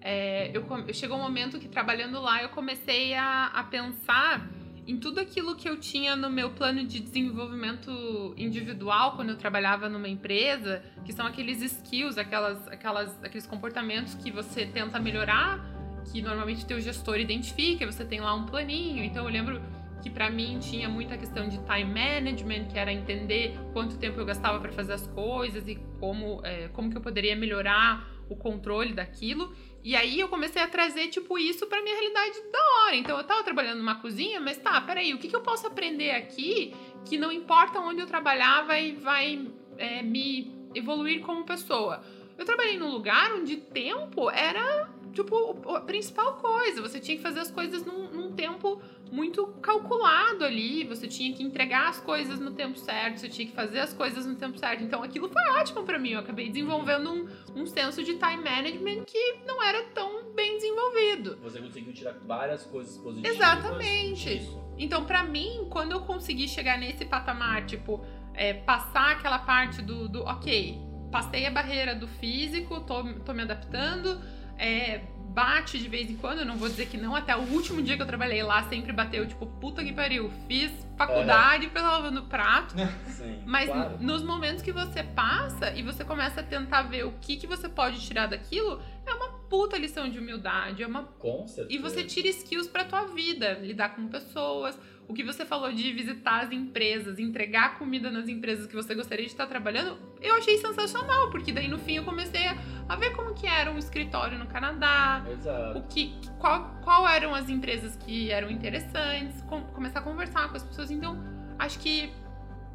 é, 0.00 0.50
eu, 0.52 0.92
chegou 0.92 1.16
um 1.16 1.22
momento 1.22 1.60
que 1.60 1.68
trabalhando 1.68 2.20
lá 2.20 2.42
eu 2.42 2.48
comecei 2.48 3.14
a, 3.14 3.46
a 3.46 3.62
pensar 3.62 4.50
em 4.84 4.96
tudo 4.98 5.20
aquilo 5.20 5.54
que 5.54 5.68
eu 5.68 5.78
tinha 5.78 6.16
no 6.16 6.28
meu 6.28 6.50
plano 6.50 6.84
de 6.84 7.00
desenvolvimento 7.00 8.34
individual 8.36 9.14
quando 9.14 9.30
eu 9.30 9.36
trabalhava 9.36 9.88
numa 9.88 10.08
empresa, 10.08 10.82
que 11.04 11.12
são 11.12 11.24
aqueles 11.24 11.62
skills, 11.62 12.18
aquelas, 12.18 12.66
aquelas, 12.68 13.24
aqueles 13.24 13.46
comportamentos 13.46 14.14
que 14.14 14.30
você 14.30 14.66
tenta 14.66 14.98
melhorar, 15.00 15.75
que 16.10 16.22
normalmente 16.22 16.64
teu 16.64 16.80
gestor 16.80 17.18
identifica, 17.18 17.86
você 17.86 18.04
tem 18.04 18.20
lá 18.20 18.34
um 18.34 18.46
planinho. 18.46 19.04
Então 19.04 19.24
eu 19.24 19.30
lembro 19.30 19.60
que 20.02 20.10
para 20.10 20.30
mim 20.30 20.58
tinha 20.60 20.88
muita 20.88 21.16
questão 21.16 21.48
de 21.48 21.58
time 21.58 21.84
management, 21.84 22.68
que 22.68 22.78
era 22.78 22.92
entender 22.92 23.58
quanto 23.72 23.98
tempo 23.98 24.20
eu 24.20 24.24
gastava 24.24 24.60
para 24.60 24.70
fazer 24.72 24.92
as 24.92 25.06
coisas 25.08 25.66
e 25.66 25.76
como, 25.98 26.40
é, 26.44 26.68
como 26.68 26.90
que 26.90 26.96
eu 26.96 27.00
poderia 27.00 27.34
melhorar 27.34 28.08
o 28.28 28.36
controle 28.36 28.92
daquilo. 28.92 29.54
E 29.82 29.94
aí 29.94 30.18
eu 30.18 30.28
comecei 30.28 30.60
a 30.60 30.68
trazer, 30.68 31.08
tipo, 31.08 31.38
isso 31.38 31.66
pra 31.66 31.82
minha 31.82 31.94
realidade 31.94 32.40
da 32.52 32.58
hora. 32.58 32.96
Então 32.96 33.16
eu 33.16 33.24
tava 33.24 33.42
trabalhando 33.42 33.78
numa 33.78 33.96
cozinha, 33.96 34.40
mas 34.40 34.58
tá, 34.58 34.80
peraí, 34.80 35.14
o 35.14 35.18
que, 35.18 35.28
que 35.28 35.36
eu 35.36 35.42
posso 35.42 35.66
aprender 35.66 36.10
aqui 36.10 36.74
que 37.04 37.16
não 37.16 37.30
importa 37.30 37.78
onde 37.78 38.00
eu 38.00 38.06
trabalhar 38.06 38.62
vai, 38.62 38.92
vai 38.92 39.46
é, 39.78 40.02
me 40.02 40.52
evoluir 40.74 41.20
como 41.20 41.44
pessoa? 41.44 42.02
Eu 42.36 42.44
trabalhei 42.44 42.76
num 42.78 42.90
lugar 42.90 43.32
onde 43.32 43.56
tempo 43.56 44.30
era, 44.30 44.90
tipo, 45.16 45.70
a 45.74 45.80
principal 45.80 46.34
coisa. 46.34 46.82
Você 46.82 47.00
tinha 47.00 47.16
que 47.16 47.22
fazer 47.22 47.40
as 47.40 47.50
coisas 47.50 47.84
num, 47.84 48.10
num 48.10 48.32
tempo 48.32 48.80
muito 49.10 49.46
calculado 49.62 50.44
ali. 50.44 50.84
Você 50.84 51.08
tinha 51.08 51.32
que 51.34 51.42
entregar 51.42 51.88
as 51.88 52.00
coisas 52.00 52.38
no 52.38 52.50
tempo 52.50 52.78
certo, 52.78 53.18
você 53.18 53.28
tinha 53.28 53.48
que 53.48 53.54
fazer 53.54 53.80
as 53.80 53.94
coisas 53.94 54.26
no 54.26 54.34
tempo 54.34 54.58
certo. 54.58 54.84
Então 54.84 55.02
aquilo 55.02 55.28
foi 55.28 55.42
ótimo 55.58 55.84
para 55.84 55.98
mim. 55.98 56.10
Eu 56.10 56.20
acabei 56.20 56.48
desenvolvendo 56.48 57.10
um, 57.10 57.62
um 57.62 57.66
senso 57.66 58.02
de 58.02 58.14
time 58.14 58.44
management 58.44 59.04
que 59.04 59.36
não 59.46 59.62
era 59.62 59.84
tão 59.94 60.34
bem 60.34 60.56
desenvolvido. 60.56 61.38
Você 61.42 61.60
conseguiu 61.60 61.92
tirar 61.94 62.12
várias 62.26 62.64
coisas 62.64 62.98
positivas. 62.98 63.36
Exatamente. 63.36 64.38
Disso. 64.38 64.66
Então, 64.78 65.06
para 65.06 65.22
mim, 65.22 65.66
quando 65.70 65.92
eu 65.92 66.00
consegui 66.02 66.46
chegar 66.46 66.78
nesse 66.78 67.06
patamar, 67.06 67.64
tipo, 67.64 68.04
é, 68.34 68.52
passar 68.52 69.12
aquela 69.12 69.38
parte 69.38 69.80
do, 69.80 70.08
do 70.08 70.22
ok, 70.24 70.78
passei 71.10 71.46
a 71.46 71.50
barreira 71.50 71.94
do 71.94 72.06
físico, 72.06 72.80
tô, 72.80 73.02
tô 73.24 73.32
me 73.32 73.42
adaptando, 73.42 74.20
é, 74.58 75.00
bate 75.36 75.78
de 75.78 75.86
vez 75.86 76.10
em 76.10 76.16
quando, 76.16 76.38
eu 76.38 76.46
não 76.46 76.56
vou 76.56 76.66
dizer 76.66 76.86
que 76.86 76.96
não, 76.96 77.14
até 77.14 77.36
o 77.36 77.40
último 77.40 77.82
dia 77.82 77.94
que 77.94 78.02
eu 78.02 78.06
trabalhei 78.06 78.42
lá 78.42 78.62
sempre 78.70 78.90
bateu, 78.90 79.26
tipo, 79.26 79.44
puta 79.46 79.84
que 79.84 79.92
pariu, 79.92 80.30
fiz 80.48 80.72
faculdade 80.96 81.66
é. 81.66 81.68
pela 81.68 81.92
lavando 81.92 82.22
prato. 82.22 82.74
Sim, 83.06 83.42
mas 83.44 83.68
claro. 83.68 83.98
nos 84.00 84.22
momentos 84.22 84.62
que 84.62 84.72
você 84.72 85.02
passa 85.02 85.72
e 85.72 85.82
você 85.82 86.04
começa 86.04 86.40
a 86.40 86.42
tentar 86.42 86.82
ver 86.82 87.04
o 87.04 87.12
que, 87.20 87.36
que 87.36 87.46
você 87.46 87.68
pode 87.68 88.00
tirar 88.00 88.26
daquilo, 88.28 88.80
é 89.06 89.12
uma 89.12 89.28
puta 89.50 89.76
lição 89.76 90.08
de 90.08 90.18
humildade, 90.18 90.82
é 90.82 90.86
uma 90.86 91.02
Com 91.02 91.46
certeza. 91.46 91.78
E 91.78 91.82
você 91.82 92.02
tira 92.02 92.28
skills 92.28 92.66
pra 92.66 92.84
tua 92.84 93.04
vida, 93.04 93.58
lidar 93.60 93.90
com 93.90 94.08
pessoas, 94.08 94.78
o 95.08 95.14
que 95.14 95.22
você 95.22 95.44
falou 95.44 95.72
de 95.72 95.92
visitar 95.92 96.42
as 96.42 96.50
empresas, 96.50 97.18
entregar 97.18 97.78
comida 97.78 98.10
nas 98.10 98.28
empresas 98.28 98.66
que 98.66 98.74
você 98.74 98.94
gostaria 98.94 99.24
de 99.24 99.30
estar 99.30 99.46
trabalhando, 99.46 99.98
eu 100.20 100.34
achei 100.34 100.58
sensacional, 100.58 101.30
porque 101.30 101.52
daí 101.52 101.68
no 101.68 101.78
fim 101.78 101.96
eu 101.96 102.04
comecei 102.04 102.46
a, 102.88 102.96
ver 102.96 103.10
como 103.14 103.34
que 103.34 103.46
era 103.46 103.70
um 103.70 103.78
escritório 103.78 104.38
no 104.38 104.46
Canadá, 104.46 105.24
Exato. 105.30 105.78
o 105.78 105.82
que, 105.82 106.14
qual, 106.38 106.76
qual 106.82 107.06
eram 107.08 107.34
as 107.34 107.48
empresas 107.48 107.96
que 107.96 108.30
eram 108.30 108.50
interessantes, 108.50 109.40
com, 109.42 109.60
começar 109.62 110.00
a 110.00 110.02
conversar 110.02 110.48
com 110.48 110.56
as 110.56 110.64
pessoas. 110.64 110.90
Então, 110.90 111.22
acho 111.58 111.78
que 111.78 112.12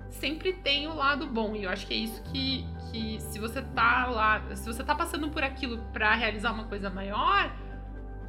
sempre 0.10 0.54
tem 0.54 0.88
o 0.88 0.96
lado 0.96 1.28
bom, 1.28 1.56
e 1.56 1.64
eu 1.64 1.70
acho 1.70 1.86
que 1.86 1.94
é 1.94 1.98
isso 1.98 2.22
que, 2.24 2.66
que 2.92 3.20
se 3.20 3.40
você 3.40 3.62
tá 3.62 4.06
lá, 4.08 4.56
se 4.56 4.66
você 4.66 4.84
tá 4.84 4.96
passando 4.96 5.30
por 5.30 5.44
aquilo 5.44 5.78
para 5.92 6.14
realizar 6.16 6.52
uma 6.52 6.66
coisa 6.66 6.90
maior, 6.90 7.52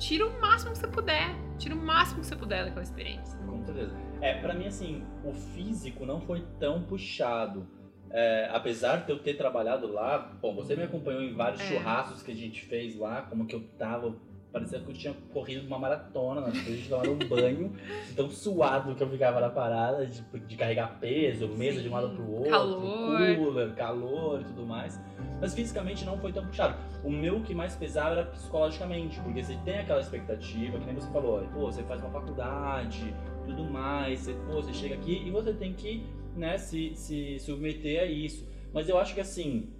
tira 0.02 0.26
o 0.26 0.40
máximo 0.40 0.72
que 0.72 0.78
você 0.78 0.88
puder, 0.88 1.28
tira 1.58 1.74
o 1.74 1.78
máximo 1.78 2.20
que 2.20 2.26
você 2.26 2.36
puder 2.36 2.64
daquela 2.64 2.82
experiência. 2.82 3.38
Com 3.46 3.64
certeza. 3.64 3.96
É, 4.20 4.34
pra 4.40 4.52
mim, 4.52 4.66
assim, 4.66 5.04
o 5.24 5.32
físico 5.32 6.04
não 6.04 6.20
foi 6.20 6.44
tão 6.58 6.82
puxado. 6.82 7.66
É, 8.10 8.50
apesar 8.52 9.06
de 9.06 9.12
eu 9.12 9.20
ter 9.20 9.34
trabalhado 9.34 9.86
lá, 9.86 10.18
bom, 10.18 10.54
você 10.54 10.74
me 10.76 10.82
acompanhou 10.82 11.22
em 11.22 11.34
vários 11.34 11.62
é. 11.62 11.64
churrascos 11.64 12.22
que 12.22 12.32
a 12.32 12.34
gente 12.34 12.62
fez 12.62 12.96
lá, 12.96 13.22
como 13.22 13.46
que 13.46 13.54
eu 13.54 13.62
tava 13.78 14.14
parecia 14.52 14.78
que 14.80 14.90
eu 14.90 14.94
tinha 14.94 15.14
corrido 15.32 15.66
uma 15.66 15.78
maratona, 15.78 16.42
depois 16.42 16.80
de 16.80 16.88
tomar 16.88 17.08
um 17.08 17.16
banho, 17.16 17.72
tão 18.14 18.30
suado 18.30 18.94
que 18.94 19.02
eu 19.02 19.08
ficava 19.08 19.40
na 19.40 19.48
parada, 19.48 20.06
de, 20.06 20.22
de 20.46 20.56
carregar 20.56 20.98
peso, 21.00 21.48
mesa 21.48 21.78
Sim. 21.78 21.84
de 21.84 21.88
um 21.88 21.92
lado 21.92 22.10
pro 22.10 22.30
outro, 22.30 22.50
calor. 22.50 23.36
cooler, 23.36 23.74
calor 23.74 24.40
e 24.42 24.44
tudo 24.44 24.66
mais. 24.66 25.00
Mas 25.40 25.54
fisicamente 25.54 26.04
não 26.04 26.18
foi 26.18 26.32
tão 26.32 26.46
puxado. 26.46 26.76
O 27.02 27.10
meu 27.10 27.42
que 27.42 27.54
mais 27.54 27.74
pesava 27.74 28.12
era 28.20 28.24
psicologicamente, 28.26 29.18
porque 29.20 29.42
você 29.42 29.56
tem 29.64 29.78
aquela 29.78 30.00
expectativa, 30.00 30.78
que 30.78 30.84
nem 30.84 30.94
você 30.94 31.10
falou, 31.10 31.40
pô, 31.48 31.72
você 31.72 31.82
faz 31.84 32.02
uma 32.02 32.10
faculdade, 32.10 33.14
tudo 33.46 33.64
mais, 33.64 34.20
você, 34.20 34.34
pô, 34.34 34.62
você 34.62 34.72
chega 34.74 34.94
aqui 34.94 35.22
e 35.26 35.30
você 35.30 35.54
tem 35.54 35.72
que 35.72 36.04
né, 36.36 36.58
se, 36.58 36.94
se 36.94 37.38
submeter 37.38 38.02
a 38.02 38.04
isso. 38.04 38.46
Mas 38.72 38.88
eu 38.88 38.98
acho 38.98 39.14
que 39.14 39.20
assim, 39.20 39.72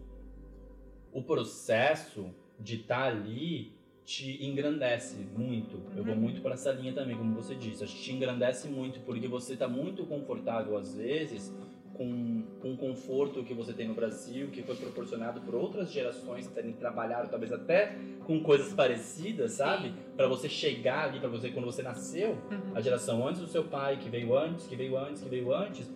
o 1.13 1.23
processo 1.23 2.35
de 2.59 2.77
estar 2.77 3.03
tá 3.03 3.07
ali 3.07 3.82
te 4.05 4.45
engrandece 4.45 5.17
muito. 5.37 5.81
Eu 5.97 6.05
vou 6.05 6.15
uhum. 6.15 6.21
muito 6.21 6.41
para 6.41 6.55
essa 6.55 6.73
linha 6.73 6.93
também, 6.93 7.17
como 7.17 7.35
você 7.35 7.55
disse. 7.55 7.85
Acho 7.85 7.95
que 7.95 8.03
te 8.03 8.13
engrandece 8.13 8.69
muito 8.69 9.01
porque 9.01 9.29
você 9.29 9.55
está 9.55 9.69
muito 9.69 10.05
confortável 10.05 10.77
às 10.77 10.95
vezes 10.95 11.55
com, 11.95 12.43
com 12.61 12.73
o 12.73 12.77
conforto 12.77 13.45
que 13.45 13.55
você 13.55 13.73
tem 13.73 13.87
no 13.87 13.95
Brasil, 13.95 14.49
que 14.49 14.63
foi 14.63 14.75
proporcionado 14.77 15.41
por 15.41 15.55
outras 15.55 15.93
gerações 15.93 16.47
que 16.47 16.55
terem 16.55 16.73
trabalhado, 16.73 17.29
talvez 17.29 17.53
até 17.53 17.97
com 18.25 18.41
coisas 18.43 18.73
parecidas, 18.73 19.53
sabe? 19.53 19.93
Para 20.17 20.27
você 20.27 20.49
chegar 20.49 21.09
ali, 21.09 21.21
para 21.21 21.29
você 21.29 21.51
quando 21.51 21.67
você 21.67 21.83
nasceu, 21.83 22.31
uhum. 22.51 22.73
a 22.75 22.81
geração 22.81 23.27
antes 23.27 23.41
do 23.41 23.47
seu 23.47 23.65
pai, 23.65 23.99
que 23.99 24.09
veio 24.09 24.37
antes, 24.37 24.67
que 24.67 24.75
veio 24.75 24.97
antes, 24.99 25.23
que 25.23 25.29
veio 25.29 25.55
antes, 25.55 25.89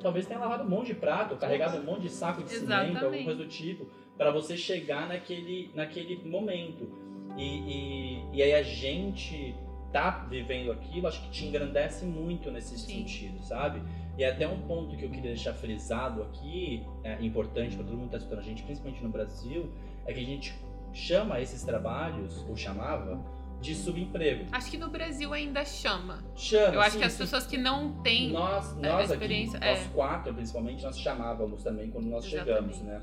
talvez 0.00 0.26
tenha 0.26 0.38
lavado 0.38 0.64
um 0.64 0.68
monte 0.68 0.88
de 0.88 0.94
prato, 0.94 1.36
carregado 1.36 1.78
um 1.78 1.84
monte 1.84 2.02
de 2.02 2.10
saco 2.10 2.42
de 2.42 2.52
Exatamente. 2.52 2.88
cimento, 2.88 3.04
alguma 3.04 3.24
coisa 3.24 3.42
do 3.42 3.48
tipo, 3.48 3.86
para 4.16 4.30
você 4.30 4.56
chegar 4.56 5.08
naquele, 5.08 5.70
naquele 5.74 6.16
momento. 6.28 7.05
E, 7.36 7.42
e, 7.42 8.24
e 8.32 8.42
aí 8.42 8.54
a 8.54 8.62
gente 8.62 9.54
tá 9.92 10.26
vivendo 10.28 10.72
aquilo, 10.72 11.06
acho 11.06 11.22
que 11.22 11.30
te 11.30 11.46
engrandece 11.46 12.04
muito 12.04 12.50
nesse 12.50 12.78
Sim. 12.78 12.98
sentido, 12.98 13.42
sabe? 13.42 13.82
E 14.18 14.24
até 14.24 14.48
um 14.48 14.60
ponto 14.62 14.96
que 14.96 15.04
eu 15.04 15.10
queria 15.10 15.30
deixar 15.30 15.52
frisado 15.52 16.22
aqui, 16.22 16.82
é 17.04 17.22
importante 17.24 17.76
para 17.76 17.84
todo 17.84 17.96
mundo 17.96 18.10
que 18.10 18.16
está 18.16 18.18
escutando 18.18 18.40
a 18.40 18.42
gente, 18.42 18.62
principalmente 18.62 19.02
no 19.02 19.10
Brasil, 19.10 19.70
é 20.06 20.12
que 20.12 20.20
a 20.20 20.24
gente 20.24 20.54
chama 20.92 21.40
esses 21.40 21.62
trabalhos, 21.62 22.44
ou 22.48 22.56
chamava, 22.56 23.22
de 23.60 23.74
subemprego. 23.74 24.46
Acho 24.52 24.70
que 24.70 24.78
no 24.78 24.88
Brasil 24.88 25.32
ainda 25.32 25.64
chama. 25.64 26.22
Chama. 26.34 26.74
Eu 26.74 26.80
acho 26.80 26.92
sim, 26.92 26.98
que 26.98 27.04
as 27.04 27.12
sim. 27.12 27.18
pessoas 27.18 27.46
que 27.46 27.56
não 27.56 28.00
têm 28.02 28.30
nós, 28.30 28.76
nós 28.76 29.10
experiência, 29.10 29.58
aqui, 29.58 29.66
é. 29.66 29.70
nós 29.72 29.86
quatro 29.88 30.34
principalmente, 30.34 30.82
nós 30.82 30.98
chamávamos 30.98 31.62
também 31.62 31.90
quando 31.90 32.06
nós 32.06 32.24
Exatamente. 32.24 32.76
chegamos, 32.76 32.80
né? 32.82 33.02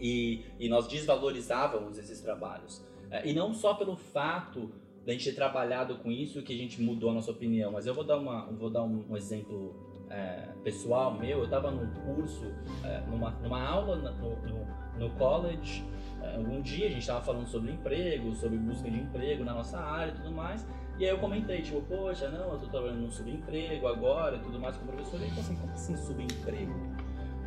E, 0.00 0.46
e 0.58 0.68
nós 0.68 0.88
desvalorizávamos 0.88 1.98
esses 1.98 2.20
trabalhos. 2.20 2.82
É, 3.10 3.28
e 3.28 3.32
não 3.32 3.52
só 3.52 3.74
pelo 3.74 3.96
fato 3.96 4.70
da 5.04 5.12
gente 5.12 5.24
ter 5.24 5.34
trabalhado 5.34 5.96
com 5.96 6.10
isso 6.10 6.42
que 6.42 6.52
a 6.52 6.56
gente 6.56 6.80
mudou 6.80 7.10
a 7.10 7.14
nossa 7.14 7.30
opinião, 7.30 7.72
mas 7.72 7.86
eu 7.86 7.94
vou 7.94 8.04
dar, 8.04 8.18
uma, 8.18 8.46
vou 8.52 8.70
dar 8.70 8.82
um, 8.82 9.04
um 9.08 9.16
exemplo 9.16 9.74
é, 10.10 10.48
pessoal 10.62 11.14
meu. 11.14 11.38
Eu 11.38 11.44
estava 11.44 11.70
num 11.70 11.90
curso, 12.04 12.52
é, 12.84 13.00
numa, 13.10 13.30
numa 13.42 13.62
aula 13.62 13.96
no, 13.96 14.36
no, 14.46 14.66
no 14.98 15.10
college, 15.16 15.84
é, 16.22 16.38
um 16.38 16.60
dia 16.60 16.86
a 16.86 16.90
gente 16.90 17.00
estava 17.00 17.22
falando 17.22 17.46
sobre 17.46 17.72
emprego, 17.72 18.34
sobre 18.34 18.58
busca 18.58 18.90
de 18.90 18.98
emprego 18.98 19.44
na 19.44 19.54
nossa 19.54 19.78
área 19.78 20.12
e 20.12 20.14
tudo 20.16 20.30
mais. 20.30 20.66
E 20.98 21.04
aí 21.04 21.10
eu 21.10 21.18
comentei, 21.18 21.62
tipo, 21.62 21.80
poxa, 21.82 22.28
não, 22.28 22.52
eu 22.52 22.58
tô 22.58 22.66
trabalhando 22.66 23.00
num 23.00 23.10
subemprego 23.10 23.86
agora 23.86 24.36
e 24.36 24.40
tudo 24.40 24.60
mais 24.60 24.76
com 24.76 24.84
o 24.84 24.88
professor. 24.88 25.18
E 25.18 25.22
ele 25.22 25.30
falou 25.30 25.44
assim, 25.44 25.56
como 25.56 25.72
assim 25.72 25.96
subemprego? 25.96 26.74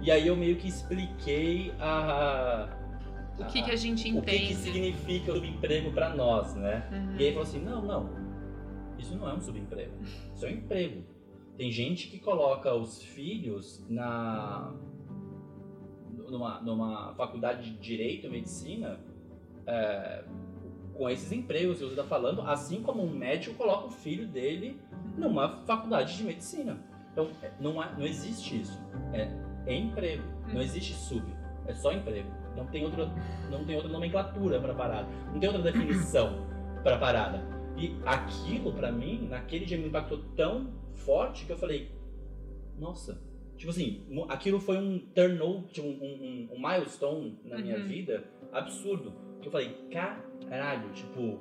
E 0.01 0.11
aí 0.11 0.27
eu 0.27 0.35
meio 0.35 0.55
que 0.57 0.67
expliquei 0.67 1.71
a, 1.79 2.67
o 3.39 3.45
que, 3.45 3.63
que 3.63 3.71
a 3.71 3.75
gente 3.75 4.07
entende. 4.07 4.19
O 4.19 4.23
que, 4.23 4.47
que 4.47 4.55
significa 4.55 5.31
o 5.31 5.35
subemprego 5.35 5.91
para 5.91 6.15
nós, 6.15 6.55
né? 6.55 6.87
Uhum. 6.91 7.17
E 7.17 7.23
aí 7.25 7.29
falou 7.31 7.43
assim: 7.43 7.59
não, 7.59 7.81
não, 7.81 8.09
isso 8.97 9.15
não 9.15 9.29
é 9.29 9.33
um 9.33 9.41
subemprego, 9.41 9.93
isso 10.35 10.45
é 10.45 10.49
um 10.49 10.53
emprego. 10.53 11.03
Tem 11.57 11.71
gente 11.71 12.07
que 12.07 12.19
coloca 12.19 12.73
os 12.73 13.03
filhos 13.03 13.85
na 13.87 14.73
numa, 16.29 16.61
numa 16.61 17.13
faculdade 17.15 17.71
de 17.71 17.77
direito, 17.77 18.29
medicina, 18.29 18.99
é, 19.67 20.23
com 20.93 21.09
esses 21.09 21.31
empregos 21.31 21.77
que 21.77 21.83
você 21.83 21.91
está 21.91 22.03
falando, 22.03 22.41
assim 22.41 22.81
como 22.81 23.03
um 23.03 23.09
médico 23.09 23.55
coloca 23.55 23.87
o 23.87 23.91
filho 23.91 24.27
dele 24.27 24.79
numa 25.17 25.63
faculdade 25.65 26.17
de 26.17 26.23
medicina. 26.23 26.79
Então, 27.11 27.29
é, 27.41 27.51
não, 27.59 27.79
há, 27.79 27.91
não 27.91 28.05
existe 28.05 28.61
isso. 28.61 28.79
É, 29.13 29.31
é 29.67 29.75
emprego. 29.75 30.23
Não 30.51 30.61
existe 30.61 30.93
sub. 30.93 31.23
É 31.67 31.73
só 31.73 31.91
emprego. 31.91 32.29
Não 32.55 32.65
tem 32.67 32.83
outra, 32.85 33.09
não 33.49 33.63
tem 33.65 33.75
outra 33.75 33.91
nomenclatura 33.91 34.59
pra 34.59 34.73
parada. 34.73 35.07
Não 35.31 35.39
tem 35.39 35.49
outra 35.49 35.63
definição 35.71 36.45
pra 36.83 36.97
parada. 36.97 37.41
E 37.77 37.95
aquilo, 38.05 38.71
pra 38.73 38.91
mim, 38.91 39.27
naquele 39.29 39.65
dia 39.65 39.77
me 39.77 39.87
impactou 39.87 40.19
tão 40.35 40.71
forte 40.93 41.45
que 41.45 41.51
eu 41.51 41.57
falei, 41.57 41.89
nossa, 42.77 43.19
tipo 43.57 43.71
assim, 43.71 44.03
aquilo 44.29 44.59
foi 44.59 44.77
um 44.77 44.99
turnover, 45.13 45.69
tipo, 45.71 45.87
um, 45.87 45.91
um, 45.91 46.49
um 46.53 46.59
milestone 46.59 47.39
na 47.43 47.57
minha 47.57 47.77
Uhum. 47.77 47.87
vida 47.87 48.23
absurdo. 48.51 49.13
Que 49.41 49.47
eu 49.47 49.51
falei, 49.51 49.75
caralho, 49.91 50.89
tipo, 50.93 51.39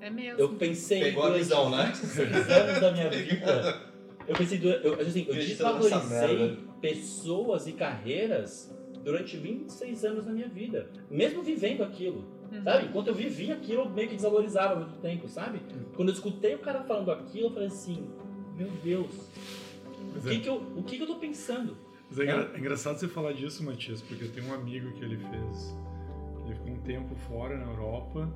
É 0.00 0.08
mesmo. 0.08 0.38
eu 0.40 0.50
pensei 0.50 1.00
Pegou 1.00 1.24
a 1.24 1.30
visão, 1.30 1.68
né? 1.70 1.86
26 1.86 2.50
anos 2.50 2.80
da 2.80 2.92
minha 2.92 3.10
vida. 3.10 3.82
Eu 4.28 4.34
pensei, 4.34 4.60
eu, 4.82 5.00
assim, 5.00 5.24
eu 5.28 5.34
desvalorizei 5.34 6.58
pessoas 6.80 7.66
e 7.66 7.72
carreiras 7.72 8.75
durante 9.06 9.36
26 9.36 10.04
anos 10.04 10.24
da 10.24 10.32
minha 10.32 10.48
vida, 10.48 10.90
mesmo 11.08 11.40
vivendo 11.40 11.84
aquilo. 11.84 12.24
Uhum. 12.50 12.60
Sabe? 12.64 12.86
Enquanto 12.86 13.06
eu 13.06 13.14
vivia 13.14 13.54
aquilo, 13.54 13.82
eu 13.82 13.88
meio 13.88 14.08
que 14.08 14.16
desvalorizava 14.16 14.74
muito 14.74 14.98
tempo, 15.00 15.28
sabe? 15.28 15.60
Quando 15.94 16.08
eu 16.08 16.14
escutei 16.14 16.56
o 16.56 16.58
cara 16.58 16.82
falando 16.82 17.12
aquilo, 17.12 17.46
eu 17.46 17.50
falei 17.52 17.68
assim, 17.68 18.10
meu 18.56 18.68
Deus, 18.82 19.14
o 19.14 20.12
Mas 20.12 20.24
que, 20.24 20.30
é, 20.30 20.38
que, 20.40 20.48
eu, 20.48 20.56
o 20.76 20.82
que, 20.82 20.96
que 20.96 21.02
eu 21.04 21.06
tô 21.06 21.14
pensando? 21.16 21.76
mas 22.10 22.18
é 22.18 22.24
engra- 22.24 22.50
é 22.52 22.58
engraçado 22.58 22.98
você 22.98 23.06
falar 23.06 23.32
disso, 23.32 23.62
Matias, 23.64 24.02
porque 24.02 24.24
eu 24.24 24.32
tenho 24.32 24.48
um 24.48 24.54
amigo 24.54 24.90
que 24.94 25.04
ele 25.04 25.18
fez. 25.18 25.78
Ele 26.44 26.54
ficou 26.56 26.72
um 26.72 26.80
tempo 26.80 27.14
fora 27.14 27.56
na 27.56 27.66
Europa 27.66 28.28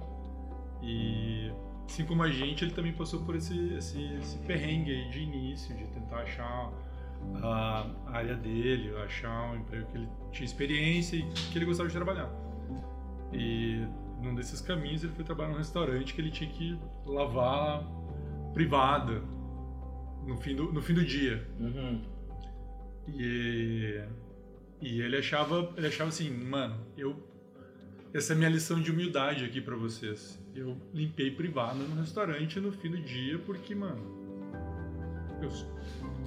e, 0.85 1.51
assim 1.89 2.05
como 2.05 2.23
a 2.23 2.31
gente, 2.31 2.64
ele 2.64 2.73
também 2.75 2.93
passou 2.93 3.21
por 3.25 3.35
esse, 3.35 3.75
esse, 3.75 4.01
esse 4.21 4.39
perrengue 4.47 4.93
aí 4.93 5.09
de 5.11 5.21
início, 5.21 5.77
de 5.77 5.85
tentar 5.87 6.18
achar 6.18 6.73
a 7.43 7.87
área 8.07 8.37
dele, 8.37 8.95
achar 8.99 9.53
um 9.53 9.57
emprego 9.57 9.87
que 9.87 9.97
ele 9.97 10.09
tinha 10.33 10.45
experiência 10.45 11.16
e 11.16 11.23
que 11.53 11.59
ele 11.59 11.64
gostava 11.64 11.89
de 11.89 11.95
trabalhar. 11.95 12.31
E 13.33 13.85
num 14.21 14.35
desses 14.35 14.61
caminhos 14.61 15.03
ele 15.03 15.12
foi 15.12 15.25
trabalhar 15.25 15.51
num 15.51 15.59
restaurante 15.59 16.14
que 16.14 16.21
ele 16.21 16.31
tinha 16.31 16.51
que 16.51 16.79
lavar 17.07 17.85
privada 18.53 19.23
no 20.27 20.37
fim 20.37 20.55
do, 20.55 20.73
no 20.73 20.83
fim 20.83 20.95
do 20.95 21.05
dia. 21.05 21.47
Uhum. 21.59 22.03
E, 23.09 24.03
e 24.81 25.01
ele 25.01 25.16
achava, 25.16 25.73
ele 25.77 25.87
achava 25.87 26.11
assim, 26.11 26.31
mano, 26.31 26.77
eu 26.97 27.31
essa 28.12 28.33
é 28.33 28.35
a 28.35 28.39
minha 28.39 28.51
lição 28.51 28.81
de 28.81 28.91
humildade 28.91 29.45
aqui 29.45 29.61
pra 29.61 29.77
vocês. 29.77 30.39
Eu 30.55 30.77
limpei 30.93 31.31
privado 31.31 31.79
no 31.79 31.95
restaurante 31.95 32.59
no 32.59 32.73
fim 32.73 32.91
do 32.91 33.01
dia 33.01 33.39
porque, 33.39 33.73
mano, 33.73 34.03
eu 35.41 35.49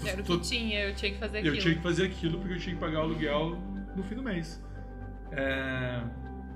Era 0.06 0.22
o 0.22 0.24
que 0.24 0.39
tinha, 0.39 0.82
eu 0.82 0.96
tinha 0.96 1.12
que 1.14 1.20
fazer 1.20 1.38
aquilo. 1.39 1.56
eu 1.56 1.62
tinha 1.62 1.76
que 1.76 1.82
fazer 1.82 2.06
aquilo 2.06 2.39
porque 2.39 2.54
eu 2.56 2.60
tinha 2.60 2.76
que 2.76 2.82
pagar 2.82 3.00
o 3.00 3.04
aluguel 3.04 3.58
no 3.96 4.04
fim 4.04 4.16
do 4.16 4.24
mês. 4.24 4.62
É, 5.32 6.02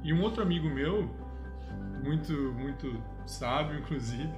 E 0.04 0.14
um 0.14 0.22
outro 0.22 0.42
amigo 0.44 0.70
meu, 0.70 1.10
muito, 2.04 2.32
muito 2.54 3.02
sábio, 3.26 3.78
inclusive, 3.80 4.30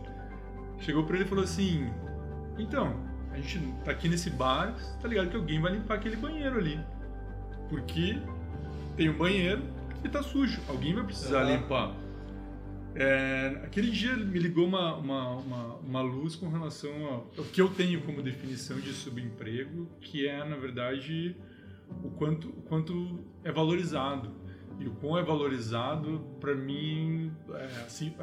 chegou 0.80 1.04
pra 1.04 1.16
ele 1.16 1.26
e 1.26 1.28
falou 1.28 1.43
assim: 1.43 1.89
Então, 2.58 2.95
a 3.32 3.38
gente 3.38 3.60
tá 3.84 3.91
aqui 3.91 4.08
nesse 4.10 4.30
bar, 4.30 4.76
tá 5.02 5.08
ligado 5.08 5.30
que 5.30 5.36
alguém 5.36 5.60
vai 5.62 5.74
limpar 5.74 5.95
aquele 5.95 6.16
banheiro 6.16 6.58
ali. 6.58 6.80
Porque 7.70 8.18
tem 8.97 9.10
um 9.10 9.18
banheiro 9.18 9.62
e 10.04 10.10
tá 10.10 10.24
sujo, 10.24 10.60
alguém 10.68 10.93
vai 10.95 11.04
precisar 11.04 11.41
Aham. 11.41 11.56
limpar. 11.58 11.93
É, 12.96 13.62
aquele 13.64 13.92
dia 13.92 14.16
me 14.16 14.40
ligou 14.40 14.66
uma, 14.66 14.96
uma, 14.96 15.30
uma, 15.36 15.76
uma 15.76 16.02
luz 16.02 16.36
com 16.36 16.50
relação 16.50 16.92
ao 17.38 17.44
que 17.46 17.62
eu 17.62 17.70
tenho 17.70 18.02
como 18.02 18.22
definição 18.22 18.80
de 18.80 18.92
subemprego, 18.94 19.88
que 20.02 20.28
é, 20.28 20.44
na 20.44 20.56
verdade, 20.56 21.36
o 22.04 22.10
quanto, 22.10 22.50
o 22.50 22.62
quanto 22.64 23.20
é 23.44 23.52
valorizado. 23.52 24.32
E 24.80 24.88
o 24.88 24.92
quão 24.92 25.18
é 25.18 25.24
valorizado, 25.24 26.26
para 26.40 26.56
mim, 26.56 27.34
é, 27.54 27.66
assim, 27.86 28.14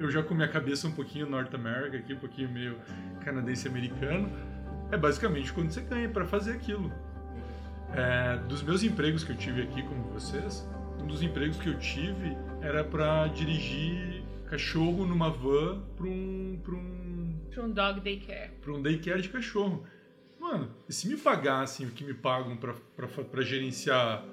eu 0.00 0.10
já 0.10 0.22
com 0.22 0.34
minha 0.34 0.48
cabeça 0.48 0.88
um 0.88 0.92
pouquinho 0.92 1.28
North 1.28 1.54
America 1.54 1.98
aqui, 1.98 2.14
um 2.14 2.18
pouquinho 2.18 2.50
meio 2.50 2.78
canadense-americano, 3.20 4.30
é 4.90 4.96
basicamente 4.96 5.52
quando 5.52 5.70
você 5.70 5.82
ganha 5.82 6.08
para 6.08 6.24
fazer 6.24 6.52
aquilo. 6.52 6.90
É, 7.92 8.38
dos 8.48 8.62
meus 8.62 8.82
empregos 8.82 9.24
que 9.24 9.32
eu 9.32 9.36
tive 9.36 9.62
aqui 9.62 9.82
como 9.82 10.04
vocês, 10.04 10.66
um 11.02 11.06
dos 11.06 11.22
empregos 11.22 11.58
que 11.58 11.68
eu 11.68 11.78
tive 11.78 12.36
era 12.62 12.82
para 12.82 13.26
dirigir 13.28 14.15
cachorro 14.46 15.06
numa 15.06 15.30
van 15.30 15.82
para 15.96 16.06
um, 16.06 16.58
pra 16.62 16.74
um 16.74 17.36
Pra 17.50 17.64
um 17.64 17.70
dog 17.72 18.00
daycare. 18.00 18.50
para 18.60 18.72
um 18.72 18.82
daycare 18.82 19.22
de 19.22 19.28
cachorro. 19.30 19.84
Mano, 20.38 20.70
e 20.88 20.92
se 20.92 21.08
me 21.08 21.16
pagassem 21.16 21.86
o 21.86 21.90
que 21.90 22.04
me 22.04 22.12
pagam 22.14 22.56
para 22.56 23.42
gerenciar 23.42 24.24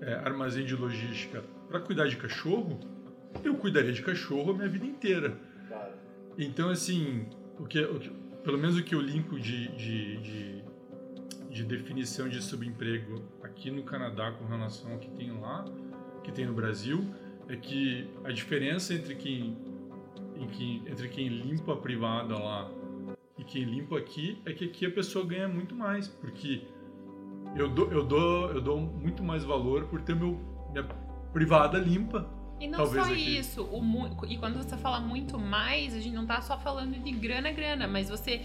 é, 0.00 0.14
armazém 0.14 0.64
de 0.66 0.74
logística 0.74 1.42
para 1.68 1.78
cuidar 1.80 2.08
de 2.08 2.16
cachorro, 2.16 2.80
eu 3.44 3.54
cuidaria 3.54 3.92
de 3.92 4.02
cachorro 4.02 4.50
a 4.50 4.54
minha 4.54 4.68
vida 4.68 4.84
inteira. 4.84 5.38
Cara, 5.68 5.94
Então, 6.36 6.68
assim, 6.68 7.26
o 7.58 7.64
que, 7.64 7.80
o 7.84 7.98
que- 8.00 8.10
pelo 8.42 8.58
menos 8.58 8.76
o 8.76 8.82
que 8.82 8.94
eu 8.94 9.00
linko 9.00 9.38
de, 9.38 9.68
de, 9.68 10.16
de, 10.18 10.64
de 11.50 11.64
definição 11.64 12.28
de 12.28 12.42
subemprego 12.42 13.22
aqui 13.42 13.70
no 13.70 13.84
Canadá 13.84 14.32
com 14.32 14.44
relação 14.46 14.92
ao 14.92 14.98
que 14.98 15.08
tem 15.12 15.30
lá, 15.40 15.64
que 16.24 16.32
tem 16.32 16.44
no 16.46 16.52
Brasil, 16.52 17.04
é 17.48 17.56
que 17.56 18.08
a 18.24 18.30
diferença 18.32 18.94
entre 18.94 19.14
quem, 19.14 19.56
em 20.36 20.46
quem- 20.48 20.82
entre 20.86 21.08
quem 21.08 21.28
limpa 21.28 21.72
a 21.74 21.76
privada 21.76 22.38
lá 22.38 22.70
e 23.38 23.44
quem 23.44 23.64
limpa 23.64 23.98
aqui 23.98 24.38
é 24.44 24.52
que 24.52 24.64
aqui 24.64 24.86
a 24.86 24.90
pessoa 24.90 25.24
ganha 25.26 25.48
muito 25.48 25.74
mais, 25.74 26.08
porque 26.08 26.62
eu 27.56 27.68
dou, 27.68 27.90
eu 27.92 28.04
dou, 28.04 28.50
eu 28.50 28.60
dou 28.60 28.80
muito 28.80 29.22
mais 29.22 29.44
valor 29.44 29.84
por 29.86 30.00
ter 30.02 30.14
meu, 30.16 30.38
minha 30.72 30.84
privada 31.32 31.78
limpa. 31.78 32.28
E 32.60 32.68
não 32.68 32.78
Talvez 32.78 33.04
só 33.06 33.12
aqui. 33.12 33.38
isso, 33.38 33.62
o 33.64 34.24
e 34.26 34.38
quando 34.38 34.56
você 34.56 34.76
fala 34.76 35.00
muito 35.00 35.38
mais, 35.38 35.92
a 35.94 35.98
gente 35.98 36.14
não 36.14 36.24
tá 36.24 36.40
só 36.40 36.56
falando 36.58 36.94
de 37.02 37.10
grana, 37.10 37.50
grana, 37.52 37.86
mas 37.88 38.08
você. 38.08 38.42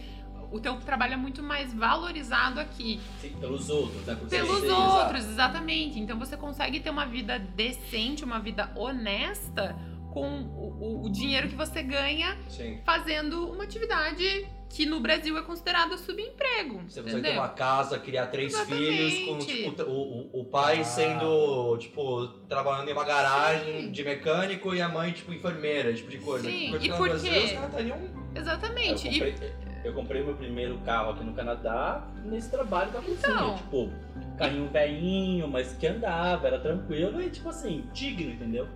O 0.52 0.60
teu 0.60 0.76
trabalho 0.78 1.14
é 1.14 1.18
muito 1.18 1.44
mais 1.44 1.74
valorizado 1.74 2.60
aqui. 2.60 3.00
sim, 3.22 3.30
pelos 3.40 3.70
outros, 3.70 4.06
né? 4.06 4.16
Por 4.16 4.28
Pelos 4.28 4.64
outros, 4.64 5.26
exatamente. 5.26 6.00
Então 6.00 6.18
você 6.18 6.36
consegue 6.36 6.80
ter 6.80 6.90
uma 6.90 7.06
vida 7.06 7.38
decente, 7.40 8.24
uma 8.24 8.40
vida 8.40 8.72
honesta 8.76 9.76
com 10.12 10.42
o, 10.42 11.02
o- 11.04 11.06
o 11.06 11.10
dinheiro 11.12 11.48
que 11.48 11.56
você 11.56 11.84
ganha 11.84 12.36
Sim. 12.48 12.80
fazendo 12.84 13.48
uma 13.52 13.64
atividade 13.64 14.48
que 14.72 14.86
no 14.86 15.00
Brasil 15.00 15.36
é 15.38 15.42
considerada 15.42 15.98
subemprego. 15.98 16.82
Você 16.88 17.02
consegue 17.02 17.10
entendeu? 17.20 17.32
ter 17.32 17.38
uma 17.38 17.50
casa, 17.50 17.98
criar 18.00 18.28
três 18.28 18.54
Exatamente. 18.54 18.86
filhos, 18.86 19.28
com 19.28 19.38
tipo, 19.40 19.82
o, 19.84 20.30
o, 20.38 20.42
o 20.42 20.46
pai 20.46 20.80
Ah. 20.82 20.84
sendo, 20.84 21.78
tipo, 21.78 22.28
trabalhando 22.48 22.90
em 22.90 22.94
uma 22.94 23.04
garagem 23.04 23.92
de 23.92 24.04
mecânico 24.04 24.74
e 24.76 24.82
a 24.82 24.88
mãe, 24.90 25.12
tipo, 25.12 25.32
enfermeira, 25.34 25.92
tipo 25.94 26.10
de 26.12 26.18
coisa. 26.20 26.48
Sim, 26.50 26.70
Coisa 26.70 26.86
e 26.86 26.90
por 26.90 27.10
Brasil, 27.10 27.32
quê? 27.32 27.40
Os 27.40 27.52
caras 27.52 27.70
estariam 27.70 27.98
Exatamente. 28.36 29.08
E 29.08 29.12
comprei, 29.12 29.52
eu 29.84 29.94
comprei 29.94 30.24
meu 30.24 30.36
primeiro 30.36 30.78
carro 30.80 31.12
aqui 31.12 31.24
no 31.24 31.34
Canadá 31.34 32.08
nesse 32.26 32.50
trabalho 32.50 32.92
da 32.92 33.00
cozinha. 33.02 33.18
Então. 33.34 33.56
Tipo, 33.56 33.90
carrinho 34.38 34.70
velhinho, 34.70 35.48
mas 35.48 35.74
que 35.74 35.88
andava, 35.88 36.48
era 36.48 36.60
tranquilo 36.60 37.22
e, 37.22 37.30
tipo 37.30 37.50
assim, 37.50 37.86
digno, 37.94 38.32
entendeu? 38.32 38.68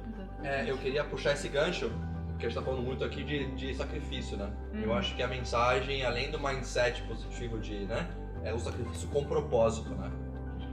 É, 0.44 0.70
eu 0.70 0.78
queria 0.78 1.04
puxar 1.04 1.34
esse 1.34 1.48
gancho, 1.48 1.90
porque 2.28 2.46
a 2.46 2.50
gente 2.50 2.58
tá 2.58 2.62
falando 2.62 2.82
muito 2.84 3.04
aqui 3.04 3.24
de, 3.24 3.52
de 3.56 3.74
sacrifício, 3.76 4.36
né? 4.38 4.52
Eu 4.74 4.90
Uhum. 4.90 4.96
acho 4.96 5.16
que 5.16 5.24
a 5.24 5.28
mensagem, 5.28 6.04
além 6.04 6.30
do 6.32 6.40
mindset 6.40 7.02
positivo 7.04 7.60
de, 7.60 7.86
né, 7.86 8.10
é 8.44 8.54
o 8.54 8.60
sacrifício 8.60 9.08
com 9.10 9.24
propósito, 9.24 9.90
né? 9.96 10.12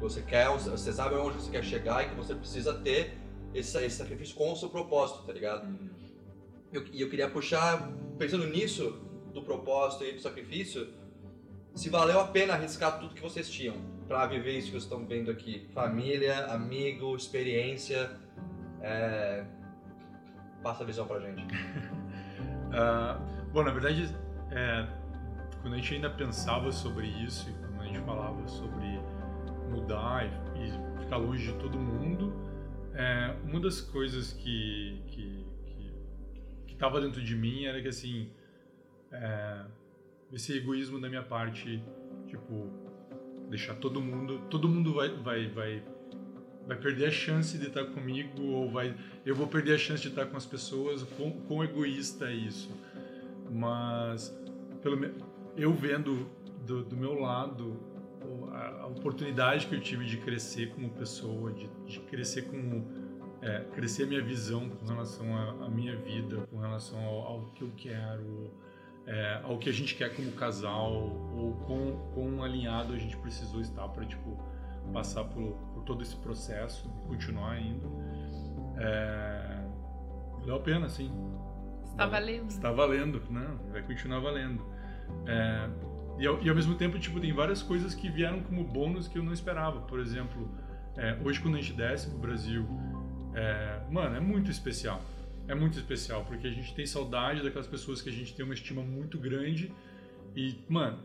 Você 0.01 0.22
quer, 0.22 0.49
você 0.49 0.93
sabe 0.93 1.14
onde 1.16 1.37
você 1.37 1.51
quer 1.51 1.62
chegar 1.62 2.03
e 2.05 2.09
que 2.09 2.14
você 2.14 2.35
precisa 2.35 2.72
ter 2.74 3.18
esse, 3.55 3.76
esse 3.85 3.97
sacrifício 3.97 4.35
com 4.35 4.51
o 4.53 4.57
seu 4.57 4.68
propósito, 4.70 5.22
tá 5.26 5.33
ligado? 5.33 5.68
Eu- 6.72 6.85
E 6.93 7.01
eu, 7.01 7.09
queria 7.11 7.28
puxar, 7.28 7.91
pensando 8.18 8.47
nisso, 8.47 8.99
do 9.33 9.43
propósito 9.43 10.05
e 10.05 10.12
do 10.12 10.20
sacrifício, 10.20 10.89
se 11.74 11.89
valeu 11.89 12.20
a 12.20 12.26
pena 12.26 12.55
arriscar 12.55 12.99
tudo 12.99 13.14
que 13.14 13.22
vocês 13.22 13.49
tinham 13.49 13.76
pra 14.07 14.26
viver 14.26 14.59
isso 14.59 14.66
que 14.66 14.72
vocês 14.72 14.85
estão 14.85 15.07
vendo 15.07 15.31
aqui. 15.31 15.68
Família, 15.72 16.47
amigo, 16.47 17.14
experiência, 17.16 18.11
é... 18.81 19.45
Passa 20.62 20.83
a 20.83 20.87
visão 20.87 21.07
pra 21.07 21.20
gente. 21.20 21.43
Ah, 22.72 23.18
bom, 23.53 23.64
na 23.64 23.72
verdade, 23.72 24.14
é, 24.53 24.87
quando 25.61 25.74
a 25.74 25.76
gente 25.76 25.95
ainda 25.95 26.09
pensava 26.09 26.70
sobre 26.70 27.09
isso, 27.09 27.53
quando 27.66 27.81
a 27.81 27.85
gente 27.85 27.99
falava 28.03 28.47
sobre 28.47 28.87
mudar 29.68 30.24
e, 30.55 30.68
e 30.68 31.01
ficar 31.03 31.16
longe 31.16 31.53
de 31.53 31.59
todo 31.59 31.76
mundo, 31.76 32.33
é, 32.95 33.35
uma 33.43 33.59
das 33.59 33.81
coisas 33.81 34.33
que 34.35 35.03
que 35.09 35.45
estava 36.81 36.99
dentro 36.99 37.22
de 37.22 37.37
mim 37.37 37.66
era 37.66 37.83
que 37.83 37.89
assim, 37.89 38.31
é, 39.13 39.65
esse 40.33 40.57
egoísmo 40.57 41.01
da 41.01 41.09
minha 41.09 41.23
parte, 41.23 41.83
tipo, 42.27 42.71
deixar 43.49 43.75
todo 43.75 44.01
mundo, 44.01 44.41
todo 44.49 44.69
mundo 44.69 44.95
vai 44.95 45.09
vai 45.09 45.49
vai 45.49 45.83
vai 46.67 46.77
perder 46.77 47.07
a 47.07 47.11
chance 47.11 47.59
de 47.59 47.67
estar 47.67 47.85
comigo 47.87 48.43
ou 48.43 48.71
vai 48.71 48.95
eu 49.27 49.35
vou 49.35 49.47
perder 49.47 49.75
a 49.75 49.79
chance 49.79 50.03
de 50.03 50.09
estar 50.09 50.27
com 50.27 50.37
as 50.37 50.47
pessoas, 50.47 51.03
quão, 51.49 51.65
egoísta 51.65 52.27
é 52.27 52.35
isso. 52.35 52.71
Mas, 53.51 54.33
pelo 54.81 54.97
eu 55.57 55.75
vendo 55.75 56.31
do, 56.65 56.85
do 56.85 56.97
meu 56.97 57.15
lado 57.15 57.77
a, 58.53 58.83
a 58.83 58.87
oportunidade 58.87 59.67
que 59.67 59.75
eu 59.75 59.81
tive 59.81 60.05
de 60.05 60.17
crescer 60.19 60.71
como 60.71 60.89
pessoa, 60.91 61.53
de, 61.53 61.69
de 61.87 62.01
crescer 62.01 62.43
como, 62.43 62.87
é, 63.43 63.65
crescer 63.73 64.05
a 64.05 64.07
minha 64.07 64.23
visão 64.23 64.69
com 64.69 64.87
relação 64.87 65.37
à 65.63 65.69
minha 65.69 65.97
vida, 65.97 66.47
com 66.51 66.59
relação 66.59 66.99
ao, 67.05 67.21
ao 67.21 67.47
que 67.53 67.63
eu 67.63 67.73
quero, 67.77 68.51
é, 69.07 69.41
ao 69.43 69.59
que 69.59 69.69
a 69.69 69.73
gente 69.73 69.95
quer 69.95 70.15
como 70.15 70.31
casal, 70.33 70.93
ou 70.93 71.55
quão, 71.67 72.11
quão 72.15 72.43
alinhado 72.43 72.93
a 72.93 72.99
gente 72.99 73.17
precisou 73.17 73.61
estar 73.61 73.89
para 73.89 74.05
tipo, 74.05 74.39
passar 74.93 75.25
por, 75.25 75.53
por, 75.75 75.83
todo 75.85 76.03
esse 76.03 76.17
processo 76.17 76.89
e 76.89 77.09
continuar 77.09 77.61
indo. 77.61 77.91
É, 78.77 79.65
valeu 80.41 80.57
a 80.57 80.61
pena, 80.61 80.89
sim. 80.89 81.11
Está 81.85 82.07
valendo. 82.07 82.49
Está 82.49 82.73
valendo, 82.73 83.23
não, 83.31 83.59
vai 83.73 83.83
continuar 83.83 84.21
valendo. 84.21 84.65
É, 85.27 85.69
e, 86.19 86.27
ao, 86.27 86.41
e, 86.43 86.49
ao, 86.49 86.55
mesmo 86.55 86.75
tempo, 86.75 86.99
tipo, 86.99 87.19
tem 87.21 87.33
várias 87.33 87.63
coisas 87.63 87.95
que 87.95 88.09
vieram 88.09 88.43
como 88.43 88.63
bônus 88.63 89.09
que 89.09 89.19
eu 89.19 89.23
não 89.23 89.33
esperava. 89.33 89.81
Por 89.81 89.99
exemplo, 89.99 90.49
é, 90.97 91.17
hoje 91.25 91.41
quando 91.41 91.57
a 91.57 91.61
gente 91.61 91.73
desce 91.73 92.09
pro 92.09 92.19
Brasil, 92.19 92.67
é, 93.35 93.81
mano, 93.91 94.17
é 94.17 94.21
muito 94.21 94.51
especial. 94.51 95.03
É 95.51 95.55
muito 95.55 95.79
especial, 95.79 96.25
porque 96.25 96.47
a 96.47 96.51
gente 96.51 96.75
tem 96.75 96.87
saudade 96.87 97.43
daquelas 97.43 97.67
pessoas 97.67 98.01
que 98.01 98.09
a 98.09 98.13
gente 98.13 98.35
tem 98.35 98.45
uma 98.45 98.55
estima 98.55 98.83
muito 98.83 99.19
grande. 99.19 99.73
E, 100.37 100.57
mano, 100.69 100.99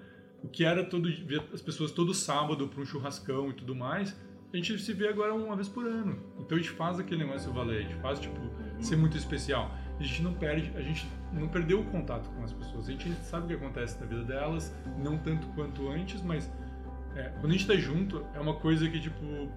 o 0.44 0.48
que 0.48 0.64
era 0.64 0.84
todo 0.84 1.10
ver 1.26 1.44
as 1.54 1.62
pessoas 1.62 1.92
todo 1.92 2.14
sábado 2.14 2.68
para 2.68 2.82
um 2.82 2.86
churrascão 2.86 3.50
e 3.50 3.54
tudo 3.54 3.76
mais, 3.76 4.16
a 4.54 4.56
gente 4.56 4.78
se 4.78 4.94
vê 4.94 5.08
agora 5.08 5.34
uma 5.34 5.56
vez 5.56 5.68
por 5.68 5.86
ano. 5.86 6.22
Então 6.40 6.58
a 6.58 6.62
gente 6.62 6.72
faz 6.72 7.00
aquele 7.00 7.24
negócio 7.24 7.52
valer, 7.52 7.80
a 7.80 7.82
gente 7.82 8.02
faz, 8.02 8.20
tipo, 8.20 8.40
ser 8.80 8.96
muito 8.96 9.18
especial 9.18 9.72
a 10.00 10.04
gente 10.04 10.22
não 10.22 10.34
perde, 10.34 10.72
a 10.76 10.82
gente 10.82 11.08
não 11.32 11.48
perdeu 11.48 11.80
o 11.80 11.86
contato 11.86 12.30
com 12.30 12.44
as 12.44 12.52
pessoas. 12.52 12.90
A 12.90 12.92
gente 12.92 13.12
sabe 13.24 13.46
o 13.46 13.48
que 13.48 13.54
acontece 13.66 14.00
na 14.00 14.06
vida 14.06 14.24
delas, 14.24 14.76
não 14.98 15.18
tanto 15.18 15.48
quanto 15.50 15.90
antes, 15.90 16.22
mas 16.22 16.52
é, 17.16 17.30
quando 17.40 17.48
a 17.48 17.52
gente 17.52 17.68
tá 17.68 17.76
junto, 17.76 18.26
é 18.34 18.40
uma 18.40 18.56
coisa 18.56 18.90
que, 18.90 19.00
tipo, 19.00 19.50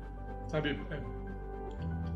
sabe, 0.47 0.71
é, 0.91 1.01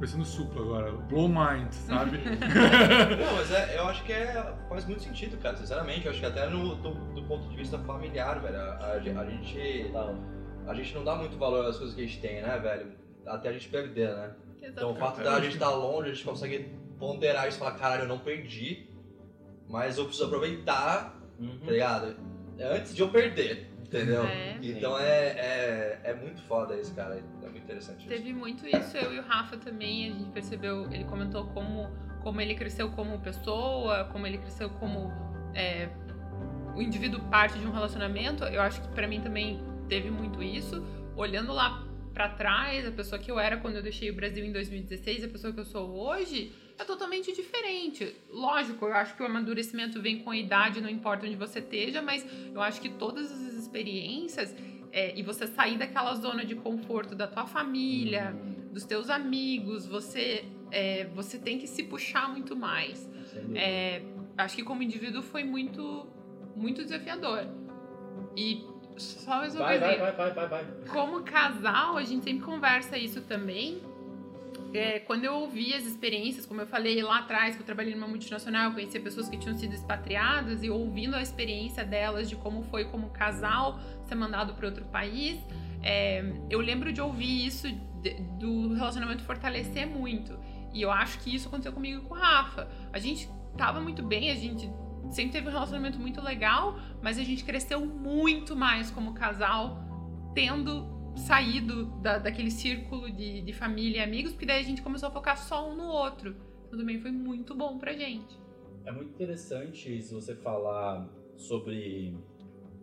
pensando 0.02 0.24
supla 0.24 0.62
agora, 0.62 0.90
blow 0.90 1.28
mind, 1.28 1.70
sabe? 1.70 2.18
não, 2.26 3.36
mas 3.36 3.52
é, 3.52 3.78
eu 3.78 3.84
acho 3.84 4.02
que 4.02 4.12
é, 4.12 4.52
faz 4.68 4.84
muito 4.84 5.00
sentido, 5.00 5.36
cara, 5.38 5.56
sinceramente. 5.56 6.06
Eu 6.06 6.10
acho 6.10 6.18
que 6.18 6.26
até 6.26 6.48
no, 6.48 6.74
do, 6.74 6.90
do 7.14 7.22
ponto 7.22 7.48
de 7.48 7.54
vista 7.54 7.78
familiar, 7.78 8.40
velho, 8.40 8.56
a, 8.56 8.62
a, 8.62 8.92
a 8.94 9.00
gente 9.00 9.92
a 10.66 10.74
gente 10.74 10.94
não 10.94 11.04
dá 11.04 11.14
muito 11.14 11.38
valor 11.38 11.66
às 11.66 11.76
coisas 11.76 11.94
que 11.94 12.02
a 12.02 12.04
gente 12.04 12.20
tem, 12.20 12.42
né, 12.42 12.58
velho? 12.58 12.92
Até 13.24 13.50
a 13.50 13.52
gente 13.52 13.68
perder, 13.68 14.08
né? 14.08 14.34
Exatamente. 14.60 14.72
Então 14.72 14.90
o 14.90 14.96
fato 14.96 15.22
da 15.22 15.40
gente 15.40 15.54
estar 15.54 15.70
tá 15.70 15.74
longe, 15.74 16.10
a 16.10 16.12
gente 16.12 16.24
consegue 16.24 16.68
ponderar 16.98 17.46
isso 17.46 17.58
e 17.58 17.60
falar, 17.60 17.78
caralho, 17.78 18.02
eu 18.02 18.08
não 18.08 18.18
perdi, 18.18 18.88
mas 19.68 19.98
eu 19.98 20.04
preciso 20.06 20.26
aproveitar, 20.26 21.16
uhum. 21.38 21.60
tá 21.64 21.70
ligado? 21.70 22.16
Antes 22.58 22.92
de 22.92 23.02
eu 23.02 23.08
perder, 23.08 23.71
entendeu? 23.92 24.24
É. 24.24 24.58
Então 24.62 24.98
é, 24.98 25.28
é, 25.28 26.00
é 26.04 26.14
muito 26.14 26.40
foda 26.42 26.74
isso, 26.76 26.94
cara. 26.94 27.22
É 27.42 27.48
muito 27.48 27.58
interessante 27.58 28.06
Teve 28.06 28.30
isso. 28.30 28.38
muito 28.38 28.66
isso, 28.66 28.96
eu 28.96 29.14
e 29.14 29.18
o 29.18 29.22
Rafa 29.22 29.56
também, 29.56 30.10
a 30.10 30.14
gente 30.14 30.30
percebeu, 30.30 30.90
ele 30.90 31.04
comentou 31.04 31.46
como, 31.48 31.90
como 32.22 32.40
ele 32.40 32.54
cresceu 32.54 32.90
como 32.90 33.18
pessoa, 33.20 34.04
como 34.12 34.26
ele 34.26 34.38
cresceu 34.38 34.70
como 34.70 35.12
é, 35.54 35.88
o 36.74 36.80
indivíduo 36.80 37.20
parte 37.28 37.58
de 37.58 37.66
um 37.66 37.72
relacionamento. 37.72 38.44
Eu 38.44 38.62
acho 38.62 38.80
que 38.80 38.88
para 38.88 39.06
mim 39.06 39.20
também 39.20 39.60
teve 39.88 40.10
muito 40.10 40.42
isso. 40.42 40.82
Olhando 41.14 41.52
lá 41.52 41.86
para 42.14 42.28
trás, 42.28 42.86
a 42.86 42.90
pessoa 42.90 43.18
que 43.18 43.30
eu 43.30 43.38
era 43.38 43.56
quando 43.56 43.76
eu 43.76 43.82
deixei 43.82 44.10
o 44.10 44.14
Brasil 44.14 44.44
em 44.44 44.52
2016, 44.52 45.24
a 45.24 45.28
pessoa 45.28 45.52
que 45.52 45.60
eu 45.60 45.64
sou 45.64 45.94
hoje, 45.96 46.52
é 46.78 46.84
totalmente 46.84 47.32
diferente. 47.32 48.14
Lógico, 48.30 48.86
eu 48.86 48.94
acho 48.94 49.14
que 49.16 49.22
o 49.22 49.26
amadurecimento 49.26 50.00
vem 50.00 50.20
com 50.20 50.30
a 50.30 50.36
idade, 50.36 50.80
não 50.80 50.88
importa 50.88 51.26
onde 51.26 51.36
você 51.36 51.60
esteja, 51.60 52.02
mas 52.02 52.26
eu 52.52 52.60
acho 52.60 52.80
que 52.80 52.88
todas 52.88 53.30
as 53.30 53.54
experiências 53.72 54.54
é, 54.92 55.18
e 55.18 55.22
você 55.22 55.46
sair 55.46 55.78
daquela 55.78 56.14
zona 56.14 56.44
de 56.44 56.54
conforto 56.54 57.14
da 57.14 57.26
tua 57.26 57.46
família, 57.46 58.36
dos 58.70 58.84
teus 58.84 59.08
amigos, 59.08 59.86
você 59.86 60.44
é, 60.70 61.06
você 61.14 61.38
tem 61.38 61.58
que 61.58 61.66
se 61.66 61.82
puxar 61.82 62.28
muito 62.30 62.54
mais. 62.54 63.08
É, 63.54 64.02
acho 64.36 64.56
que 64.56 64.62
como 64.62 64.82
indivíduo 64.82 65.22
foi 65.22 65.42
muito 65.42 66.06
muito 66.54 66.82
desafiador. 66.82 67.46
E 68.36 68.62
só 68.98 69.38
mais 69.38 69.54
uma 69.54 69.64
vai, 69.64 69.78
vai, 69.78 69.98
vai, 69.98 70.12
vai, 70.12 70.30
vai, 70.32 70.48
vai. 70.48 70.66
Como 70.88 71.22
casal, 71.22 71.96
a 71.96 72.02
gente 72.02 72.24
sempre 72.24 72.44
conversa 72.44 72.98
isso 72.98 73.22
também 73.22 73.80
é, 74.74 74.98
quando 75.00 75.24
eu 75.24 75.34
ouvi 75.34 75.74
as 75.74 75.84
experiências, 75.84 76.46
como 76.46 76.60
eu 76.60 76.66
falei 76.66 77.02
lá 77.02 77.18
atrás, 77.18 77.54
que 77.54 77.62
eu 77.62 77.66
trabalhei 77.66 77.94
numa 77.94 78.08
multinacional, 78.08 78.66
eu 78.66 78.72
conhecia 78.72 79.00
pessoas 79.00 79.28
que 79.28 79.36
tinham 79.36 79.56
sido 79.56 79.74
expatriadas 79.74 80.62
e 80.62 80.70
ouvindo 80.70 81.14
a 81.14 81.22
experiência 81.22 81.84
delas 81.84 82.28
de 82.28 82.36
como 82.36 82.62
foi 82.62 82.86
como 82.86 83.10
casal 83.10 83.78
ser 84.06 84.14
mandado 84.14 84.54
para 84.54 84.66
outro 84.66 84.84
país, 84.86 85.38
é, 85.82 86.24
eu 86.48 86.60
lembro 86.60 86.92
de 86.92 87.00
ouvir 87.00 87.46
isso 87.46 87.68
de, 88.00 88.14
do 88.38 88.74
relacionamento 88.74 89.22
fortalecer 89.24 89.86
muito. 89.86 90.38
E 90.72 90.80
eu 90.80 90.90
acho 90.90 91.18
que 91.18 91.34
isso 91.34 91.48
aconteceu 91.48 91.72
comigo 91.72 92.02
e 92.02 92.08
com 92.08 92.14
o 92.14 92.18
Rafa. 92.18 92.68
A 92.92 92.98
gente 92.98 93.28
tava 93.56 93.80
muito 93.80 94.02
bem, 94.02 94.30
a 94.30 94.34
gente 94.34 94.70
sempre 95.10 95.32
teve 95.32 95.48
um 95.48 95.52
relacionamento 95.52 95.98
muito 95.98 96.22
legal, 96.22 96.78
mas 97.02 97.18
a 97.18 97.24
gente 97.24 97.44
cresceu 97.44 97.84
muito 97.84 98.56
mais 98.56 98.90
como 98.90 99.12
casal, 99.12 99.82
tendo 100.34 101.01
saído 101.16 101.86
da, 102.00 102.18
daquele 102.18 102.50
círculo 102.50 103.10
de, 103.10 103.42
de 103.42 103.52
família 103.52 103.98
e 103.98 104.00
amigos, 104.00 104.32
porque 104.32 104.46
daí 104.46 104.60
a 104.60 104.64
gente 104.64 104.82
começou 104.82 105.08
a 105.08 105.12
focar 105.12 105.36
só 105.36 105.70
um 105.70 105.76
no 105.76 105.84
outro. 105.84 106.36
Então 106.66 106.78
também 106.78 107.00
foi 107.00 107.10
muito 107.10 107.54
bom 107.54 107.78
pra 107.78 107.92
gente. 107.92 108.40
É 108.84 108.90
muito 108.90 109.10
interessante 109.10 110.00
você 110.10 110.34
falar 110.34 111.08
sobre 111.36 112.16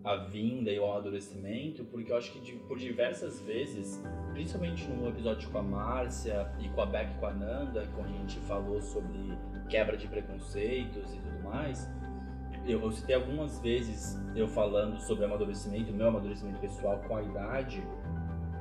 a 0.04 0.16
vinda 0.16 0.72
e 0.72 0.80
o 0.80 0.86
amadurecimento, 0.86 1.84
porque 1.86 2.12
eu 2.12 2.18
acho 2.18 2.32
que 2.32 2.58
por 2.60 2.78
diversas 2.78 3.42
vezes, 3.42 4.02
principalmente 4.34 4.88
no 4.88 5.10
episódio 5.10 5.50
com 5.50 5.58
a 5.58 5.64
Márcia 5.64 6.50
e 6.60 6.70
com 6.70 6.82
a 6.82 6.86
Beck 6.86 7.12
e 7.12 7.20
com 7.20 7.26
a 7.26 7.34
Nanda, 7.34 7.88
quando 7.96 8.08
a 8.08 8.18
gente 8.18 8.40
falou 8.42 8.82
sobre 8.82 9.38
quebra 9.70 9.98
de 9.98 10.08
preconceitos 10.08 11.14
e 11.14 11.18
tudo 11.18 11.44
mais, 11.44 11.90
eu, 12.66 12.82
eu 12.82 12.92
citei 12.92 13.16
algumas 13.16 13.60
vezes 13.60 14.18
eu 14.36 14.48
falando 14.48 15.00
sobre 15.00 15.26
amadurecimento, 15.26 15.92
meu 15.92 16.08
amadurecimento 16.08 16.60
pessoal 16.60 17.00
com 17.08 17.16
a 17.16 17.24
idade, 17.24 17.84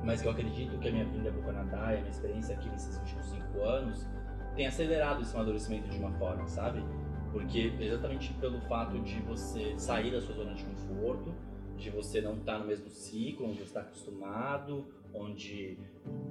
mas 0.09 0.23
que 0.23 0.27
eu 0.27 0.31
acredito 0.31 0.75
que 0.79 0.87
a 0.87 0.91
minha 0.91 1.05
vinda 1.05 1.31
para 1.31 1.39
o 1.39 1.43
Canadá 1.43 1.93
e 1.93 1.97
a 1.97 1.99
minha 1.99 2.09
experiência 2.09 2.55
aqui 2.55 2.67
nesses 2.67 2.97
últimos 2.97 3.27
cinco 3.27 3.61
anos 3.61 4.07
tem 4.55 4.65
acelerado 4.65 5.21
esse 5.21 5.35
amadurecimento 5.35 5.87
de 5.87 5.99
uma 5.99 6.11
forma, 6.13 6.47
sabe? 6.47 6.83
Porque 7.31 7.71
exatamente 7.79 8.33
pelo 8.33 8.59
fato 8.61 8.97
de 9.01 9.19
você 9.21 9.77
sair 9.77 10.11
da 10.11 10.19
sua 10.19 10.33
zona 10.33 10.55
de 10.55 10.63
conforto, 10.63 11.31
de 11.77 11.91
você 11.91 12.21
não 12.21 12.37
estar 12.37 12.53
tá 12.53 12.57
no 12.57 12.65
mesmo 12.65 12.89
ciclo 12.89 13.49
onde 13.49 13.59
você 13.59 13.65
está 13.65 13.81
acostumado, 13.81 14.87
onde 15.13 15.77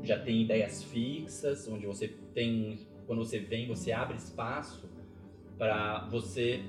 já 0.03 0.18
tem 0.18 0.43
ideias 0.43 0.83
fixas, 0.83 1.68
onde 1.68 1.87
você 1.87 2.09
tem, 2.35 2.81
quando 3.07 3.24
você 3.24 3.39
vem, 3.39 3.68
você 3.68 3.93
abre 3.93 4.16
espaço 4.16 4.91
para 5.57 6.05
você 6.09 6.64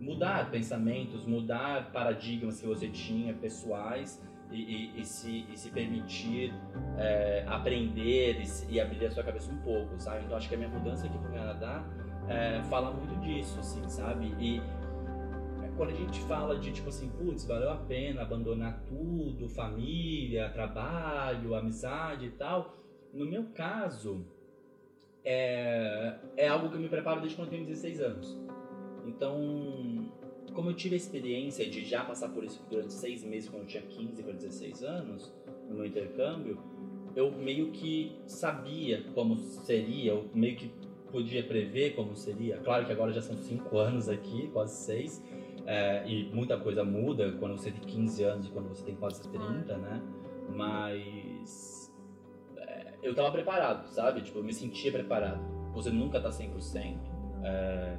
mudar 0.00 0.50
pensamentos, 0.50 1.24
mudar 1.24 1.92
paradigmas 1.92 2.60
que 2.60 2.66
você 2.66 2.88
tinha 2.88 3.32
pessoais 3.34 4.20
e, 4.50 4.56
e, 4.56 5.00
e, 5.00 5.04
se, 5.04 5.46
e 5.50 5.56
se, 5.56 5.70
permitir 5.70 6.54
é, 6.96 7.44
aprender 7.46 8.42
e, 8.68 8.80
abrir 8.80 9.06
a 9.06 9.10
sua 9.10 9.22
cabeça 9.22 9.52
um 9.52 9.58
pouco, 9.58 9.98
sabe? 9.98 10.24
Então 10.24 10.36
acho 10.36 10.48
que 10.48 10.54
a 10.54 10.58
minha 10.58 10.70
mudança 10.70 11.06
aqui 11.06 11.18
para 11.18 11.28
o 11.28 11.32
Canadá 11.32 11.84
é, 12.28 12.62
fala 12.64 12.90
muito 12.90 13.14
disso, 13.20 13.60
assim, 13.60 13.86
sabe? 13.88 14.34
E 14.38 14.62
quando 15.78 15.90
a 15.90 15.94
gente 15.94 16.20
fala 16.22 16.58
de 16.58 16.72
tipo 16.72 16.88
assim, 16.88 17.08
putz, 17.08 17.44
valeu 17.44 17.70
a 17.70 17.76
pena 17.76 18.22
abandonar 18.22 18.82
tudo, 18.88 19.48
família, 19.48 20.50
trabalho, 20.50 21.54
amizade 21.54 22.26
e 22.26 22.30
tal, 22.30 22.74
no 23.14 23.24
meu 23.24 23.44
caso 23.54 24.26
é, 25.24 26.16
é 26.36 26.48
algo 26.48 26.68
que 26.68 26.74
eu 26.74 26.80
me 26.80 26.88
preparo 26.88 27.20
desde 27.20 27.36
quando 27.36 27.48
eu 27.48 27.52
tenho 27.52 27.66
16 27.66 28.00
anos. 28.00 28.38
Então 29.06 30.10
como 30.52 30.70
eu 30.70 30.74
tive 30.74 30.94
a 30.94 30.98
experiência 30.98 31.68
de 31.68 31.84
já 31.84 32.04
passar 32.04 32.28
por 32.30 32.44
isso 32.44 32.64
durante 32.70 32.92
seis 32.92 33.24
meses, 33.24 33.48
quando 33.48 33.62
eu 33.62 33.68
tinha 33.68 33.82
15 33.82 34.22
para 34.22 34.32
16 34.32 34.82
anos, 34.82 35.32
no 35.68 35.76
meu 35.76 35.86
intercâmbio, 35.86 36.58
eu 37.14 37.30
meio 37.32 37.70
que 37.70 38.16
sabia 38.26 39.02
como 39.14 39.36
seria, 39.36 40.12
eu 40.12 40.30
meio 40.34 40.56
que 40.56 40.70
podia 41.10 41.42
prever 41.42 41.94
como 41.94 42.14
seria. 42.14 42.58
Claro 42.58 42.86
que 42.86 42.92
agora 42.92 43.12
já 43.12 43.22
são 43.22 43.36
cinco 43.36 43.78
anos 43.78 44.08
aqui, 44.08 44.48
quase 44.52 44.76
seis, 44.84 45.24
é, 45.66 46.06
e 46.08 46.24
muita 46.32 46.58
coisa 46.58 46.84
muda 46.84 47.32
quando 47.32 47.56
você 47.56 47.70
tem 47.70 47.80
15 47.80 48.24
anos 48.24 48.46
e 48.46 48.50
quando 48.50 48.68
você 48.68 48.84
tem 48.84 48.94
quase 48.94 49.22
30, 49.28 49.76
né? 49.76 50.02
Mas 50.54 51.92
é, 52.56 52.94
eu 53.02 53.10
estava 53.10 53.30
preparado, 53.30 53.86
sabe? 53.88 54.22
Tipo, 54.22 54.38
eu 54.38 54.44
me 54.44 54.52
sentia 54.52 54.90
preparado. 54.90 55.40
Você 55.74 55.90
nunca 55.90 56.20
tá 56.20 56.30
100%. 56.30 56.96
É, 57.42 57.98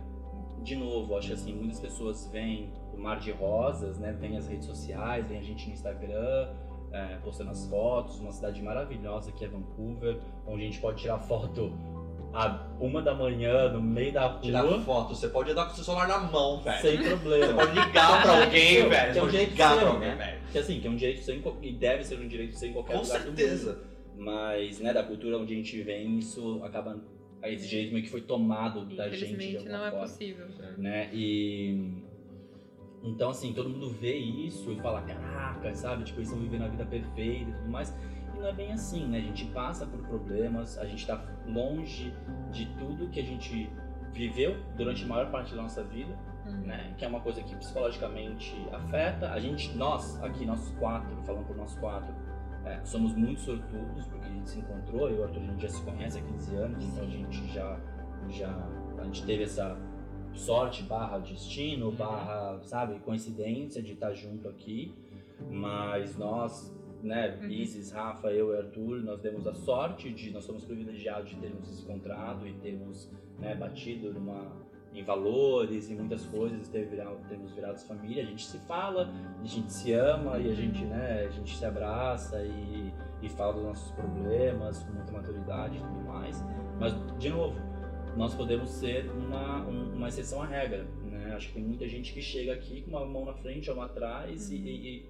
de 0.63 0.75
novo, 0.75 1.15
acho 1.15 1.27
que 1.27 1.33
assim, 1.33 1.53
muitas 1.53 1.79
pessoas 1.79 2.27
veem 2.31 2.71
o 2.93 2.97
mar 2.97 3.19
de 3.19 3.31
rosas, 3.31 3.97
né? 3.97 4.11
Vem 4.19 4.37
as 4.37 4.47
redes 4.47 4.65
sociais, 4.65 5.27
vem 5.27 5.37
a 5.37 5.41
gente 5.41 5.67
no 5.67 5.73
Instagram, 5.73 6.49
é, 6.91 7.17
postando 7.23 7.51
as 7.51 7.65
fotos, 7.67 8.19
uma 8.19 8.31
cidade 8.31 8.61
maravilhosa 8.61 9.31
que 9.31 9.45
é 9.45 9.47
Vancouver, 9.47 10.19
onde 10.45 10.63
a 10.63 10.65
gente 10.65 10.79
pode 10.79 11.01
tirar 11.01 11.19
foto 11.19 11.71
a 12.33 12.67
uma 12.79 13.01
da 13.01 13.13
manhã, 13.13 13.69
no 13.69 13.81
meio 13.81 14.13
da 14.13 14.27
rua. 14.27 14.41
Tirar 14.41 14.79
foto, 14.81 15.15
você 15.15 15.29
pode 15.29 15.51
andar 15.51 15.65
com 15.65 15.71
o 15.71 15.75
seu 15.75 15.83
celular 15.83 16.07
na 16.07 16.19
mão, 16.19 16.61
velho. 16.61 16.81
Sem 16.81 17.01
problema. 17.01 17.47
Você 17.47 17.53
pode 17.53 17.71
ligar 17.71 18.21
pra 18.21 18.43
alguém, 18.43 18.89
velho. 18.89 19.13
Que 19.13 19.19
é 19.19 19.23
um 19.23 19.27
direito 19.27 19.51
ligar 19.51 19.69
seu, 19.69 19.79
pra 19.79 19.89
alguém, 19.89 20.09
né? 20.09 20.15
velho. 20.15 20.41
Que 20.51 20.57
assim, 20.57 20.79
que 20.79 20.87
é 20.87 20.89
um 20.89 20.95
direito 20.95 21.23
seu 21.23 21.57
e 21.61 21.73
deve 21.73 22.03
ser 22.03 22.19
um 22.19 22.27
direito 22.27 22.55
seu 22.55 22.69
em 22.69 22.73
qualquer 22.73 22.97
Com 22.97 23.03
lugar 23.03 23.21
certeza. 23.21 23.73
do 23.73 23.79
mundo. 23.79 23.89
Mas, 24.17 24.79
né, 24.79 24.93
da 24.93 25.03
cultura 25.03 25.37
onde 25.37 25.53
a 25.53 25.57
gente 25.57 25.81
vem, 25.81 26.19
isso 26.19 26.61
acaba 26.63 26.99
esse 27.43 27.67
direito 27.69 27.91
meio 27.93 28.03
que 28.03 28.11
foi 28.11 28.21
tomado 28.21 28.85
da 28.95 29.09
gente 29.09 29.19
de 29.19 29.33
Infelizmente 29.33 29.57
alguma 29.57 29.77
não 29.77 29.85
é 29.85 29.91
forma 29.91 30.05
possível. 30.05 30.47
né? 30.77 31.09
E 31.13 32.03
então 33.03 33.29
assim, 33.29 33.53
todo 33.53 33.69
mundo 33.69 33.89
vê 33.91 34.15
isso 34.17 34.71
e 34.71 34.75
fala, 34.81 35.01
caraca, 35.03 35.73
sabe? 35.73 36.03
Tipo, 36.03 36.19
eles 36.19 36.29
estão 36.29 36.41
vivendo 36.43 36.63
a 36.63 36.67
vida 36.67 36.85
perfeita 36.85 37.49
e 37.49 37.53
tudo 37.53 37.69
mais. 37.69 37.95
E 38.35 38.39
não 38.39 38.47
é 38.47 38.53
bem 38.53 38.71
assim, 38.73 39.07
né? 39.07 39.19
A 39.19 39.21
gente 39.21 39.45
passa 39.45 39.85
por 39.85 39.99
problemas, 40.07 40.77
a 40.77 40.85
gente 40.85 41.07
tá 41.07 41.23
longe 41.47 42.13
de 42.51 42.65
tudo 42.77 43.09
que 43.09 43.19
a 43.19 43.23
gente 43.23 43.69
viveu 44.11 44.57
durante 44.75 45.03
a 45.03 45.07
maior 45.07 45.31
parte 45.31 45.55
da 45.55 45.61
nossa 45.61 45.83
vida, 45.83 46.13
Uhum. 46.45 46.61
né? 46.61 46.95
Que 46.97 47.05
é 47.05 47.07
uma 47.07 47.19
coisa 47.21 47.43
que 47.43 47.55
psicologicamente 47.55 48.55
afeta. 48.71 49.31
A 49.31 49.39
gente, 49.39 49.75
nós, 49.77 50.21
aqui, 50.23 50.45
nós 50.45 50.69
quatro, 50.79 51.15
falando 51.23 51.45
por 51.45 51.55
nós 51.55 51.75
quatro, 51.77 52.13
é, 52.65 52.83
somos 52.85 53.15
muito 53.15 53.39
sortudos 53.39 54.05
porque 54.07 54.25
a 54.25 54.31
gente 54.31 54.49
se 54.49 54.59
encontrou. 54.59 55.09
Eu 55.09 55.15
e 55.15 55.19
o 55.19 55.23
Arthur, 55.23 55.41
a 55.41 55.45
gente 55.45 55.61
já 55.61 55.69
se 55.69 55.81
conhece 55.83 56.19
há 56.19 56.21
15 56.21 56.55
anos, 56.55 56.83
então 56.83 57.03
a 57.03 57.09
gente 57.09 57.53
já, 57.53 57.79
já 58.29 58.69
a 58.97 59.03
gente 59.05 59.25
teve 59.25 59.43
essa 59.43 59.77
sorte 60.33 60.83
barra 60.83 61.19
destino, 61.19 61.91
barra, 61.91 62.59
sabe, 62.63 62.99
coincidência 62.99 63.81
de 63.81 63.93
estar 63.93 64.13
junto 64.13 64.47
aqui. 64.47 64.93
Mas 65.49 66.17
nós, 66.17 66.75
né, 67.01 67.39
Uhum. 67.41 67.49
Isis, 67.49 67.91
Rafa, 67.91 68.29
eu 68.31 68.53
e 68.53 68.57
Arthur, 68.57 69.01
nós 69.01 69.21
demos 69.21 69.47
a 69.47 69.53
sorte 69.53 70.11
de, 70.11 70.31
nós 70.31 70.43
somos 70.43 70.65
privilegiados 70.65 71.29
de 71.29 71.37
termos 71.37 71.67
se 71.67 71.83
encontrado 71.83 72.45
e 72.45 72.53
termos 72.55 73.09
né, 73.39 73.55
batido 73.55 74.13
numa, 74.13 74.51
em 74.93 75.03
valores 75.03 75.89
e 75.89 75.93
muitas 75.95 76.25
coisas, 76.25 76.67
ter 76.67 76.85
virado, 76.85 77.17
família, 77.87 78.23
a 78.23 78.25
gente 78.25 78.45
se 78.45 78.57
fala, 78.59 79.09
a 79.41 79.45
gente 79.45 79.71
se 79.71 79.93
ama 79.93 80.37
e 80.39 80.49
a 80.49 80.55
gente, 80.55 80.83
né, 80.83 81.25
a 81.27 81.29
gente 81.31 81.55
se 81.55 81.63
abraça 81.63 82.41
e, 82.43 82.91
e 83.21 83.29
fala 83.29 83.53
dos 83.53 83.63
nossos 83.63 83.91
problemas 83.91 84.83
com 84.83 84.91
muita 84.93 85.11
maturidade 85.11 85.77
e 85.77 85.79
tudo 85.79 86.01
mais. 86.05 86.43
Mas, 86.79 86.93
de 87.19 87.29
novo, 87.29 87.55
nós 88.17 88.33
podemos 88.33 88.69
ser 88.69 89.09
uma, 89.11 89.61
um- 89.67 89.93
uma 89.95 90.07
exceção 90.07 90.41
à 90.41 90.45
regra, 90.45 90.85
né? 91.03 91.33
Acho 91.35 91.47
que 91.49 91.53
tem 91.53 91.63
muita 91.63 91.87
gente 91.87 92.11
que 92.11 92.21
chega 92.21 92.53
aqui 92.53 92.81
com 92.81 92.89
uma 92.91 93.05
mão 93.05 93.25
na 93.25 93.33
frente 93.33 93.69
uma 93.69 93.85
atrás 93.85 94.49
e, 94.51 94.55
e- 94.55 95.05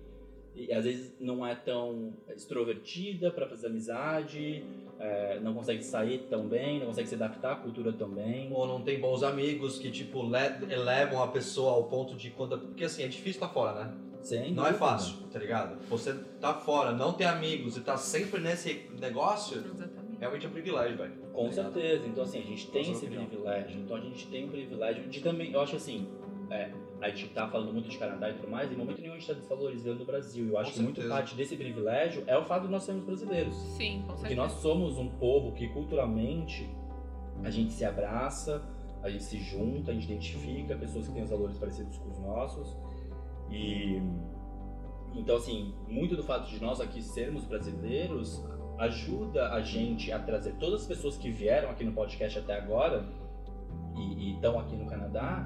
e- 0.67 0.73
às 0.73 0.83
vezes 0.85 1.13
não 1.19 1.45
é 1.45 1.55
tão 1.55 2.13
extrovertida 2.35 3.31
para 3.31 3.47
fazer 3.47 3.67
amizade, 3.67 4.63
é, 4.99 5.39
não 5.39 5.53
consegue 5.53 5.83
sair 5.83 6.19
tão 6.29 6.47
bem, 6.47 6.79
não 6.79 6.87
consegue 6.87 7.07
se 7.07 7.15
adaptar 7.15 7.53
à 7.53 7.55
cultura 7.55 7.93
tão 7.93 8.09
bem. 8.09 8.49
Ou 8.51 8.67
não 8.67 8.81
tem 8.81 8.99
bons 8.99 9.23
amigos 9.23 9.79
que, 9.79 9.89
tipo, 9.91 10.21
le- 10.23 10.71
elevam 10.73 11.23
a 11.23 11.27
pessoa 11.27 11.71
ao 11.73 11.85
ponto 11.85 12.15
de 12.15 12.29
quando. 12.31 12.57
Porque 12.59 12.83
assim, 12.83 13.03
é 13.03 13.07
difícil 13.07 13.41
estar 13.41 13.49
fora, 13.49 13.85
né? 13.85 13.93
Sem 14.21 14.53
Não 14.53 14.67
é 14.67 14.73
fácil, 14.73 15.15
tá 15.31 15.39
ligado? 15.39 15.79
Você 15.89 16.13
tá 16.41 16.53
fora, 16.53 16.91
não 16.91 17.13
ter 17.13 17.23
amigos 17.23 17.77
e 17.77 17.81
tá 17.81 17.95
sempre 17.95 18.41
nesse 18.41 18.89
negócio, 18.99 19.59
Exatamente. 19.59 20.17
realmente 20.19 20.45
é 20.45 20.49
um 20.49 20.51
privilégio, 20.51 20.97
velho. 20.97 21.13
Com 21.31 21.45
Tá 21.47 21.53
certeza. 21.53 22.05
Então, 22.05 22.23
assim, 22.25 22.39
a 22.39 22.43
gente 22.43 22.67
tem 22.69 22.81
esse 22.91 23.05
opinião. 23.05 23.25
privilégio. 23.27 23.79
Então, 23.79 23.95
a 23.95 24.01
gente 24.01 24.27
tem 24.27 24.43
o 24.43 24.49
privilégio 24.49 25.03
de 25.07 25.21
também. 25.21 25.53
Eu 25.53 25.61
acho 25.61 25.77
assim. 25.77 26.05
é, 26.51 26.69
a 27.01 27.09
gente 27.09 27.29
tá 27.29 27.47
falando 27.47 27.71
muito 27.71 27.87
de 27.89 27.97
Canadá 27.97 28.29
e 28.29 28.33
tudo 28.33 28.49
mais, 28.49 28.69
e 28.69 28.73
em 28.73 28.77
momento 28.77 29.01
nenhum 29.01 29.13
a 29.13 29.17
gente 29.17 29.27
tá 29.27 29.33
desvalorizando 29.33 30.03
o 30.03 30.05
Brasil. 30.05 30.47
Eu 30.49 30.57
acho 30.57 30.71
Com 30.71 30.77
que 30.77 30.83
muito 30.83 30.95
certeza. 30.97 31.15
parte 31.15 31.35
desse 31.35 31.55
privilégio 31.55 32.23
é 32.27 32.37
o 32.37 32.43
fato 32.43 32.63
de 32.65 32.71
nós 32.71 32.83
sermos 32.83 33.05
brasileiros. 33.05 33.55
Sim, 33.55 34.01
com 34.01 34.07
Porque 34.07 34.21
certeza. 34.21 34.41
nós 34.41 34.51
somos 34.53 34.97
um 34.97 35.09
povo 35.09 35.53
que 35.53 35.67
culturalmente 35.69 36.69
a 37.43 37.49
gente 37.49 37.71
se 37.71 37.85
abraça, 37.85 38.61
a 39.01 39.09
gente 39.09 39.23
se 39.23 39.39
junta, 39.39 39.91
a 39.91 39.93
gente 39.93 40.05
identifica 40.05 40.75
pessoas 40.75 41.07
que 41.07 41.13
têm 41.13 41.23
os 41.23 41.29
valores 41.29 41.57
parecidos 41.57 41.97
com 41.97 42.09
os 42.09 42.19
nossos. 42.19 42.75
E 43.49 44.01
então 45.15 45.37
assim, 45.37 45.73
muito 45.87 46.15
do 46.15 46.23
fato 46.23 46.49
de 46.49 46.61
nós 46.61 46.79
aqui 46.81 47.01
sermos 47.01 47.45
brasileiros 47.45 48.43
ajuda 48.77 49.51
a 49.53 49.61
gente 49.61 50.11
a 50.11 50.19
trazer 50.19 50.53
todas 50.55 50.81
as 50.81 50.87
pessoas 50.87 51.17
que 51.17 51.29
vieram 51.29 51.69
aqui 51.69 51.83
no 51.83 51.91
podcast 51.91 52.39
até 52.39 52.55
agora 52.57 53.05
e 53.95 54.33
estão 54.33 54.57
aqui 54.59 54.75
no 54.75 54.85
Canadá 54.85 55.45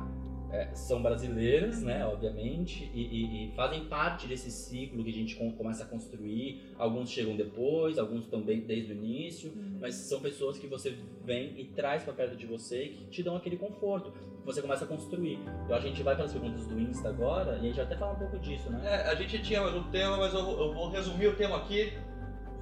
é, 0.53 0.69
são 0.75 1.01
brasileiras, 1.01 1.81
né, 1.81 2.05
obviamente, 2.05 2.89
e, 2.93 3.01
e- 3.01 3.47
e 3.51 3.55
fazem 3.55 3.85
parte 3.85 4.27
desse 4.27 4.51
ciclo 4.51 5.03
que 5.03 5.09
a 5.09 5.13
gente 5.13 5.35
com- 5.35 5.51
começa 5.51 5.83
a 5.83 5.87
construir. 5.87 6.61
Alguns 6.77 7.09
chegam 7.09 7.35
depois, 7.35 7.97
alguns 7.97 8.27
também 8.27 8.61
desde 8.61 8.93
o 8.93 8.95
início, 8.95 9.51
Uhum. 9.51 9.79
mas 9.81 9.95
são 9.95 10.19
pessoas 10.21 10.59
que 10.59 10.67
você 10.67 10.95
vem 11.25 11.59
e 11.59 11.65
traz 11.65 12.03
para 12.03 12.13
perto 12.13 12.35
de 12.37 12.45
você 12.45 12.83
e 12.85 12.89
que 12.89 13.05
te 13.07 13.23
dão 13.23 13.35
aquele 13.35 13.57
conforto. 13.57 14.11
que 14.11 14.45
Você 14.45 14.61
começa 14.61 14.83
a 14.83 14.87
construir. 14.87 15.39
Então 15.63 15.73
a 15.75 15.79
gente 15.79 16.03
vai 16.03 16.15
para 16.15 16.25
as 16.25 16.33
perguntas 16.33 16.67
do 16.67 16.77
Insta 16.79 17.07
agora 17.09 17.53
e 17.55 17.59
a 17.59 17.61
gente 17.63 17.75
vai 17.77 17.85
até 17.85 17.95
falar 17.95 18.11
um 18.11 18.19
pouco 18.19 18.37
disso, 18.39 18.69
né? 18.69 18.81
É, 18.83 19.09
a 19.09 19.15
gente 19.15 19.41
tinha 19.41 19.61
mais 19.61 19.73
um 19.73 19.83
tema, 19.89 20.17
mas 20.17 20.33
eu, 20.33 20.41
eu 20.41 20.73
vou 20.73 20.89
resumir 20.89 21.27
o 21.27 21.35
tema 21.35 21.55
aqui. 21.57 21.93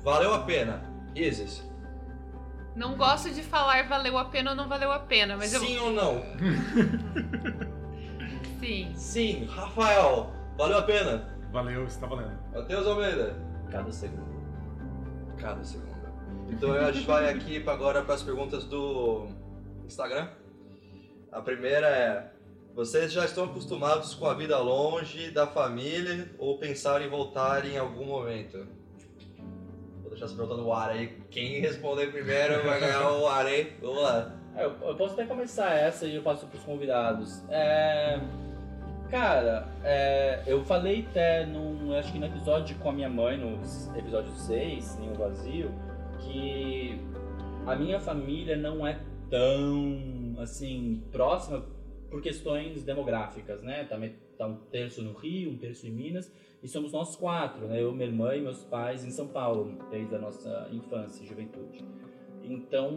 Valeu 0.03 0.31
a 0.33 0.39
pena. 0.43 0.83
Isis, 1.15 1.67
Não 2.75 2.95
gosto 2.95 3.31
de 3.33 3.41
falar 3.43 3.89
valeu 3.89 4.17
a 4.17 4.25
pena 4.25 4.51
ou 4.51 4.55
não 4.55 4.69
valeu 4.69 4.91
a 4.91 4.99
pena, 4.99 5.35
mas 5.35 5.49
sim 5.49 5.77
ou 5.79 5.91
não? 5.91 6.21
Sim. 8.61 8.93
Sim, 8.95 9.45
Rafael, 9.45 10.29
valeu 10.57 10.77
a 10.77 10.83
pena. 10.83 11.35
Valeu, 11.51 11.85
está 11.85 12.05
valendo. 12.05 12.37
Matheus 12.53 12.87
Almeida, 12.87 13.35
Cada 13.69 13.91
segundo. 13.91 14.23
cada 15.37 15.63
segunda. 15.63 15.91
Então 16.49 16.71
a 16.73 16.91
gente 16.91 17.05
vai 17.07 17.29
aqui 17.29 17.59
pra 17.59 17.73
agora 17.73 18.03
para 18.03 18.13
as 18.13 18.21
perguntas 18.21 18.63
do 18.65 19.27
Instagram. 19.85 20.29
A 21.31 21.41
primeira 21.41 21.87
é: 21.87 22.31
vocês 22.75 23.11
já 23.11 23.25
estão 23.25 23.45
acostumados 23.45 24.13
com 24.13 24.27
a 24.27 24.33
vida 24.33 24.57
longe 24.59 25.31
da 25.31 25.47
família 25.47 26.29
ou 26.37 26.57
pensaram 26.59 27.03
em 27.03 27.09
voltar 27.09 27.65
em 27.65 27.77
algum 27.77 28.05
momento? 28.05 28.67
Vou 30.01 30.09
deixar 30.09 30.25
essa 30.25 30.35
pergunta 30.35 30.61
no 30.61 30.71
ar 30.71 30.91
aí. 30.91 31.17
Quem 31.31 31.59
responder 31.61 32.11
primeiro 32.11 32.63
vai 32.63 32.79
ganhar 32.79 33.11
o 33.11 33.27
ar 33.27 33.45
aí. 33.45 33.75
Vamos 33.81 34.03
lá. 34.03 34.37
É, 34.55 34.65
eu, 34.65 34.95
posso 34.95 35.13
até 35.13 35.25
começar 35.25 35.71
essa 35.73 36.05
e 36.05 36.15
eu 36.15 36.21
passo 36.21 36.45
pros 36.47 36.63
convidados. 36.63 37.41
É, 37.49 38.19
cara, 39.11 39.67
é, 39.83 40.41
eu 40.47 40.63
falei 40.63 41.05
até 41.09 41.45
num, 41.45 41.93
acho 41.93 42.11
que 42.13 42.17
no 42.19 42.25
episódio 42.25 42.77
com 42.79 42.89
a 42.89 42.93
minha 42.93 43.09
mãe, 43.09 43.37
no 43.37 43.59
episódio 43.97 44.31
6, 44.31 44.97
Ninho 44.99 45.15
Vazio, 45.15 45.71
que 46.19 46.97
a 47.67 47.75
minha 47.75 47.99
família 47.99 48.55
não 48.55 48.87
é 48.87 48.99
tão, 49.29 50.35
assim, 50.39 51.03
próxima 51.11 51.63
por 52.09 52.21
questões 52.21 52.83
demográficas, 52.83 53.61
né? 53.61 53.83
Tá, 53.83 53.97
me- 53.97 54.15
tá 54.37 54.47
um 54.47 54.55
terço 54.71 55.01
no 55.01 55.13
Rio, 55.13 55.51
um 55.51 55.57
terço 55.57 55.85
em 55.87 55.91
Minas, 55.91 56.31
e 56.63 56.67
somos 56.67 56.91
nós 56.91 57.15
quatro, 57.15 57.67
né? 57.67 57.81
Eu, 57.81 57.91
minha 57.93 58.07
irmã 58.07 58.35
e 58.35 58.41
meus 58.41 58.63
pais 58.63 59.05
em 59.05 59.11
São 59.11 59.27
Paulo, 59.27 59.77
desde 59.89 60.15
a 60.15 60.19
nossa 60.19 60.67
infância 60.71 61.23
e 61.23 61.27
juventude. 61.27 61.83
Então, 62.43 62.91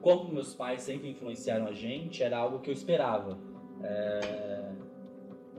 como 0.00 0.32
meus 0.32 0.54
pais 0.54 0.82
sempre 0.82 1.08
influenciaram 1.10 1.66
a 1.66 1.72
gente, 1.72 2.22
era 2.22 2.38
algo 2.38 2.60
que 2.60 2.70
eu 2.70 2.74
esperava. 2.74 3.38
É, 3.82 4.70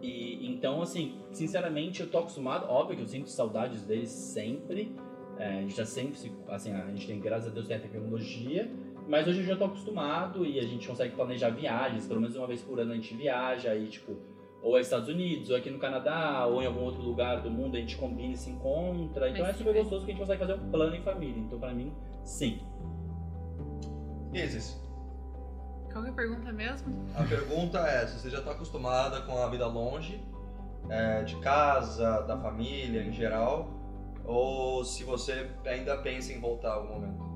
E 0.01 0.47
então, 0.49 0.81
assim, 0.81 1.19
sinceramente, 1.31 2.01
eu 2.01 2.09
tô 2.09 2.19
acostumado. 2.19 2.65
Óbvio 2.69 2.95
que 2.95 3.03
eu 3.03 3.07
sinto 3.07 3.29
saudades 3.29 3.83
deles 3.83 4.09
sempre. 4.09 4.95
É, 5.37 5.57
a 5.57 5.61
gente 5.61 5.75
já 5.75 5.85
sempre, 5.85 6.17
se- 6.17 6.31
assim, 6.47 6.71
a 6.73 6.87
gente 6.87 7.05
tem, 7.07 7.19
graças 7.19 7.49
a 7.49 7.53
Deus, 7.53 7.67
tem 7.67 7.77
a 7.77 7.79
tecnologia. 7.79 8.69
Mas 9.07 9.27
hoje 9.27 9.39
eu 9.39 9.45
já 9.45 9.55
tô 9.57 9.65
acostumado 9.65 10.45
e 10.45 10.59
a 10.59 10.63
gente 10.63 10.87
consegue 10.87 11.15
planejar 11.15 11.49
viagens. 11.49 12.05
Pelo 12.07 12.21
menos 12.21 12.35
uma 12.35 12.47
vez 12.47 12.61
por 12.61 12.79
ano 12.79 12.91
a 12.91 12.95
gente 12.95 13.13
viaja 13.15 13.71
aí, 13.71 13.87
tipo, 13.87 14.15
ou 14.61 14.77
é 14.77 14.81
Estados 14.81 15.09
Unidos, 15.09 15.49
ou 15.49 15.55
aqui 15.57 15.69
no 15.69 15.79
Canadá, 15.79 16.45
ou 16.45 16.61
em 16.61 16.65
algum 16.65 16.81
outro 16.81 17.01
lugar 17.01 17.41
do 17.41 17.49
mundo 17.49 17.75
a 17.75 17.79
gente 17.79 17.97
combina 17.97 18.33
e 18.33 18.37
se 18.37 18.49
encontra. 18.51 19.29
Então 19.29 19.41
Mas 19.45 19.55
é 19.55 19.57
super 19.57 19.73
gostoso 19.73 20.05
que 20.05 20.11
a 20.11 20.13
gente 20.13 20.21
consegue 20.21 20.39
fazer 20.39 20.53
um 20.53 20.69
plano 20.71 20.95
em 20.95 21.01
família. 21.01 21.39
Então, 21.39 21.59
pra 21.59 21.73
mim, 21.73 21.91
sim. 22.23 22.59
Isis, 24.33 24.79
Qual 25.91 26.03
que 26.03 26.09
é 26.09 26.13
a 26.13 26.15
pergunta 26.15 26.51
mesmo? 26.51 27.05
a 27.15 27.23
pergunta 27.23 27.79
é: 27.79 28.07
se 28.07 28.19
você 28.19 28.29
já 28.29 28.39
está 28.39 28.51
acostumada 28.51 29.21
com 29.21 29.37
a 29.37 29.49
vida 29.49 29.65
longe, 29.67 30.23
é, 30.89 31.23
de 31.23 31.35
casa, 31.37 32.21
da 32.21 32.37
família 32.37 33.03
em 33.03 33.11
geral, 33.11 33.69
ou 34.23 34.83
se 34.85 35.03
você 35.03 35.49
ainda 35.65 35.97
pensa 35.97 36.31
em 36.31 36.39
voltar 36.39 36.73
algum 36.73 36.93
momento? 36.93 37.29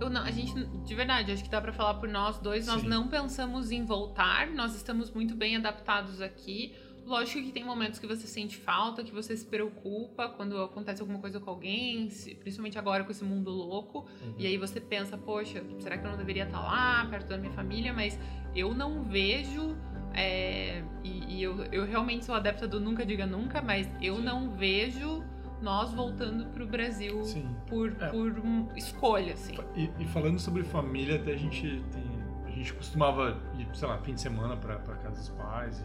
Eu 0.00 0.08
não, 0.08 0.22
a 0.22 0.30
gente, 0.30 0.54
de 0.54 0.94
verdade, 0.94 1.32
acho 1.32 1.42
que 1.42 1.50
dá 1.50 1.60
pra 1.60 1.72
falar 1.72 1.94
por 1.94 2.08
nós 2.08 2.38
dois. 2.38 2.66
Nós 2.66 2.82
Sim. 2.82 2.88
não 2.88 3.08
pensamos 3.08 3.72
em 3.72 3.84
voltar, 3.84 4.46
nós 4.48 4.74
estamos 4.76 5.10
muito 5.10 5.34
bem 5.34 5.56
adaptados 5.56 6.20
aqui. 6.20 6.74
Lógico 7.08 7.42
que 7.42 7.50
tem 7.52 7.64
momentos 7.64 7.98
que 7.98 8.06
você 8.06 8.26
sente 8.26 8.56
falta, 8.58 9.02
que 9.02 9.10
você 9.12 9.34
se 9.36 9.44
preocupa 9.46 10.28
quando 10.28 10.60
acontece 10.62 11.00
alguma 11.00 11.18
coisa 11.18 11.40
com 11.40 11.48
alguém, 11.50 12.08
principalmente 12.40 12.78
agora 12.78 13.02
com 13.02 13.10
esse 13.10 13.24
mundo 13.24 13.50
louco. 13.50 14.06
E 14.36 14.46
aí 14.46 14.58
você 14.58 14.78
pensa, 14.80 15.16
poxa, 15.16 15.64
será 15.78 15.96
que 15.96 16.06
eu 16.06 16.10
não 16.10 16.18
deveria 16.18 16.44
estar 16.44 16.60
lá, 16.60 17.06
perto 17.10 17.28
da 17.28 17.38
minha 17.38 17.52
família? 17.52 17.92
Mas 17.94 18.18
eu 18.54 18.74
não 18.74 19.02
vejo. 19.04 19.76
é, 20.14 20.82
e 21.04 21.36
e 21.38 21.42
eu, 21.42 21.62
eu 21.70 21.84
realmente 21.86 22.24
sou 22.24 22.34
adepta 22.34 22.66
do 22.66 22.80
nunca 22.80 23.04
diga 23.06 23.24
nunca, 23.26 23.60
mas 23.62 23.88
eu 24.02 24.16
Sim. 24.16 24.22
não 24.22 24.50
vejo 24.50 25.22
nós 25.62 25.92
voltando 25.92 26.46
pro 26.46 26.66
Brasil 26.66 27.22
Sim. 27.24 27.48
por, 27.68 27.90
É. 28.00 28.08
por 28.08 28.38
um- 28.40 28.68
escolha, 28.76 29.34
assim. 29.34 29.56
E, 29.76 29.90
e 29.98 30.06
falando 30.06 30.38
sobre 30.38 30.62
família, 30.64 31.16
até 31.16 31.32
a 31.32 31.36
gente 31.36 31.82
tem. 31.92 32.02
A 32.46 32.50
gente 32.50 32.72
costumava 32.74 33.40
ir, 33.58 33.68
sei 33.76 33.86
lá, 33.86 33.98
fim 33.98 34.14
de 34.14 34.20
semana 34.20 34.56
pra 34.56 34.76
casa 34.78 35.16
dos 35.20 35.28
pais 35.30 35.78
e, 35.80 35.84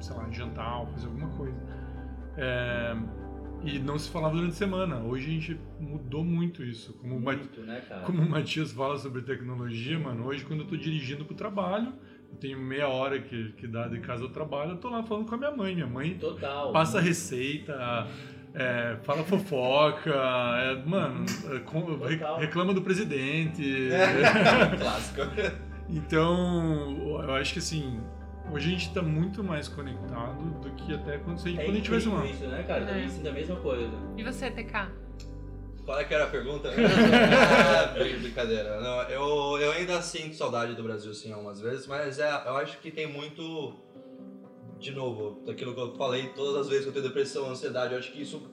sei 0.00 0.16
lá, 0.16 0.28
jantar 0.30 0.80
ou 0.80 0.86
fazer 0.88 1.06
alguma 1.06 1.28
coisa. 1.30 1.56
É, 2.36 2.96
e 3.64 3.78
não 3.80 3.98
se 3.98 4.08
falava 4.10 4.34
durante 4.36 4.52
a 4.52 4.56
semana. 4.56 4.98
Hoje 5.00 5.26
a 5.26 5.32
gente 5.32 5.60
mudou 5.80 6.24
muito 6.24 6.62
isso. 6.62 6.92
Como, 6.94 7.16
o 7.16 7.20
Ma- 7.20 7.32
Muito, 7.32 7.60
né, 7.62 7.80
cara? 7.88 8.02
como 8.02 8.22
o 8.22 8.28
Matias 8.30 8.70
fala 8.72 8.96
sobre 8.98 9.22
tecnologia, 9.22 9.98
mano, 9.98 10.26
hoje 10.26 10.44
quando 10.44 10.60
eu 10.60 10.66
tô 10.66 10.76
dirigindo 10.76 11.24
pro 11.24 11.34
trabalho, 11.34 11.92
eu 12.30 12.36
tenho 12.38 12.58
meia 12.60 12.86
hora 12.88 13.18
que, 13.20 13.52
que 13.52 13.66
dá 13.66 13.88
de 13.88 13.98
casa 14.00 14.22
ao 14.22 14.30
trabalho, 14.30 14.72
eu 14.72 14.76
tô 14.76 14.88
lá 14.88 15.02
falando 15.02 15.26
com 15.26 15.34
a 15.34 15.38
minha 15.38 15.50
mãe. 15.50 15.74
Minha 15.74 15.86
mãe 15.88 16.14
Total. 16.18 16.70
passa 16.72 17.00
receita, 17.00 18.06
é, 18.54 18.96
fala 19.02 19.24
fofoca, 19.24 20.10
é, 20.14 20.84
mano, 20.86 21.24
é, 21.50 22.40
reclama 22.40 22.72
do 22.72 22.82
presidente. 22.82 23.88
Clássico. 24.78 25.22
Então, 25.88 27.22
eu 27.22 27.34
acho 27.34 27.54
que 27.54 27.58
assim, 27.58 28.00
hoje 28.52 28.68
a 28.68 28.70
gente 28.72 28.92
tá 28.94 29.02
muito 29.02 29.42
mais 29.44 29.68
conectado 29.68 30.42
do 30.60 30.70
que 30.72 30.94
até 30.94 31.18
quando, 31.18 31.38
se 31.38 31.48
a 31.48 31.50
gente, 31.50 31.60
É 31.60 31.64
quando 31.64 31.74
a 31.74 31.78
gente 31.78 31.86
incrível 31.88 32.12
uma. 32.12 32.26
isso, 32.26 32.46
né, 32.46 32.62
cara? 32.64 32.80
Eu 32.80 32.84
É. 32.84 32.90
também 32.90 33.08
sinto 33.08 33.28
a 33.28 33.32
mesma 33.32 33.56
coisa. 33.56 33.90
E 34.16 34.22
você, 34.22 34.50
TK? 34.50 34.88
Qual 35.84 35.98
é 35.98 36.04
que 36.04 36.12
era 36.14 36.24
a 36.24 36.28
pergunta? 36.28 36.68
Ah, 36.76 37.86
brin- 37.94 38.18
Brincadeira. 38.18 38.80
Não, 38.80 39.02
eu, 39.04 39.58
eu 39.58 39.72
ainda 39.72 40.02
sinto 40.02 40.34
saudade 40.34 40.74
do 40.74 40.82
Brasil, 40.82 41.14
sim, 41.14 41.32
algumas 41.32 41.60
vezes, 41.60 41.86
mas 41.86 42.18
é, 42.18 42.28
eu 42.46 42.56
acho 42.58 42.78
que 42.78 42.90
tem 42.90 43.06
muito. 43.10 43.74
De 44.78 44.92
novo, 44.92 45.42
daquilo 45.44 45.74
que 45.74 45.80
eu 45.80 45.96
falei, 45.96 46.28
todas 46.36 46.54
as 46.60 46.68
vezes 46.68 46.84
que 46.84 46.90
eu 46.90 46.92
tenho 46.92 47.04
depressão, 47.06 47.50
ansiedade, 47.50 47.94
eu 47.94 47.98
acho 47.98 48.12
que 48.12 48.22
isso 48.22 48.48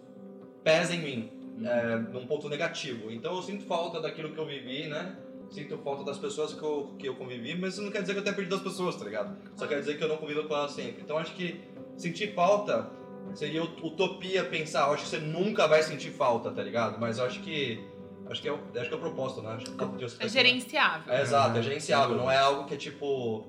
pesa 0.64 0.96
em 0.96 1.00
mim, 1.00 1.32
é, 1.64 1.98
num 1.98 2.26
ponto 2.26 2.50
negativo. 2.50 3.12
Então 3.12 3.36
eu 3.36 3.44
sinto 3.44 3.64
falta 3.66 4.02
daquilo 4.02 4.32
que 4.32 4.38
eu 4.40 4.46
vivi, 4.48 4.88
né? 4.88 5.16
Sinto 5.50 5.78
falta 5.78 6.04
das 6.04 6.18
pessoas 6.18 6.54
que 6.54 6.62
eu, 6.64 6.96
que 7.00 7.08
eu 7.08 7.16
convivi, 7.16 7.58
mas 7.58 7.74
isso 7.74 7.84
não 7.84 7.92
quer 7.92 8.02
dizer 8.02 8.14
que 8.14 8.20
eu 8.20 8.24
tenha 8.24 8.36
perdido 8.36 8.56
as 8.56 8.62
pessoas, 8.62 8.96
tá 8.96 9.06
ligado? 9.06 9.38
Só 9.56 9.68
quer 9.68 9.80
dizer 9.80 9.98
que 9.98 10.04
eu 10.04 10.08
não 10.08 10.18
convivo 10.18 10.44
com 10.44 10.56
elas 10.56 10.72
sempre. 10.72 11.02
Então 11.02 11.18
acho 11.18 11.34
que 11.34 11.62
sentir 11.98 12.34
falta 12.34 12.90
seria 13.34 13.64
ut- 13.64 13.82
utopia 13.84 14.44
pensar, 14.46 14.88
eu 14.88 14.94
acho 14.94 15.04
que 15.04 15.10
você 15.10 15.20
nunca 15.20 15.68
vai 15.68 15.82
sentir 15.84 16.12
falta, 16.12 16.52
tá 16.52 16.62
ligado? 16.64 17.00
Mas 17.00 17.18
eu 17.18 17.26
acho 17.26 17.40
que. 17.42 17.84
Acho 18.30 18.42
que 18.42 18.48
é 18.48 18.52
o, 18.52 18.56
acho 18.76 18.88
que 18.90 18.94
é 18.94 18.98
o 18.98 19.00
propósito, 19.00 19.42
né? 19.44 19.50
Acho 19.54 19.66
que 19.66 19.72
de 19.72 20.04
você 20.04 20.16
É 20.16 20.20
pensar- 20.20 20.28
gerenciável. 20.30 21.14
É, 21.14 21.22
exato, 21.22 21.58
é 21.58 21.62
gerenciável, 21.62 22.18
não 22.18 22.30
é 22.32 22.38
algo 22.38 22.66
que 22.66 22.74
é 22.74 22.78
tipo. 22.78 23.46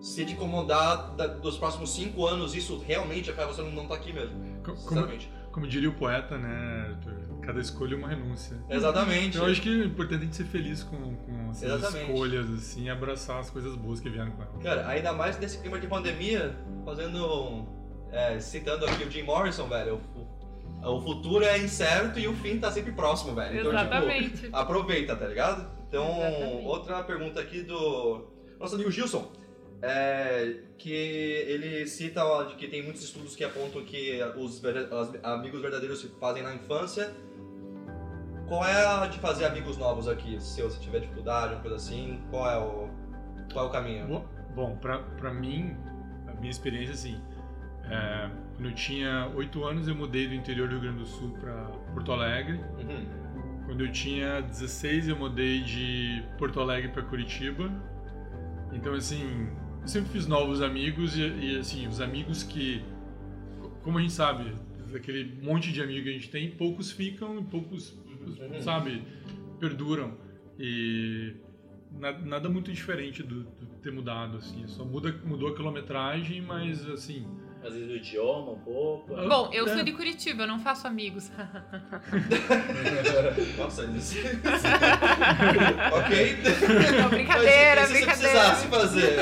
Se 0.00 0.24
te 0.26 0.32
incomodar 0.34 1.14
da- 1.16 1.26
dos 1.26 1.56
próximos 1.58 1.94
cinco 1.94 2.26
anos, 2.26 2.54
isso 2.54 2.78
realmente 2.78 3.30
é 3.30 3.32
pra 3.32 3.46
você 3.46 3.62
não, 3.62 3.70
não 3.70 3.86
tá 3.86 3.94
aqui 3.94 4.12
mesmo. 4.12 4.38
Co- 4.62 4.72
Como, 4.72 4.76
Sinceramente. 4.76 5.30
como 5.52 5.66
diria 5.66 5.88
o 5.88 5.94
poeta, 5.94 6.36
né? 6.38 6.94
Arthur, 6.96 7.12
Cada 7.46 7.60
escolha 7.60 7.94
é 7.94 7.96
uma 7.96 8.08
renúncia. 8.08 8.56
Exatamente. 8.68 9.38
Eu 9.38 9.44
acho 9.46 9.62
que 9.62 9.68
é 9.68 9.84
importante 9.84 10.22
a 10.22 10.24
gente 10.24 10.34
ser 10.34 10.44
feliz 10.46 10.82
com, 10.82 11.14
com 11.14 11.50
essas 11.50 11.62
Exatamente. 11.62 12.10
escolhas, 12.10 12.50
assim, 12.50 12.84
e 12.84 12.90
abraçar 12.90 13.38
as 13.38 13.50
coisas 13.50 13.76
boas 13.76 14.00
que 14.00 14.10
vieram 14.10 14.32
com 14.32 14.42
elas. 14.42 14.62
Cara, 14.62 14.88
ainda 14.88 15.12
mais 15.12 15.38
nesse 15.38 15.58
clima 15.58 15.78
de 15.78 15.86
pandemia, 15.86 16.56
fazendo. 16.84 17.68
é, 18.10 18.40
citando 18.40 18.84
aqui 18.84 19.04
o 19.04 19.10
Jim 19.10 19.22
Morrison, 19.22 19.68
velho. 19.68 20.00
O, 20.82 20.96
o 20.96 21.00
futuro 21.00 21.44
é 21.44 21.56
incerto 21.58 22.18
e 22.18 22.26
o 22.26 22.34
fim 22.34 22.58
tá 22.58 22.70
sempre 22.72 22.90
próximo, 22.92 23.32
velho. 23.34 23.60
Então, 23.60 23.70
tipo, 23.70 23.94
Exatamente. 23.94 24.48
aproveita, 24.52 25.14
tá 25.14 25.26
ligado? 25.28 25.70
Então, 25.88 26.18
Exatamente. 26.18 26.66
outra 26.66 27.02
pergunta 27.04 27.40
aqui 27.40 27.62
do 27.62 28.26
nosso 28.58 28.74
amigo 28.74 28.90
Gilson. 28.90 29.30
É, 29.82 30.56
que 30.78 30.90
ele 30.90 31.86
cita 31.86 32.24
ó, 32.24 32.44
de 32.44 32.54
que 32.56 32.66
tem 32.66 32.82
muitos 32.82 33.04
estudos 33.04 33.36
que 33.36 33.44
apontam 33.44 33.84
que 33.84 34.18
os 34.36 34.60
os 34.62 35.24
amigos 35.24 35.60
verdadeiros 35.60 36.00
se 36.00 36.08
fazem 36.18 36.42
na 36.42 36.54
infância. 36.54 37.14
Qual 38.46 38.64
é 38.64 38.86
a 38.86 39.06
de 39.06 39.18
fazer 39.18 39.44
amigos 39.44 39.76
novos 39.76 40.06
aqui? 40.06 40.40
Se 40.40 40.62
você 40.62 40.78
tiver 40.78 41.00
dificuldade, 41.00 41.54
uma 41.54 41.60
coisa 41.60 41.76
assim, 41.76 42.20
qual 42.30 42.50
é 42.50 42.58
o, 42.58 42.88
qual 43.52 43.66
é 43.66 43.68
o 43.68 43.72
caminho? 43.72 44.24
Bom, 44.54 44.76
pra 44.76 45.34
mim, 45.34 45.76
a 46.28 46.32
minha 46.34 46.50
experiência, 46.50 46.94
assim, 46.94 47.20
é, 47.90 48.30
quando 48.54 48.68
eu 48.68 48.74
tinha 48.74 49.30
oito 49.34 49.64
anos, 49.64 49.86
eu 49.88 49.94
mudei 49.94 50.26
do 50.28 50.34
interior 50.34 50.68
do 50.68 50.72
Rio 50.72 50.82
Grande 50.82 50.98
do 50.98 51.06
Sul 51.06 51.30
pra 51.40 51.54
Porto 51.92 52.12
Alegre. 52.12 52.60
Uhum. 52.78 53.06
Quando 53.66 53.84
eu 53.84 53.92
tinha 53.92 54.40
16, 54.42 55.08
eu 55.08 55.16
mudei 55.16 55.62
de 55.62 56.22
Porto 56.38 56.60
Alegre 56.60 56.90
para 56.90 57.02
Curitiba. 57.02 57.70
Então, 58.72 58.94
assim, 58.94 59.48
eu 59.82 59.88
sempre 59.88 60.10
fiz 60.10 60.26
novos 60.26 60.62
amigos 60.62 61.16
e, 61.16 61.22
e, 61.22 61.58
assim, 61.58 61.86
os 61.86 62.00
amigos 62.00 62.42
que, 62.42 62.84
como 63.82 63.98
a 63.98 64.00
gente 64.00 64.12
sabe, 64.12 64.54
aquele 64.94 65.40
monte 65.42 65.72
de 65.72 65.82
amigos 65.82 66.04
que 66.04 66.10
a 66.10 66.12
gente 66.12 66.30
tem, 66.30 66.50
poucos 66.50 66.90
ficam 66.92 67.38
e 67.40 67.44
poucos. 67.44 67.96
Sabe, 68.62 69.02
perduram. 69.60 70.14
E 70.58 71.34
na- 71.92 72.18
nada 72.18 72.48
muito 72.48 72.72
diferente 72.72 73.22
do, 73.22 73.44
do 73.44 73.66
ter 73.82 73.92
mudado, 73.92 74.38
assim. 74.38 74.66
Só 74.66 74.84
muda, 74.84 75.14
mudou 75.24 75.50
a 75.50 75.54
quilometragem, 75.56 76.40
mas, 76.42 76.84
assim, 76.88 77.26
Às 77.64 77.72
vezes 77.74 77.90
o 77.90 77.96
idioma 77.96 78.52
um 78.52 78.58
pouco. 78.60 79.14
Bom, 79.28 79.50
eu 79.52 79.66
É. 79.66 79.74
sou 79.74 79.82
de 79.82 79.90
Curitiba, 79.92 80.44
eu 80.44 80.46
não 80.46 80.60
faço 80.60 80.86
amigos. 80.86 81.30
Nossa, 83.58 83.84
isso. 83.96 84.16
ok? 85.92 86.36
Não, 87.02 87.08
brincadeira, 87.08 87.80
Mas 87.80 87.88
se 87.88 87.94
brincadeira. 87.94 88.04
precisasse 88.04 88.66
fazer? 88.68 89.16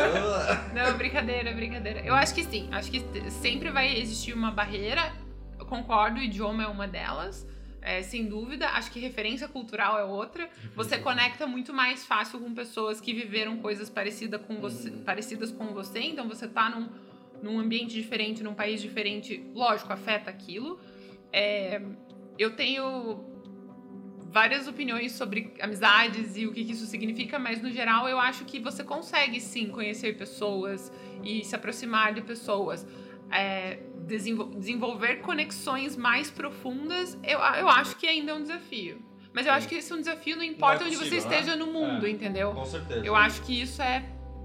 Não, 0.75 0.97
brincadeira, 0.97 1.53
brincadeira. 1.53 2.01
Eu 2.01 2.15
acho 2.15 2.35
que 2.35 2.45
sim. 2.45 2.69
Acho 2.73 2.91
que 2.91 3.01
sempre 3.31 3.71
vai 3.71 3.97
existir 3.99 4.33
uma 4.35 4.51
barreira. 4.51 5.13
Eu 5.59 5.67
concordo, 5.67 6.19
o 6.19 6.23
idioma 6.23 6.65
é 6.65 6.67
uma 6.67 6.87
delas. 6.87 7.47
É, 7.85 8.03
sem 8.03 8.24
dúvida. 8.26 8.66
Acho 8.70 8.91
que 8.91 8.99
referência 8.99 9.47
cultural 9.47 9.99
é 9.99 10.05
outra. 10.05 10.49
Você 10.74 10.97
conecta 10.97 11.47
muito 11.47 11.72
mais 11.72 12.05
fácil 12.05 12.41
com 12.41 12.53
pessoas 12.55 12.99
que 12.99 13.12
viveram 13.12 13.59
coisas 13.59 13.91
parecida 13.91 14.39
com 14.39 14.57
você, 14.57 14.91
parecidas 14.91 15.53
com 15.53 15.66
você. 15.66 16.01
Então 16.01 16.26
você 16.26 16.49
tá 16.49 16.70
num, 16.70 16.89
num 17.43 17.61
ambiente 17.61 17.93
diferente, 17.93 18.43
num 18.43 18.55
país 18.55 18.80
diferente. 18.80 19.45
Lógico, 19.55 19.93
afeta 19.93 20.30
aquilo. 20.30 20.80
É, 21.30 21.82
eu 22.39 22.57
tenho 22.57 23.22
várias 24.30 24.66
opiniões 24.66 25.12
sobre 25.12 25.53
amizades 25.61 26.37
e 26.37 26.47
o 26.47 26.53
que, 26.53 26.64
que 26.64 26.72
isso 26.72 26.87
significa, 26.87 27.39
mas 27.39 27.62
no 27.62 27.70
geral 27.70 28.09
eu 28.09 28.18
acho 28.18 28.45
que 28.45 28.59
você 28.59 28.82
consegue 28.82 29.41
sim 29.41 29.68
conhecer 29.68 30.16
pessoas 30.16 30.91
e 31.22 31.45
se 31.45 31.55
aproximar 31.55 32.14
de 32.14 32.22
pessoas. 32.22 32.85
É, 33.35 33.80
desenvol- 34.07 34.51
desenvolver 34.51 35.16
conexões 35.16 35.97
mais 35.97 36.30
profundas, 36.30 37.18
eu, 37.24 37.39
eu 37.39 37.68
acho 37.68 37.97
que 37.97 38.07
ainda 38.07 38.30
é 38.32 38.35
um 38.35 38.43
desafio. 38.43 39.03
Mas 39.32 39.45
eu 39.47 39.53
Sim. 39.53 39.59
acho 39.59 39.68
que 39.68 39.74
esse 39.74 39.93
é 39.93 39.97
um 39.97 39.99
desafio, 39.99 40.37
não 40.37 40.45
importa 40.45 40.76
Não 40.80 40.85
é 40.85 40.87
onde 40.87 40.97
você 40.97 41.05
possível, 41.16 41.30
né? 41.30 41.37
esteja 41.41 41.57
no 41.57 41.66
mundo, 41.72 42.07
É. 42.07 42.11
entendeu? 42.11 42.53
Com 42.55 42.64
certeza. 42.64 43.05
Eu 43.05 43.16
acho 43.16 43.43
que 43.43 43.61
isso 43.61 43.82
é 43.82 44.05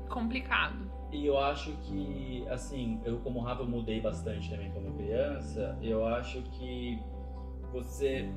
complicado. 0.09 0.89
E 1.11 1.25
eu 1.25 1.37
acho 1.39 1.71
que, 1.83 2.43
assim, 2.49 2.99
eu 3.05 3.19
como 3.19 3.39
Rafa 3.41 3.61
eu 3.61 3.67
mudei 3.67 3.99
bastante 4.01 4.49
também 4.49 4.71
como 4.71 4.91
criança, 4.95 5.77
eu 5.81 6.05
acho 6.05 6.41
que 6.57 6.99
você 7.71 8.27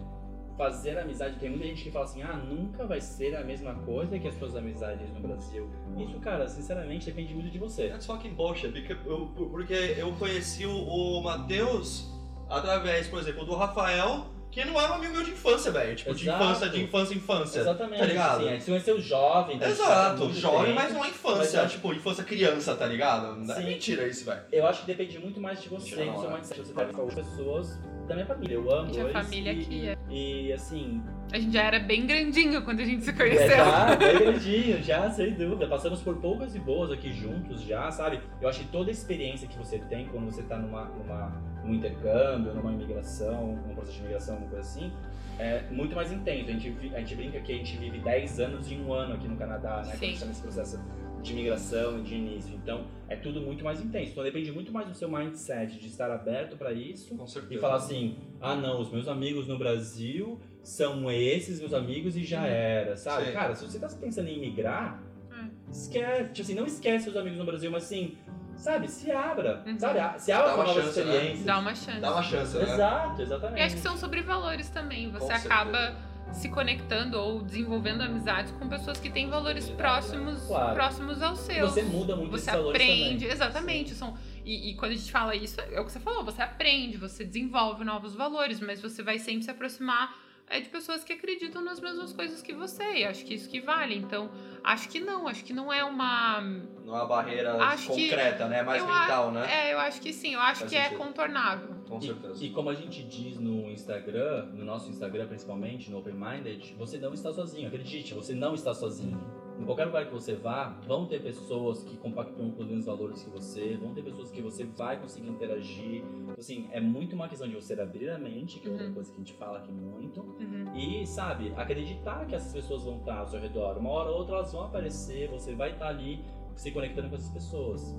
fazer 0.62 0.96
amizade, 0.96 1.36
tem 1.40 1.50
muita 1.50 1.66
gente 1.66 1.82
que 1.82 1.90
fala 1.90 2.04
assim, 2.04 2.22
ah, 2.22 2.34
nunca 2.36 2.86
vai 2.86 3.00
ser 3.00 3.34
a 3.36 3.42
mesma 3.42 3.74
coisa 3.74 4.16
que 4.16 4.28
as 4.28 4.34
suas 4.36 4.54
amizades 4.54 5.10
no 5.12 5.20
Brasil. 5.20 5.68
Isso, 5.98 6.20
cara, 6.20 6.46
sinceramente, 6.48 7.06
depende 7.06 7.34
muito 7.34 7.50
de 7.50 7.58
você. 7.58 7.88
That's 7.88 8.06
fucking 8.06 8.34
bullshit, 8.34 8.70
porque 8.70 8.92
eu, 9.04 9.26
porque 9.50 9.74
eu 9.98 10.12
conheci 10.12 10.64
o, 10.64 10.72
o 10.72 11.22
Matheus 11.22 12.08
através, 12.48 13.08
por 13.08 13.18
exemplo, 13.18 13.44
do 13.44 13.56
Rafael, 13.56 14.26
que 14.52 14.64
não 14.64 14.78
era 14.80 14.92
um 14.92 14.96
amigo 14.96 15.14
meu 15.14 15.24
de 15.24 15.30
infância, 15.32 15.72
velho. 15.72 15.96
Tipo, 15.96 16.14
de 16.14 16.28
Exato. 16.28 16.44
infância, 16.44 16.68
de 16.68 16.82
infância, 16.84 17.14
infância. 17.14 17.60
Exatamente, 17.60 17.98
Tá 18.00 18.06
ligado? 18.06 18.36
assim, 18.40 18.48
aí 18.50 18.60
você 18.60 18.70
conheceu 18.70 19.00
jovem, 19.00 19.56
então 19.56 19.68
Exato, 19.68 20.32
jovem, 20.34 20.74
mas 20.74 20.92
não 20.92 21.04
é 21.04 21.08
infância, 21.08 21.62
Mas- 21.62 21.72
tipo, 21.72 21.92
infância 21.92 22.22
criança, 22.22 22.76
tá 22.76 22.86
ligado? 22.86 23.34
Não 23.36 23.52
é 23.54 23.58
Sim. 23.58 23.66
mentira 23.66 24.06
isso, 24.06 24.24
velho. 24.26 24.42
Eu 24.52 24.66
acho 24.66 24.82
que 24.82 24.86
depende 24.86 25.18
muito 25.18 25.40
mais 25.40 25.60
de 25.60 25.68
você, 25.68 25.90
do 26.04 26.20
seu 26.20 26.30
é. 26.30 26.34
mindset. 26.34 26.60
Você 26.60 26.72
tá 26.72 26.84
com 26.84 27.06
pessoas 27.08 27.80
da 28.06 28.14
minha 28.14 28.26
família, 28.26 28.54
eu 28.56 28.70
amo 28.70 28.90
Tinha 28.90 29.04
eles. 29.04 29.12
família 29.12 29.52
e, 29.52 29.60
aqui. 29.62 29.88
é. 29.88 29.96
E, 30.12 30.52
assim, 30.52 31.02
A 31.32 31.38
gente 31.38 31.52
já 31.54 31.62
era 31.62 31.78
bem 31.80 32.06
grandinho 32.06 32.62
quando 32.62 32.80
a 32.80 32.84
gente 32.84 33.02
se 33.02 33.10
É, 33.10 33.12
conheceu. 33.14 33.48
já, 33.48 33.96
bem 33.96 34.18
grandinho, 34.18 34.82
já, 34.82 35.10
sem 35.10 35.32
dúvida. 35.32 35.66
Passamos 35.66 36.02
por 36.02 36.16
poucas 36.16 36.54
e 36.54 36.58
boas 36.58 36.92
aqui 36.92 37.10
juntos 37.14 37.62
já, 37.62 37.90
sabe? 37.90 38.20
Eu 38.40 38.48
acho 38.48 38.60
que 38.60 38.66
toda 38.68 38.90
a 38.90 38.92
experiência 38.92 39.48
que 39.48 39.56
você 39.56 39.78
tem 39.78 40.06
quando 40.08 40.26
você 40.26 40.42
tá 40.42 40.58
numa, 40.58 40.84
numa, 40.84 41.42
num 41.64 41.72
intercâmbio, 41.74 42.52
numa 42.54 42.70
imigração, 42.72 43.58
num 43.66 43.74
processo 43.74 43.94
de 43.96 44.00
imigração, 44.00 44.34
alguma 44.34 44.50
coisa 44.50 44.68
assim, 44.68 44.92
é 45.38 45.62
muito 45.70 45.96
mais 45.96 46.12
intenso. 46.12 46.50
A 46.50 46.52
gente, 46.52 46.94
a 46.94 46.98
gente 46.98 47.14
brinca 47.14 47.40
que 47.40 47.52
a 47.52 47.56
gente 47.56 47.76
vive 47.78 47.98
10 47.98 48.40
anos 48.40 48.70
em 48.70 48.84
um 48.84 48.92
ano 48.92 49.14
aqui 49.14 49.26
no 49.26 49.36
Canadá, 49.36 49.76
né? 49.78 49.82
Quando 49.84 49.94
a 49.94 49.96
Sim. 49.96 50.06
gente 50.08 50.20
tá 50.20 50.26
nesse 50.26 50.42
processo 50.42 50.78
de 51.22 51.32
imigração 51.32 51.98
e 51.98 52.02
de 52.02 52.14
início. 52.14 52.54
Então, 52.54 52.84
é 53.08 53.16
tudo 53.16 53.40
muito 53.40 53.62
mais 53.64 53.80
intenso. 53.80 54.10
Então, 54.12 54.24
depende 54.24 54.50
muito 54.52 54.72
mais 54.72 54.88
do 54.88 54.94
seu 54.94 55.08
mindset, 55.08 55.78
de 55.78 55.86
estar 55.86 56.10
aberto 56.10 56.56
para 56.56 56.72
isso 56.72 57.16
Com 57.16 57.26
certeza. 57.26 57.54
e 57.54 57.58
falar 57.58 57.76
assim: 57.76 58.18
ah, 58.40 58.54
não, 58.54 58.80
os 58.80 58.90
meus 58.90 59.06
amigos 59.08 59.46
no 59.46 59.56
Brasil 59.58 60.40
são 60.62 61.10
esses 61.10 61.60
meus 61.60 61.72
amigos 61.72 62.16
e 62.16 62.24
já 62.24 62.46
era, 62.46 62.96
sabe? 62.96 63.26
Sim. 63.26 63.32
Cara, 63.32 63.54
se 63.54 63.64
você 63.64 63.78
tá 63.78 63.88
pensando 64.00 64.28
em 64.28 64.40
migrar, 64.40 65.00
É. 65.32 65.44
esquece, 65.70 66.40
assim, 66.42 66.54
não 66.54 66.66
esquece 66.66 67.08
os 67.08 67.16
amigos 67.16 67.38
no 67.38 67.44
Brasil, 67.44 67.70
mas 67.70 67.84
assim, 67.84 68.16
sabe, 68.56 68.88
se 68.88 69.10
abra, 69.10 69.62
Uhum. 69.66 69.78
sabe? 69.78 70.20
Se 70.20 70.30
abra 70.32 70.48
Dá 70.48 70.54
para 70.54 70.64
novas 70.66 70.84
chance, 70.84 71.00
né? 71.02 71.06
experiências. 71.14 71.44
Dá 71.46 71.58
uma 71.58 71.74
chance. 71.74 72.00
Dá 72.00 72.12
uma 72.12 72.22
chance, 72.22 72.56
né? 72.56 72.62
Exato, 72.64 73.22
exatamente. 73.22 73.60
E 73.60 73.62
acho 73.62 73.74
que 73.76 73.80
são 73.82 73.96
sobre 73.96 74.22
valores 74.22 74.68
também. 74.70 75.10
Você 75.10 75.32
acaba 75.32 75.96
se 76.32 76.48
conectando 76.48 77.18
ou 77.18 77.42
desenvolvendo 77.42 78.00
amizades 78.02 78.50
com 78.52 78.68
pessoas 78.68 78.98
que 78.98 79.10
têm 79.10 79.28
valores 79.28 79.68
próximos, 79.70 80.42
Claro. 80.46 80.74
próximos 80.74 81.22
aos 81.22 81.38
seus. 81.40 81.70
você 81.72 81.82
muda 81.82 82.16
muito 82.16 82.30
Você 82.30 82.50
aprende, 82.50 83.20
também. 83.20 83.32
exatamente. 83.32 83.94
São, 83.94 84.16
E, 84.44 84.70
e 84.70 84.74
quando 84.74 84.90
a 84.92 84.96
gente 84.96 85.12
fala 85.12 85.36
isso, 85.36 85.60
é 85.60 85.80
o 85.80 85.84
que 85.84 85.92
você 85.92 86.00
falou, 86.00 86.24
você 86.24 86.42
aprende, 86.42 86.96
você 86.96 87.24
desenvolve 87.24 87.84
novos 87.84 88.12
valores, 88.14 88.58
mas 88.60 88.80
você 88.82 89.00
vai 89.02 89.18
sempre 89.20 89.44
se 89.44 89.50
aproximar 89.52 90.16
é 90.48 90.60
de 90.60 90.68
pessoas 90.68 91.02
que 91.04 91.12
acreditam 91.14 91.62
nas 91.62 91.80
mesmas 91.80 92.12
coisas 92.12 92.42
que 92.42 92.52
você. 92.52 92.82
E 92.98 93.04
acho 93.04 93.24
que 93.24 93.32
isso 93.34 93.48
que 93.48 93.60
vale. 93.60 93.94
Então, 93.96 94.30
acho 94.62 94.86
que 94.88 95.00
não, 95.00 95.26
acho 95.28 95.44
que 95.44 95.52
não 95.52 95.72
é 95.72 95.82
uma. 95.84 96.40
Não 96.84 96.94
é 96.94 96.98
uma 96.98 97.06
barreira 97.06 97.54
Acho 97.62 97.94
que- 97.94 98.08
concreta, 98.10 98.48
né? 98.48 98.58
É 98.58 98.62
mais 98.62 98.82
eu 98.82 98.86
mental, 98.88 99.28
a- 99.28 99.32
né? 99.32 99.46
É, 99.68 99.72
eu 99.72 99.78
acho 99.78 100.00
que 100.00 100.12
sim, 100.12 100.34
eu 100.34 100.40
acho 100.40 100.60
Faz 100.60 100.70
que 100.70 100.76
é 100.76 100.82
sentido. 100.90 100.98
contornável. 100.98 101.70
Com 101.94 102.00
certeza. 102.00 102.42
E, 102.44 102.46
e 102.46 102.50
como 102.50 102.70
a 102.70 102.74
gente 102.74 103.02
diz 103.04 103.38
no 103.38 103.70
Instagram, 103.70 104.46
no 104.54 104.64
nosso 104.64 104.90
Instagram 104.90 105.26
principalmente, 105.26 105.90
no 105.90 105.98
Open 105.98 106.14
Minded, 106.14 106.74
você 106.78 106.98
não 106.98 107.12
está 107.12 107.32
sozinho. 107.32 107.68
Acredite, 107.68 108.14
você 108.14 108.34
não 108.34 108.54
está 108.54 108.72
sozinho. 108.74 109.20
Em 109.60 109.64
qualquer 109.64 109.84
lugar 109.84 110.06
que 110.06 110.12
você 110.12 110.34
vá, 110.34 110.70
vão 110.88 111.06
ter 111.06 111.22
pessoas 111.22 111.84
que 111.84 111.96
compactuam 111.98 112.50
com 112.50 112.62
os 112.62 112.66
mesmos 112.66 112.86
valores 112.86 113.22
que 113.22 113.30
você, 113.30 113.76
vão 113.76 113.94
ter 113.94 114.02
pessoas 114.02 114.30
que 114.30 114.40
você 114.40 114.64
vai 114.64 114.98
conseguir 114.98 115.28
interagir. 115.28 116.02
Assim, 116.36 116.68
é 116.72 116.80
muito 116.80 117.14
uma 117.14 117.28
questão 117.28 117.46
de 117.46 117.54
você 117.54 117.78
abrir 117.80 118.08
a 118.10 118.18
mente, 118.18 118.58
que 118.58 118.66
é 118.66 118.70
outra 118.70 118.86
Uhum. 118.88 118.94
coisa 118.94 119.10
que 119.12 119.16
a 119.16 119.24
gente 119.24 119.34
fala 119.34 119.58
aqui 119.58 119.70
muito, 119.70 120.20
Uhum. 120.22 120.74
e, 120.74 121.06
sabe, 121.06 121.52
acreditar 121.56 122.26
que 122.26 122.34
essas 122.34 122.52
pessoas 122.52 122.82
vão 122.82 122.98
estar 122.98 123.18
ao 123.18 123.28
seu 123.28 123.38
redor. 123.38 123.76
Uma 123.78 123.90
hora 123.90 124.10
ou 124.10 124.18
outra 124.18 124.36
elas 124.36 124.52
vão 124.52 124.64
aparecer, 124.64 125.28
você 125.28 125.54
vai 125.54 125.72
estar 125.72 125.88
ali 125.88 126.24
se 126.56 126.72
conectando 126.72 127.10
com 127.10 127.14
essas 127.16 127.30
pessoas. 127.30 127.94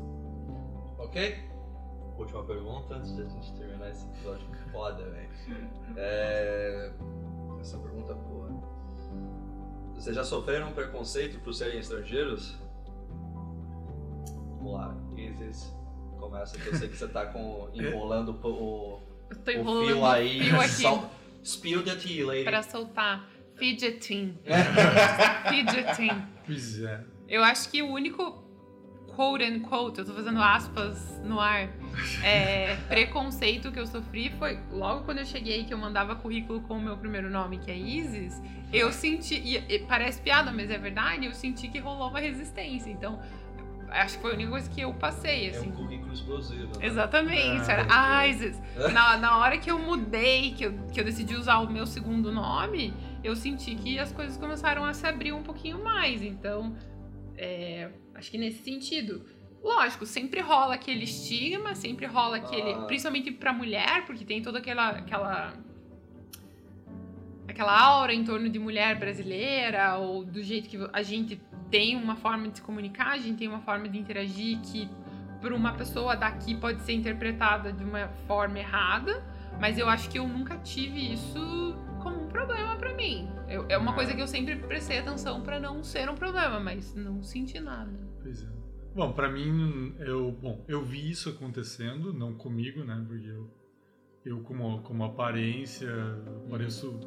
Ok? 0.97 1.35
Última 2.17 2.43
pergunta 2.43 2.95
antes 2.95 3.15
de 3.15 3.21
a 3.21 3.25
gente 3.27 3.53
terminar 3.53 3.89
esse 3.89 4.05
episódio 4.07 4.47
foda, 4.71 5.03
velho. 5.09 5.29
É... 5.97 6.91
Essa 7.59 7.77
pergunta 7.79 8.11
é 8.11 8.15
boa. 8.15 8.49
Vocês 9.95 10.15
já 10.15 10.23
sofreram 10.23 10.69
um 10.69 10.73
preconceito 10.73 11.39
por 11.39 11.53
serem 11.53 11.79
estrangeiros? 11.79 12.57
Vamos 14.57 14.73
lá, 14.73 14.95
Isis. 15.15 15.73
Começa 16.19 16.57
que 16.57 16.67
eu 16.67 16.75
sei 16.75 16.87
que 16.89 16.97
você 16.97 17.07
tá 17.07 17.25
com, 17.27 17.69
enrolando 17.73 18.29
o, 18.43 18.47
o, 18.47 19.01
Eu 19.29 19.37
tô 19.37 19.51
o 19.51 19.53
enrolando 19.53 19.85
fio 19.87 20.05
aí. 20.05 20.39
fio 20.43 20.59
aqui 20.61 20.69
Sol- 20.69 21.09
Spill 21.43 21.83
the 21.83 21.95
tea, 21.95 22.25
lady. 22.25 22.43
pra 22.45 22.63
soltar. 22.63 23.27
Fidgeting. 23.55 24.37
Fidgeting. 25.49 26.27
Pois 26.45 26.81
é. 26.81 27.03
Eu 27.27 27.43
acho 27.43 27.69
que 27.69 27.81
o 27.81 27.91
único 27.91 28.42
quote 29.15 29.43
and 29.43 29.59
quote, 29.61 29.99
eu 29.99 30.05
tô 30.05 30.13
fazendo 30.13 30.41
aspas 30.41 31.21
no 31.23 31.39
ar, 31.39 31.69
é, 32.23 32.75
preconceito 32.87 33.71
que 33.71 33.79
eu 33.79 33.87
sofri 33.87 34.29
foi 34.39 34.59
logo 34.71 35.03
quando 35.05 35.19
eu 35.19 35.25
cheguei, 35.25 35.63
que 35.63 35.73
eu 35.73 35.77
mandava 35.77 36.15
currículo 36.15 36.61
com 36.61 36.75
o 36.77 36.81
meu 36.81 36.97
primeiro 36.97 37.29
nome, 37.29 37.57
que 37.59 37.69
é 37.71 37.77
Isis, 37.77 38.41
eu 38.71 38.91
senti, 38.91 39.35
e, 39.35 39.57
e 39.75 39.79
parece 39.79 40.21
piada, 40.21 40.51
mas 40.51 40.69
é 40.69 40.77
verdade, 40.77 41.25
eu 41.25 41.33
senti 41.33 41.67
que 41.67 41.79
rolou 41.79 42.09
uma 42.09 42.19
resistência. 42.19 42.89
Então, 42.89 43.19
acho 43.89 44.15
que 44.15 44.21
foi 44.23 44.31
a 44.31 44.33
única 44.33 44.49
coisa 44.49 44.67
que 44.69 44.81
eu 44.81 44.91
passei, 44.95 45.45
É 45.47 45.49
assim. 45.51 45.69
um 45.69 45.71
currículo 45.71 46.11
explosivo. 46.11 46.65
né? 46.79 46.85
Exatamente, 46.87 47.69
Ah, 47.69 48.25
era 48.25 48.27
entendi. 48.27 48.45
Isis. 48.47 48.61
Na, 48.91 49.17
na 49.17 49.37
hora 49.37 49.57
que 49.59 49.69
eu 49.69 49.77
mudei, 49.77 50.53
que 50.53 50.63
eu, 50.65 50.73
que 50.91 50.99
eu 50.99 51.03
decidi 51.03 51.35
usar 51.35 51.59
o 51.59 51.69
meu 51.71 51.85
segundo 51.85 52.31
nome, 52.31 52.91
eu 53.23 53.35
senti 53.35 53.75
que 53.75 53.99
as 53.99 54.11
coisas 54.11 54.35
começaram 54.37 54.83
a 54.83 54.93
se 54.93 55.05
abrir 55.05 55.31
um 55.33 55.43
pouquinho 55.43 55.83
mais. 55.83 56.23
Então, 56.23 56.75
é, 57.43 57.91
acho 58.15 58.31
que 58.31 58.37
nesse 58.37 58.63
sentido. 58.63 59.25
Lógico, 59.61 60.05
sempre 60.05 60.41
rola 60.41 60.75
aquele 60.75 61.03
estigma, 61.03 61.75
sempre 61.75 62.05
rola 62.05 62.37
aquele. 62.37 62.73
Ah. 62.73 62.85
Principalmente 62.85 63.31
pra 63.31 63.51
mulher, 63.51 64.05
porque 64.05 64.23
tem 64.23 64.41
toda 64.41 64.59
aquela. 64.59 64.89
aquela 64.89 65.53
aquela 67.47 67.77
aura 67.77 68.13
em 68.13 68.23
torno 68.23 68.49
de 68.49 68.57
mulher 68.57 68.97
brasileira, 68.97 69.97
ou 69.97 70.23
do 70.23 70.41
jeito 70.41 70.69
que 70.69 70.77
a 70.91 71.03
gente 71.03 71.39
tem 71.69 71.95
uma 71.95 72.15
forma 72.15 72.47
de 72.47 72.57
se 72.57 72.61
comunicar, 72.63 73.11
a 73.11 73.17
gente 73.17 73.37
tem 73.37 73.47
uma 73.47 73.59
forma 73.59 73.87
de 73.89 73.99
interagir 73.99 74.59
que 74.61 74.89
por 75.41 75.51
uma 75.51 75.73
pessoa 75.73 76.15
daqui 76.15 76.55
pode 76.55 76.81
ser 76.83 76.93
interpretada 76.93 77.71
de 77.73 77.83
uma 77.83 78.07
forma 78.27 78.57
errada, 78.57 79.23
mas 79.59 79.77
eu 79.77 79.87
acho 79.89 80.09
que 80.09 80.19
eu 80.19 80.27
nunca 80.27 80.57
tive 80.59 81.13
isso 81.13 81.75
como 82.01 82.23
um 82.23 82.27
problema 82.27 82.75
pra 82.77 82.93
mim. 82.93 83.29
Eu- 83.47 83.65
é 83.69 83.77
uma 83.77 83.93
coisa 83.93 84.13
que 84.13 84.21
eu 84.21 84.27
sempre 84.27 84.55
prestei 84.55 84.99
atenção 84.99 85.41
pra 85.41 85.59
não 85.59 85.83
ser 85.83 86.09
um 86.09 86.15
problema, 86.15 86.59
mas 86.59 86.93
não 86.95 87.21
senti 87.23 87.59
nada. 87.59 87.91
Pois 88.21 88.43
é. 88.43 88.47
Bom, 88.95 89.11
pra 89.13 89.29
mim, 89.29 89.95
eu, 89.99 90.31
bom, 90.31 90.63
eu 90.67 90.83
vi 90.83 91.09
isso 91.09 91.29
acontecendo, 91.29 92.13
não 92.13 92.33
comigo, 92.35 92.83
né? 92.83 93.03
Porque 93.07 93.27
eu, 93.27 93.49
eu 94.25 94.39
como, 94.41 94.81
como 94.83 95.03
aparência, 95.03 95.89
pareço 96.49 96.99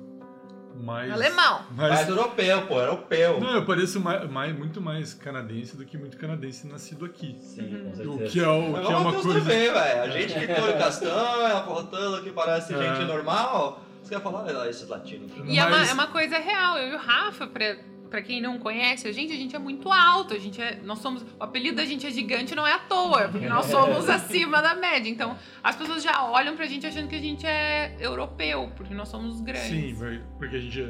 mais. 0.83 1.11
Alemão. 1.12 1.62
Mas 1.77 1.91
mais 1.91 2.09
europeu, 2.09 2.62
pô, 2.66 2.81
europeu. 2.81 3.41
Não, 3.41 3.55
eu 3.55 3.64
pareço 3.64 4.01
mais, 4.01 4.29
mais- 4.31 4.57
muito 4.57 4.81
mais 4.81 5.14
canadense 5.14 5.77
do 5.77 5.85
que 5.85 5.97
muito 5.99 6.16
canadense 6.16 6.66
nascido 6.66 7.05
aqui. 7.05 7.37
Sim, 7.41 7.62
Uhum. 7.74 7.83
com 7.85 7.91
O 7.91 7.97
certeza. 8.18 8.31
que 8.33 8.41
é, 8.41 8.49
o, 8.49 8.70
Mas 8.72 8.87
que 8.87 8.93
é 8.93 8.97
o 8.97 9.01
uma 9.01 9.12
coisa. 9.12 9.41
também. 9.41 9.68
A 9.70 10.09
gente 10.09 10.35
que 10.35 10.47
tem 10.47 10.61
olho 10.62 10.79
castanho, 10.79 11.64
cortando 11.64 12.22
que 12.22 12.31
parece 12.31 12.74
É. 12.74 12.79
gente 12.97 13.07
normal. 13.07 13.83
Você 14.03 14.14
quer 14.14 14.20
falar, 14.22 14.45
ah, 14.49 14.68
esses 14.70 14.89
latinos. 14.89 15.33
E 15.47 15.59
é, 15.59 15.64
uma, 15.64 15.79
Mas- 15.79 15.91
é 15.91 15.93
uma 15.93 16.07
coisa 16.07 16.39
real. 16.39 16.79
Eu 16.79 16.93
e 16.93 16.95
o 16.95 16.99
Rafa, 16.99 17.47
pra, 17.49 17.77
pra 18.09 18.22
quem 18.22 18.40
não 18.40 18.59
conhece 18.59 19.07
a 19.09 19.12
gente, 19.12 19.32
a 19.32 19.36
gente 19.36 19.54
é 19.54 19.59
muito 19.59 19.90
alto. 19.90 20.34
A 20.34 20.38
gente 20.38 20.61
é, 20.61 20.76
nós 20.82 20.98
somos, 21.00 21.22
o 21.22 21.26
apelido 21.42 21.76
da 21.76 21.84
gente 21.84 22.07
é 22.07 22.11
gigante 22.11 22.54
não 22.54 22.66
é 22.66 22.72
à 22.72 22.78
toa, 22.78 23.28
porque 23.28 23.48
nós 23.48 23.66
somos 23.66 24.09
acima 24.09 24.61
da 24.62 24.74
média. 24.74 25.09
Então, 25.11 25.36
as 25.62 25.76
pessoas 25.76 26.02
já 26.02 26.24
olham 26.24 26.57
pra 26.57 26.66
gente 26.66 26.86
achando 26.86 27.09
que 27.09 27.14
a 27.16 27.20
gente 27.20 27.46
é 27.46 27.94
europeu, 27.98 28.70
porque 28.76 28.94
nós 28.94 29.09
somos 29.09 29.40
grandes. 29.40 29.62
Sim, 29.68 29.94
porque 30.38 30.57
a 30.57 30.61
gente, 30.61 30.82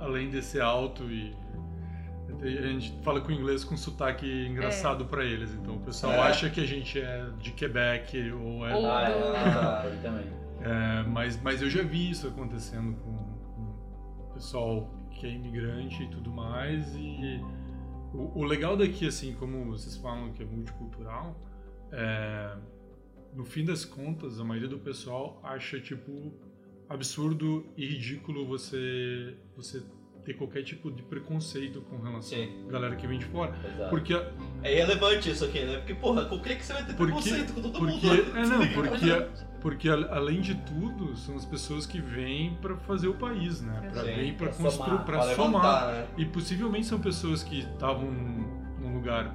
além 0.00 0.30
de 0.30 0.42
ser 0.42 0.62
alto 0.62 1.04
e. 1.04 1.34
A 2.42 2.48
gente 2.66 2.92
fala 3.02 3.20
com 3.20 3.32
inglês 3.32 3.64
com 3.64 3.76
sotaque 3.78 4.26
engraçado 4.46 5.06
pra 5.06 5.24
eles, 5.24 5.54
então 5.54 5.76
o 5.76 5.80
pessoal 5.80 6.12
É. 6.12 6.18
acha 6.28 6.50
que 6.50 6.60
a 6.60 6.66
gente 6.66 7.00
é 7.00 7.24
de 7.40 7.50
Quebec 7.52 8.30
ou 8.32 8.66
é. 8.66 8.74
Ou- 8.74 8.90
Ah, 8.90 9.08
é, 9.08 9.86
eu 9.86 10.02
também. 10.02 10.26
é, 10.60 11.02
mas, 11.08 11.40
mas 11.40 11.62
eu 11.62 11.70
já 11.70 11.82
vi 11.82 12.10
isso 12.10 12.26
acontecendo 12.28 12.94
com, 12.96 13.12
com 13.54 14.24
o 14.24 14.34
pessoal 14.34 14.90
que 15.18 15.26
é 15.26 15.30
imigrante 15.30 16.02
e 16.02 16.08
tudo 16.08 16.30
mais. 16.30 16.94
E 16.94 17.40
o, 18.14 18.40
o 18.40 18.44
legal 18.44 18.76
daqui, 18.76 19.06
assim, 19.06 19.34
como 19.34 19.64
vocês 19.66 19.96
falam 19.96 20.32
que 20.32 20.42
é 20.42 20.46
multicultural, 20.46 21.38
é, 21.92 22.56
no 23.34 23.44
fim 23.44 23.64
das 23.64 23.84
contas, 23.84 24.40
a 24.40 24.44
maioria 24.44 24.68
do 24.68 24.78
pessoal 24.78 25.40
acha, 25.42 25.80
tipo, 25.80 26.32
absurdo 26.88 27.66
e 27.76 27.86
ridículo 27.86 28.46
você, 28.46 29.36
você 29.56 29.82
ter 30.26 30.34
qualquer 30.34 30.64
tipo 30.64 30.90
de 30.90 31.02
preconceito 31.04 31.80
com 31.82 31.98
relação 32.02 32.36
Sim. 32.36 32.64
à 32.68 32.72
galera 32.72 32.96
que 32.96 33.06
vem 33.06 33.18
de 33.18 33.24
fora. 33.26 33.54
Exato. 33.64 33.88
Porque, 33.90 34.12
É 34.62 34.72
irrelevante 34.72 35.30
isso 35.30 35.44
aqui, 35.44 35.60
né? 35.64 35.76
Porque, 35.78 35.94
porra, 35.94 36.24
com 36.24 36.40
quem 36.40 36.56
que 36.56 36.64
você 36.64 36.72
vai 36.72 36.84
ter 36.84 36.94
Porque- 36.94 37.12
preconceito 37.12 37.52
com 37.54 37.62
todo 37.62 37.78
porque, 37.78 38.06
mundo? 38.06 38.22
é, 38.36 38.46
não, 38.46 38.66
porque, 38.74 39.26
porque 39.60 39.88
a- 39.88 40.14
além 40.16 40.40
de 40.40 40.56
tudo, 40.56 41.16
são 41.16 41.36
as 41.36 41.44
pessoas 41.44 41.86
que 41.86 42.00
vêm 42.00 42.56
pra 42.60 42.76
fazer 42.78 43.06
o 43.06 43.14
país, 43.14 43.62
né? 43.62 43.80
Sim, 43.94 44.34
pra 44.34 44.48
pra 44.48 44.56
construir, 44.56 44.72
somar, 44.90 45.04
pra 45.04 45.22
somar. 45.22 45.28
levantar, 45.62 45.92
né? 45.92 46.06
E 46.18 46.24
possivelmente 46.26 46.86
são 46.86 46.98
pessoas 47.00 47.44
que 47.44 47.60
estavam 47.60 48.10
num 48.10 48.94
lugar. 48.94 49.32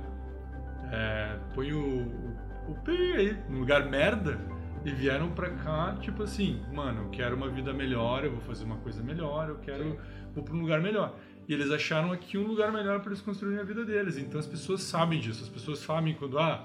É, 0.91 1.37
põe 1.55 1.71
o, 1.71 1.79
o, 1.79 2.71
o 2.71 2.75
P 2.83 2.91
aí, 2.91 3.37
num 3.49 3.59
lugar 3.59 3.89
merda, 3.89 4.37
e 4.83 4.91
vieram 4.91 5.29
pra 5.31 5.49
cá, 5.51 5.95
tipo 6.01 6.23
assim, 6.23 6.59
mano, 6.73 7.03
eu 7.03 7.09
quero 7.11 7.35
uma 7.35 7.47
vida 7.47 7.71
melhor, 7.71 8.25
eu 8.25 8.31
vou 8.31 8.41
fazer 8.41 8.65
uma 8.65 8.77
coisa 8.77 9.01
melhor, 9.03 9.47
eu 9.49 9.59
quero. 9.59 9.97
Vou 10.35 10.43
pra 10.43 10.53
um 10.55 10.61
lugar 10.61 10.81
melhor. 10.81 11.13
E 11.47 11.53
eles 11.53 11.71
acharam 11.71 12.11
aqui 12.11 12.37
um 12.37 12.47
lugar 12.47 12.71
melhor 12.71 12.99
para 12.99 13.09
eles 13.09 13.21
construírem 13.21 13.59
a 13.59 13.63
vida 13.63 13.83
deles. 13.83 14.17
Então 14.17 14.39
as 14.39 14.47
pessoas 14.47 14.83
sabem 14.83 15.19
disso, 15.19 15.43
as 15.43 15.49
pessoas 15.49 15.79
sabem 15.79 16.13
quando, 16.13 16.37
ah, 16.39 16.63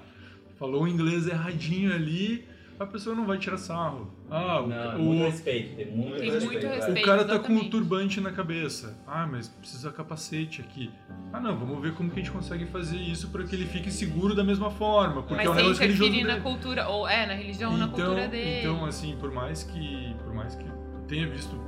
falou 0.58 0.84
o 0.84 0.88
inglês 0.88 1.26
erradinho 1.26 1.92
ali, 1.92 2.44
a 2.78 2.84
pessoa 2.84 3.16
não 3.16 3.24
vai 3.24 3.38
tirar 3.38 3.56
sarro. 3.56 4.12
Ah, 4.30 4.60
o, 4.60 4.66
Não, 4.68 4.96
o- 4.96 5.02
muito 5.02 5.24
respeito, 5.30 5.76
tem 5.76 5.86
muito 5.90 6.16
Tem 6.18 6.30
respeito. 6.30 6.52
muito 6.52 6.66
respeito. 6.66 6.98
o 7.00 7.02
cara 7.02 7.24
tá 7.24 7.38
com 7.38 7.48
o 7.48 7.52
exatamente. 7.52 7.70
turbante 7.70 8.20
na 8.20 8.30
cabeça. 8.32 8.96
Ah, 9.06 9.26
mas 9.26 9.48
precisa 9.48 9.90
capacete 9.90 10.60
aqui. 10.60 10.90
Ah, 11.32 11.40
não, 11.40 11.56
vamos 11.56 11.80
ver 11.80 11.94
como 11.94 12.10
que 12.10 12.20
a 12.20 12.22
gente 12.22 12.30
consegue 12.32 12.66
fazer 12.66 12.98
isso 12.98 13.28
para 13.30 13.44
que 13.44 13.56
ele 13.56 13.64
fique 13.64 13.90
seguro 13.90 14.34
da 14.34 14.44
mesma 14.44 14.70
forma, 14.70 15.22
porque 15.22 15.34
Mas 15.36 15.46
é 15.46 15.50
um 15.50 15.54
negócio 15.54 15.80
religioso 15.82 16.12
na 16.12 16.26
dele. 16.34 16.40
cultura, 16.42 16.86
ou 16.88 17.08
é, 17.08 17.26
na 17.26 17.32
religião 17.34 17.72
ou 17.72 17.78
na 17.78 17.88
cultura 17.88 18.28
dele. 18.28 18.60
então, 18.60 18.84
assim, 18.84 19.16
por 19.18 19.32
mais 19.32 19.62
que, 19.62 20.14
por 20.22 20.34
mais 20.34 20.54
que 20.54 20.64
tenha 21.08 21.26
visto 21.28 21.58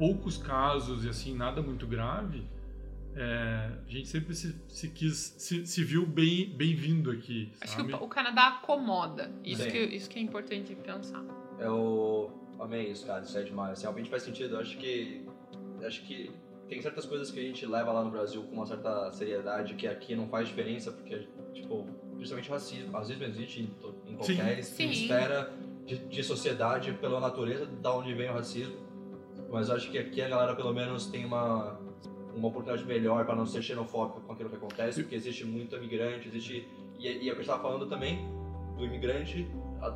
poucos 0.00 0.38
casos 0.38 1.04
e 1.04 1.10
assim 1.10 1.34
nada 1.34 1.60
muito 1.60 1.86
grave, 1.86 2.42
é, 3.14 3.70
a 3.86 3.90
gente 3.90 4.08
sempre 4.08 4.34
se, 4.34 4.56
se 4.66 4.88
quis, 4.88 5.34
se, 5.36 5.66
se 5.66 5.84
viu 5.84 6.06
bem, 6.06 6.48
bem-vindo 6.56 7.10
aqui, 7.10 7.52
Acho 7.60 7.84
que 7.84 7.92
o, 7.92 8.04
o 8.04 8.08
Canadá 8.08 8.48
acomoda. 8.48 9.30
Isso 9.44 9.62
Sim. 9.62 9.70
que, 9.70 9.78
isso 9.78 10.08
que 10.08 10.18
é 10.18 10.22
importante 10.22 10.74
pensar. 10.74 11.22
Eu 11.58 12.32
amei 12.58 12.90
isso, 12.90 13.06
cara, 13.06 13.22
isso 13.22 13.36
é 13.36 13.42
demais. 13.42 13.72
Assim, 13.72 13.82
realmente 13.82 14.08
faz 14.08 14.22
sentido. 14.22 14.54
Eu 14.54 14.60
acho 14.60 14.78
que. 14.78 15.28
Acho 15.84 16.02
que 16.02 16.30
tem 16.66 16.80
certas 16.80 17.04
coisas 17.04 17.30
que 17.30 17.38
a 17.38 17.42
gente 17.42 17.66
leva 17.66 17.92
lá 17.92 18.02
no 18.02 18.10
Brasil 18.10 18.42
com 18.42 18.54
uma 18.54 18.66
certa 18.66 19.10
seriedade 19.12 19.74
que 19.74 19.86
aqui 19.86 20.14
não 20.14 20.28
faz 20.28 20.48
diferença, 20.48 20.92
porque, 20.92 21.26
tipo, 21.52 21.86
principalmente 22.14 22.48
o 22.48 22.52
racismo. 22.52 22.92
Racismo 22.92 23.24
existe 23.24 23.60
em, 23.60 24.10
em 24.12 24.16
qualquer 24.16 24.62
Sim. 24.62 24.90
esfera 24.90 25.52
de, 25.84 25.98
de 25.98 26.22
sociedade 26.22 26.92
pela 26.92 27.20
natureza 27.20 27.66
da 27.66 27.94
onde 27.94 28.14
vem 28.14 28.30
o 28.30 28.32
racismo. 28.32 28.89
Mas 29.50 29.68
eu 29.68 29.74
acho 29.76 29.90
que 29.90 29.98
aqui 29.98 30.22
a 30.22 30.28
galera 30.28 30.54
pelo 30.54 30.72
menos 30.72 31.06
tem 31.06 31.24
uma, 31.24 31.78
uma 32.34 32.48
oportunidade 32.48 32.86
melhor 32.86 33.24
para 33.26 33.34
não 33.34 33.44
ser 33.46 33.62
xenofóbica 33.62 34.20
com 34.20 34.32
aquilo 34.32 34.48
que 34.48 34.56
acontece, 34.56 35.02
porque 35.02 35.16
existe 35.16 35.44
muito 35.44 35.74
imigrante, 35.76 36.28
existe. 36.28 36.68
E, 36.98 37.06
e 37.08 37.28
é 37.28 37.32
que 37.32 37.38
eu 37.38 37.40
estava 37.40 37.62
falando 37.62 37.86
também, 37.86 38.28
do 38.76 38.84
imigrante 38.84 39.48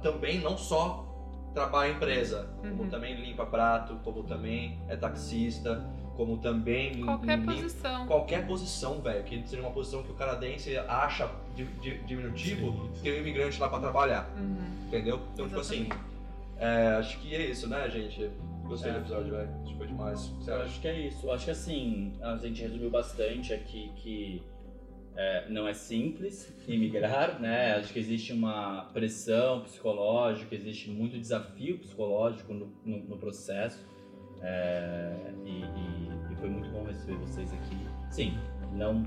também 0.03 0.41
não 0.41 0.57
só 0.57 1.07
trabalha 1.53 1.93
em 1.93 1.95
empresa, 1.97 2.51
como 2.61 2.83
Uhum. 2.85 2.89
também 2.89 3.15
limpa 3.15 3.47
prato, 3.47 3.95
como 4.03 4.25
também 4.25 4.81
é 4.89 4.97
taxista, 4.97 5.87
como 6.17 6.39
também 6.39 7.05
Qualquer 7.05 7.39
lim- 7.39 7.45
posição. 7.47 8.07
qualquer 8.07 8.47
posição, 8.47 9.01
velho, 9.01 9.23
que 9.25 9.47
seja 9.47 9.63
uma 9.63 9.71
posição 9.71 10.03
que 10.03 10.11
o 10.11 10.15
canadense 10.15 10.77
acha 10.79 11.31
di- 11.55 11.65
di- 11.81 11.99
diminutivo, 12.05 12.89
tem 13.03 13.13
um 13.13 13.17
imigrante 13.19 13.61
lá 13.61 13.69
pra 13.69 13.79
trabalhar, 13.79 14.29
Uhum. 14.37 14.57
entendeu? 14.89 15.21
Então, 15.35 15.47
tipo 15.47 15.61
assim, 15.61 15.83
Exatamente. 15.83 16.07
é, 16.57 16.87
acho 16.99 17.19
que 17.21 17.35
é 17.37 17.47
isso, 17.51 17.69
né, 17.69 17.89
gente? 17.91 18.31
Gostei 18.67 18.91
É. 18.91 18.95
do 18.95 19.01
episódio, 19.01 19.31
velho. 19.33 19.51
Acho 19.62 19.77
foi 19.77 19.87
demais. 19.87 20.21
Você 20.29 20.51
acha? 20.51 20.65
acho 20.65 20.81
que 20.81 20.89
é 20.89 21.07
isso. 21.09 21.31
Acho 21.31 21.45
que 21.45 21.51
assim, 21.51 22.12
a 22.23 22.37
gente 22.37 22.62
resumiu 22.62 22.91
bastante 22.91 23.53
aqui 23.53 23.91
que 23.97 24.43
é, 25.17 25.49
não 25.49 25.69
é 25.69 25.73
simples 25.75 26.53
imigrar, 26.67 27.41
né? 27.41 27.75
Acho 27.77 27.93
que 27.93 27.99
existe 28.01 28.33
uma 28.33 28.87
pressão 28.93 29.61
psicológica, 29.62 30.55
existe 30.55 30.91
muito 30.91 31.19
desafio 31.19 31.79
psicológico 31.79 32.53
no, 32.53 32.67
no- 32.85 33.05
no 33.05 33.17
processo. 33.17 33.85
É, 34.43 35.15
e, 35.45 35.61
e- 35.62 36.33
e 36.33 36.37
foi 36.37 36.49
muito 36.51 36.69
bom 36.71 36.85
receber 36.85 37.17
vocês 37.19 37.53
aqui. 37.53 37.77
Sim, 38.11 38.37
não 38.73 39.03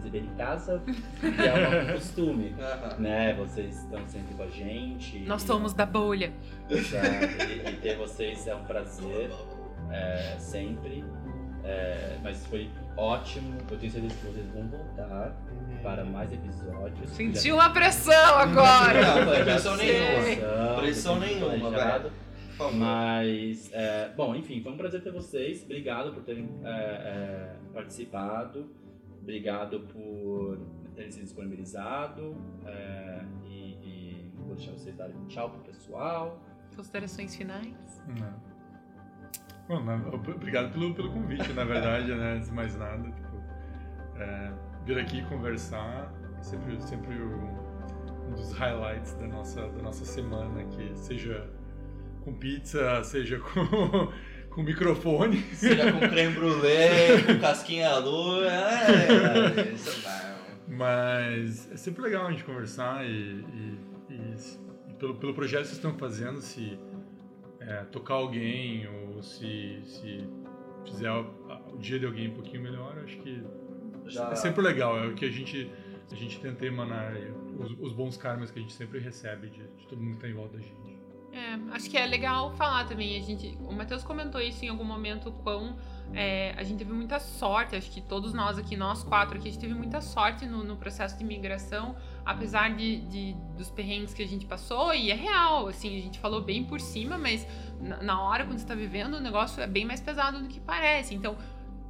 receber 0.00 0.18
em 0.20 0.34
casa 0.36 0.82
que 1.20 1.26
é 1.26 1.90
um 1.90 1.92
costume. 1.92 2.54
Né, 2.98 3.34
vocês 3.34 3.82
estão 3.82 4.06
sempre 4.08 4.34
com 4.34 4.42
a 4.42 4.48
gente. 4.48 5.20
Nós 5.20 5.42
e- 5.42 5.46
somos 5.46 5.74
da 5.74 5.86
bolha. 5.86 6.32
Exato, 6.68 7.06
e, 7.06 7.70
e 7.70 7.76
ter 7.76 7.96
vocês 7.96 8.46
é 8.46 8.54
um 8.54 8.64
prazer, 8.64 9.30
é, 9.90 10.36
sempre. 10.38 11.04
É, 11.62 12.16
mas 12.22 12.46
foi 12.46 12.70
ótimo. 12.96 13.58
Eu 13.70 13.78
tenho 13.78 13.92
certeza 13.92 14.14
que 14.14 14.26
vocês 14.26 14.46
vão 14.48 14.66
voltar 14.68 15.36
para 15.82 16.04
mais 16.04 16.32
episódios. 16.32 17.10
Senti 17.10 17.52
uma 17.52 17.70
pressão 17.70 18.36
agora. 18.36 19.02
Não, 19.02 19.24
não 19.26 19.34
é 19.34 19.44
pressão 19.44 19.76
nenhuma. 19.76 20.76
Pressão 20.80 21.20
nenhuma. 21.20 21.70
Mas, 22.74 23.70
é, 23.72 24.10
bom, 24.14 24.34
enfim, 24.34 24.62
foi 24.62 24.72
um 24.72 24.76
prazer 24.76 25.02
ter 25.02 25.12
vocês. 25.12 25.62
Obrigado 25.62 26.12
por 26.12 26.22
terem 26.22 26.48
é, 26.64 26.68
é, 26.70 27.56
participado. 27.72 28.70
Obrigado 29.22 29.80
por 29.80 30.58
terem 30.94 31.10
se 31.10 31.20
disponibilizado. 31.20 32.36
é, 32.66 33.24
e, 33.44 33.52
e 33.82 34.32
vou 34.36 34.54
deixar 34.54 34.72
vocês 34.72 34.96
darem 34.96 35.16
um 35.16 35.26
tchau 35.26 35.50
pro 35.50 35.60
pessoal. 35.60 36.40
Considerações 36.74 37.34
finais? 37.34 38.02
Não. 38.08 38.50
Bom, 39.68 39.84
obrigado 40.34 40.72
pelo, 40.72 40.94
pelo 40.94 41.12
convite, 41.12 41.52
na 41.52 41.64
verdade, 41.64 42.12
né? 42.12 42.34
Antes 42.34 42.48
de 42.48 42.54
mais 42.54 42.76
nada, 42.76 43.08
tipo, 43.10 43.36
é, 44.16 44.52
vir 44.84 44.98
aqui 44.98 45.24
conversar 45.26 46.12
é 46.38 46.42
sempre, 46.42 46.80
sempre 46.80 47.14
um 47.22 48.32
dos 48.32 48.52
highlights 48.52 49.14
da 49.14 49.26
nossa, 49.28 49.68
da 49.68 49.82
nossa 49.82 50.04
semana, 50.04 50.64
que 50.64 50.96
seja 50.96 51.48
com 52.24 52.34
pizza, 52.34 53.02
seja 53.04 53.38
com, 53.38 54.12
com 54.50 54.62
microfone. 54.62 55.40
Seja 55.54 55.92
com 55.92 56.00
creme 56.00 56.34
brulee, 56.34 57.22
com 57.26 57.40
casquinha 57.40 57.96
lua. 57.98 58.46
É, 58.46 59.60
é, 59.60 59.72
isso 59.72 60.02
não. 60.06 60.76
Mas 60.76 61.70
é 61.72 61.76
sempre 61.76 62.02
legal 62.02 62.26
a 62.26 62.30
gente 62.30 62.44
conversar 62.44 63.04
e, 63.04 63.10
e- 63.10 63.78
e- 64.10 64.34
e 64.90 64.94
pelo, 64.94 65.14
pelo 65.16 65.34
projeto 65.34 65.62
que 65.62 65.66
vocês 65.68 65.76
estão 65.78 65.94
fazendo, 65.98 66.40
se 66.40 66.78
é, 67.60 67.84
tocar 67.90 68.14
alguém 68.14 68.86
ou 68.88 69.22
se, 69.22 69.80
se 69.84 70.24
fizer 70.84 71.10
o, 71.10 71.26
o 71.72 71.78
dia 71.78 71.98
de 71.98 72.06
alguém 72.06 72.28
um 72.28 72.34
pouquinho 72.34 72.62
melhor, 72.62 72.96
acho 73.04 73.16
que 73.18 73.42
Já- 74.06 74.30
é 74.30 74.34
sempre 74.36 74.62
legal. 74.62 74.96
É 74.98 75.06
o 75.08 75.14
que 75.14 75.24
a 75.24 75.30
gente, 75.30 75.70
a 76.10 76.14
gente 76.14 76.38
tenta 76.40 76.64
emanar 76.64 77.14
os, 77.58 77.72
os 77.78 77.92
bons 77.92 78.16
karmas 78.16 78.50
que 78.50 78.58
a 78.58 78.62
gente 78.62 78.72
sempre 78.74 79.00
recebe 79.00 79.48
de, 79.48 79.62
de 79.76 79.86
todo 79.88 80.00
mundo 80.00 80.12
que 80.18 80.26
está 80.26 80.28
em 80.28 80.34
volta 80.34 80.56
da 80.56 80.62
gente. 80.62 80.89
É, 81.32 81.74
acho 81.74 81.88
que 81.88 81.96
é 81.96 82.04
legal 82.06 82.52
falar 82.54 82.84
também. 82.86 83.16
A 83.16 83.20
gente, 83.22 83.56
o 83.60 83.72
Matheus 83.72 84.02
comentou 84.02 84.40
isso 84.40 84.64
em 84.64 84.68
algum 84.68 84.82
momento, 84.84 85.30
quão 85.44 85.76
é, 86.12 86.52
a 86.56 86.64
gente 86.64 86.78
teve 86.78 86.92
muita 86.92 87.20
sorte. 87.20 87.76
Acho 87.76 87.88
que 87.90 88.00
todos 88.00 88.34
nós 88.34 88.58
aqui, 88.58 88.76
nós 88.76 89.04
quatro 89.04 89.38
aqui, 89.38 89.48
a 89.48 89.50
gente 89.52 89.60
teve 89.60 89.74
muita 89.74 90.00
sorte 90.00 90.44
no, 90.44 90.64
no 90.64 90.76
processo 90.76 91.16
de 91.16 91.22
imigração, 91.22 91.94
apesar 92.24 92.74
de, 92.74 93.00
de- 93.02 93.36
dos 93.56 93.70
perrengues 93.70 94.12
que 94.12 94.22
a 94.22 94.26
gente 94.26 94.44
passou. 94.44 94.92
E 94.92 95.10
é 95.10 95.14
real, 95.14 95.68
assim, 95.68 95.96
a 95.96 96.02
gente 96.02 96.18
falou 96.18 96.42
bem 96.42 96.64
por 96.64 96.80
cima, 96.80 97.16
mas 97.16 97.46
na, 97.80 98.02
na 98.02 98.20
hora 98.22 98.44
quando 98.44 98.58
você 98.58 98.66
tá 98.66 98.74
vivendo, 98.74 99.14
o 99.14 99.20
negócio 99.20 99.62
é 99.62 99.68
bem 99.68 99.84
mais 99.84 100.00
pesado 100.00 100.40
do 100.42 100.48
que 100.48 100.58
parece. 100.58 101.14
Então, 101.14 101.36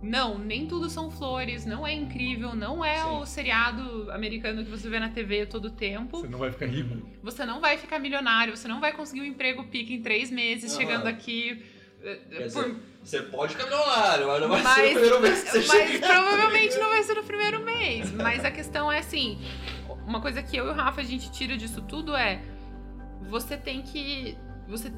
não, 0.03 0.39
nem 0.39 0.67
tudo 0.67 0.89
são 0.89 1.11
flores, 1.11 1.67
não 1.67 1.87
é 1.87 1.93
incrível, 1.93 2.55
não 2.55 2.85
é 2.85 2.99
Sim. 3.03 3.09
o 3.19 3.27
seriado 3.27 4.11
americano 4.13 4.65
que 4.65 4.71
você 4.71 4.89
vê 4.89 4.99
na 4.99 5.11
TV 5.11 5.45
todo 5.47 5.71
tempo. 5.71 6.21
Você 6.21 6.29
não 6.29 6.39
vai 6.39 6.51
ficar 6.51 6.67
rico. 6.67 6.97
Você 7.23 7.45
não 7.45 7.61
vai 7.61 7.77
ficar 7.77 7.99
milionário, 7.99 8.57
você 8.57 8.67
não 8.67 8.81
vai 8.81 8.93
conseguir 8.93 9.21
um 9.21 9.25
emprego 9.27 9.65
pique 9.65 9.93
em 9.95 10.03
três 10.03 10.31
meses, 10.31 10.73
Aham. 10.73 10.81
chegando 10.81 11.07
aqui. 11.07 11.63
eh, 12.03 12.19
Quer 12.31 12.51
por- 12.53 12.65
dizer, 12.65 12.77
você 13.03 13.23
pode 13.23 13.53
ficar 13.55 13.65
milionário, 13.69 14.27
mas 14.27 14.41
não 14.41 14.49
vai 14.49 14.59
ser 14.63 14.65
Mas- 14.65 14.79
o 14.89 14.93
primeiro 14.93 15.21
mês 15.21 15.43
que 15.45 15.51
você 15.51 15.59
mas 15.59 15.91
chega. 15.91 16.07
provavelmente 16.07 16.79
não 16.79 16.89
vai 16.89 17.03
ser 17.03 17.15
no 17.15 17.23
primeiro 17.25 17.63
mês. 17.65 18.13
Mas 18.13 18.43
a 18.45 18.51
questão 18.51 18.91
é 18.91 18.99
assim: 19.01 19.39
uma 20.07 20.21
coisa 20.23 20.43
que 20.43 20.57
eu 20.57 20.67
e 20.67 20.71
o 20.71 20.73
Rafa 20.73 21.03
a 21.03 21.05
gente 21.05 21.31
tira 21.31 21.59
disso 21.59 21.83
tudo 21.83 22.17
é 22.17 22.41
você 23.29 23.55
tem 23.57 23.83
que. 23.83 24.35
Você 24.67 24.91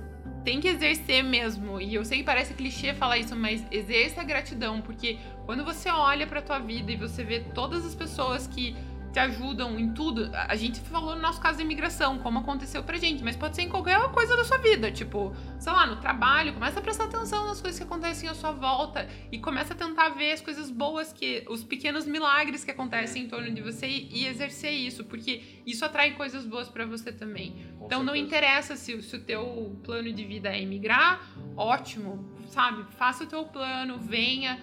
tem 0.45 0.61
que 0.61 0.68
exercer 0.68 1.22
mesmo. 1.22 1.80
E 1.80 1.95
eu 1.95 2.05
sei 2.05 2.18
que 2.18 2.24
parece 2.24 2.55
clichê 2.55 2.95
falar 2.95 3.18
isso, 3.18 3.34
mas 3.36 3.64
exerça 3.70 4.20
a 4.20 4.24
gratidão, 4.24 4.80
porque 4.80 5.18
quando 5.47 5.64
você 5.64 5.90
olha 5.90 6.26
pra 6.26 6.43
tua 6.43 6.59
vida 6.59 6.93
e 6.93 6.97
você 6.97 7.24
vê 7.24 7.40
todas 7.40 7.84
as 7.84 7.95
pessoas 7.95 8.47
que 8.47 8.76
te 9.12 9.18
ajudam 9.18 9.78
em 9.78 9.92
tudo. 9.92 10.30
A 10.32 10.56
gente 10.56 10.80
falou 10.80 11.14
no 11.14 11.20
nosso 11.20 11.40
caso 11.40 11.58
da 11.58 11.64
imigração, 11.64 12.18
como 12.18 12.38
aconteceu 12.38 12.82
pra 12.82 12.96
gente, 12.96 13.22
mas 13.22 13.36
pode 13.36 13.54
ser 13.54 13.62
em 13.62 13.68
qualquer 13.68 14.00
coisa 14.10 14.36
da 14.36 14.44
sua 14.44 14.58
vida, 14.58 14.90
tipo, 14.90 15.34
sei 15.58 15.72
lá, 15.72 15.86
no 15.86 15.96
trabalho, 15.96 16.54
começa 16.54 16.78
a 16.78 16.82
prestar 16.82 17.04
atenção 17.04 17.46
nas 17.46 17.60
coisas 17.60 17.78
que 17.78 17.84
acontecem 17.84 18.28
à 18.28 18.34
sua 18.34 18.52
volta 18.52 19.06
e 19.30 19.38
começa 19.38 19.74
a 19.74 19.76
tentar 19.76 20.08
ver 20.10 20.32
as 20.32 20.40
coisas 20.40 20.70
boas 20.70 21.12
que 21.12 21.44
os 21.48 21.62
pequenos 21.62 22.06
milagres 22.06 22.64
que 22.64 22.70
acontecem 22.70 23.24
em 23.24 23.28
torno 23.28 23.50
de 23.52 23.60
você 23.60 23.86
e, 23.86 24.22
e 24.22 24.26
exercer 24.26 24.72
isso, 24.72 25.04
porque 25.04 25.42
isso 25.66 25.84
atrai 25.84 26.12
coisas 26.12 26.46
boas 26.46 26.68
pra 26.68 26.86
você 26.86 27.12
também. 27.12 27.52
Com 27.78 27.86
Então 27.86 28.02
não 28.02 28.14
certeza. 28.14 28.26
interessa 28.26 28.76
se, 28.76 29.02
se 29.02 29.16
o 29.16 29.20
teu 29.20 29.78
plano 29.84 30.10
de 30.12 30.24
vida 30.24 30.48
é 30.48 30.62
emigrar, 30.62 31.20
ótimo, 31.56 32.24
sabe? 32.46 32.84
Faça 32.96 33.24
o 33.24 33.26
teu 33.26 33.44
plano, 33.44 33.98
venha. 33.98 34.58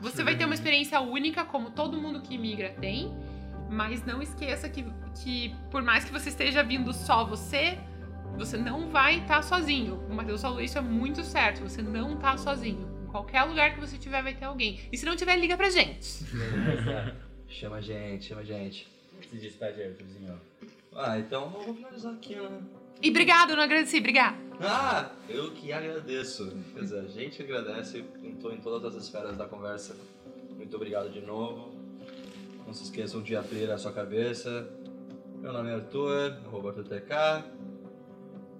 Você 0.00 0.22
vai 0.22 0.36
ter 0.36 0.44
uma 0.44 0.54
experiência 0.54 1.00
única, 1.00 1.44
como 1.44 1.70
todo 1.70 2.00
mundo 2.00 2.20
que 2.22 2.34
imigra 2.34 2.70
tem, 2.80 3.12
mas 3.72 4.04
não 4.04 4.22
esqueça 4.22 4.68
que, 4.68 4.84
que 5.22 5.54
por 5.70 5.82
mais 5.82 6.04
que 6.04 6.12
você 6.12 6.28
esteja 6.28 6.62
vindo 6.62 6.92
só 6.92 7.24
você, 7.24 7.78
você 8.36 8.56
não 8.56 8.90
vai 8.90 9.20
estar 9.20 9.42
sozinho. 9.42 9.96
O 10.08 10.14
Matheus 10.14 10.42
falou 10.42 10.60
isso 10.60 10.78
é 10.78 10.82
muito 10.82 11.22
certo, 11.24 11.62
você 11.62 11.80
não 11.80 12.16
tá 12.16 12.36
sozinho. 12.36 12.88
Em 13.02 13.06
qualquer 13.06 13.42
lugar 13.44 13.74
que 13.74 13.80
você 13.80 13.96
tiver 13.96 14.22
vai 14.22 14.34
ter 14.34 14.44
alguém. 14.44 14.80
E 14.92 14.96
se 14.96 15.06
não 15.06 15.16
tiver, 15.16 15.36
liga 15.36 15.56
pra 15.56 15.70
gente. 15.70 16.24
Chama 17.48 17.76
a 17.76 17.80
gente, 17.82 18.24
chama 18.24 18.40
a 18.40 18.44
gente. 18.44 18.88
Se 19.28 19.36
despede 19.36 19.82
aí, 19.82 19.92
Tuzinho. 19.92 20.40
Ah, 20.94 21.18
então 21.18 21.52
eu 21.54 21.64
vou 21.64 21.74
finalizar 21.74 22.14
aqui, 22.14 22.34
né? 22.34 22.62
E 23.02 23.10
obrigado, 23.10 23.54
não 23.54 23.62
agradeci, 23.62 23.98
obrigado. 23.98 24.36
Ah, 24.58 25.10
eu 25.28 25.50
que 25.52 25.70
agradeço. 25.70 26.50
Quer 26.72 26.80
dizer, 26.80 27.00
a 27.00 27.08
gente 27.08 27.42
agradece 27.42 28.04
em, 28.22 28.30
em 28.30 28.56
todas 28.60 28.94
as 28.94 29.02
esferas 29.02 29.36
da 29.36 29.46
conversa. 29.46 29.94
Muito 30.56 30.74
obrigado 30.74 31.10
de 31.10 31.20
novo. 31.20 31.71
Não 32.72 32.76
se 32.78 32.84
esqueçam 32.84 33.20
de 33.20 33.36
abrir 33.36 33.70
a 33.70 33.76
sua 33.76 33.92
cabeça. 33.92 34.66
Meu 35.42 35.52
nome 35.52 35.68
é 35.68 35.74
Arthur, 35.74 36.38
Roberto 36.46 36.82
TK. 36.82 37.44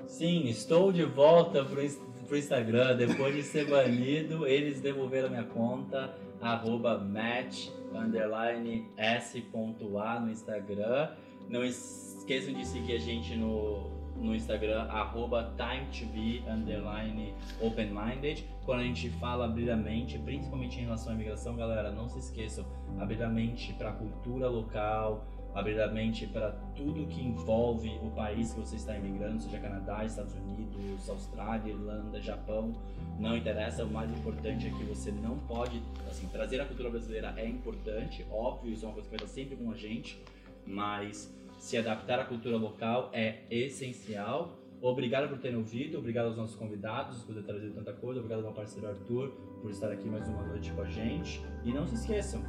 Sim, 0.07 0.49
estou 0.51 0.93
de 0.93 1.03
volta 1.03 1.65
pro, 1.65 1.81
pro 2.29 2.37
Instagram. 2.37 2.95
Depois 2.95 3.35
de 3.35 3.43
ser 3.43 3.71
banido, 3.71 4.47
eles 4.47 4.83
devolveram 4.83 5.31
minha 5.31 5.45
conta, 5.45 6.15
arroba 6.43 6.99
match, 6.99 7.71
underline 7.95 8.87
s.a 8.99 10.21
no 10.21 10.31
Instagram. 10.31 11.09
Não 11.49 11.65
esqueçam 11.65 12.53
de 12.53 12.67
seguir 12.67 12.97
a 12.97 12.99
gente 12.99 13.35
no, 13.35 13.91
no 14.17 14.35
Instagram, 14.35 14.83
arroba 14.83 15.55
time2be, 15.57 16.47
underline 16.49 17.35
open-minded. 17.61 18.47
Quando 18.65 18.81
a 18.81 18.85
gente 18.85 19.11
fala 19.11 19.47
abrir 19.47 19.71
a 19.71 19.77
mente, 19.77 20.19
principalmente 20.19 20.79
em 20.79 20.85
relação 20.85 21.13
à 21.13 21.15
imigração, 21.15 21.57
galera, 21.57 21.91
não 21.91 22.09
se 22.09 22.19
esqueçam, 22.19 22.65
abrir 22.99 23.23
a 23.23 23.29
mente 23.29 23.73
para 23.75 23.91
a 23.91 23.93
cultura 23.93 24.49
local, 24.49 25.27
abrir 25.55 25.81
a 25.81 25.89
mente 25.89 26.27
para 26.27 26.53
tudo 26.75 27.07
que 27.07 27.21
envolve 27.21 27.91
o 28.03 28.11
país 28.11 28.55
que 28.55 28.61
você 28.61 28.77
está 28.77 28.97
imigrando, 28.97 29.43
seja 29.43 29.59
Canadá, 29.59 30.05
Estados 30.05 30.35
Unidos, 30.35 31.09
Austrália, 31.09 31.73
Irlanda, 31.73 32.21
Japão, 32.21 32.73
não 33.19 33.37
interessa, 33.37 33.85
o 33.85 33.91
mais 33.91 34.11
importante 34.11 34.67
é 34.67 34.71
que 34.71 34.85
você 34.85 35.11
não 35.11 35.39
pode, 35.39 35.83
assim, 36.09 36.27
trazer 36.29 36.61
a 36.61 36.65
cultura 36.65 36.91
brasileira 36.91 37.35
é 37.37 37.47
importante, 37.47 38.27
óbvio, 38.31 38.73
isso 38.73 38.85
é 38.85 38.89
uma 38.89 38.95
coisa 38.95 39.09
que 39.09 39.17
vai 39.17 39.25
estar 39.25 39.35
sempre 39.35 39.57
com 39.57 39.71
a 39.71 39.77
gente, 39.77 40.23
mas 40.67 41.33
se 41.63 41.79
adaptar 41.79 42.19
à 42.19 42.25
cultura 42.25 42.57
local 42.57 43.09
é 43.13 43.45
essencial. 43.49 44.59
Obrigado 44.81 45.29
por 45.29 45.39
terem 45.39 45.57
ouvido, 45.57 45.97
obrigado 45.97 46.27
aos 46.27 46.37
nossos 46.37 46.57
convidados 46.57 47.23
por 47.23 47.37
ter 47.37 47.45
trazido 47.45 47.73
tanta 47.73 47.93
coisa, 47.93 48.19
obrigado 48.19 48.41
ao 48.41 48.47
meu 48.47 48.53
parceiro 48.53 48.89
Arthur 48.89 49.29
por 49.61 49.71
estar 49.71 49.93
aqui 49.93 50.09
mais 50.09 50.29
uma 50.29 50.43
noite 50.43 50.73
com 50.73 50.83
a 50.83 50.87
gente. 50.87 51.41
E 51.65 51.73
não 51.73 51.87
se 51.87 51.95
esqueçam 51.95 52.43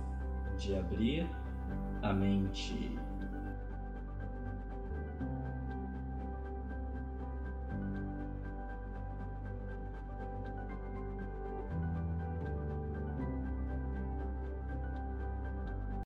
de 0.57 0.76
abrir 0.76 1.28
a 2.01 2.11
mente. 2.11 2.74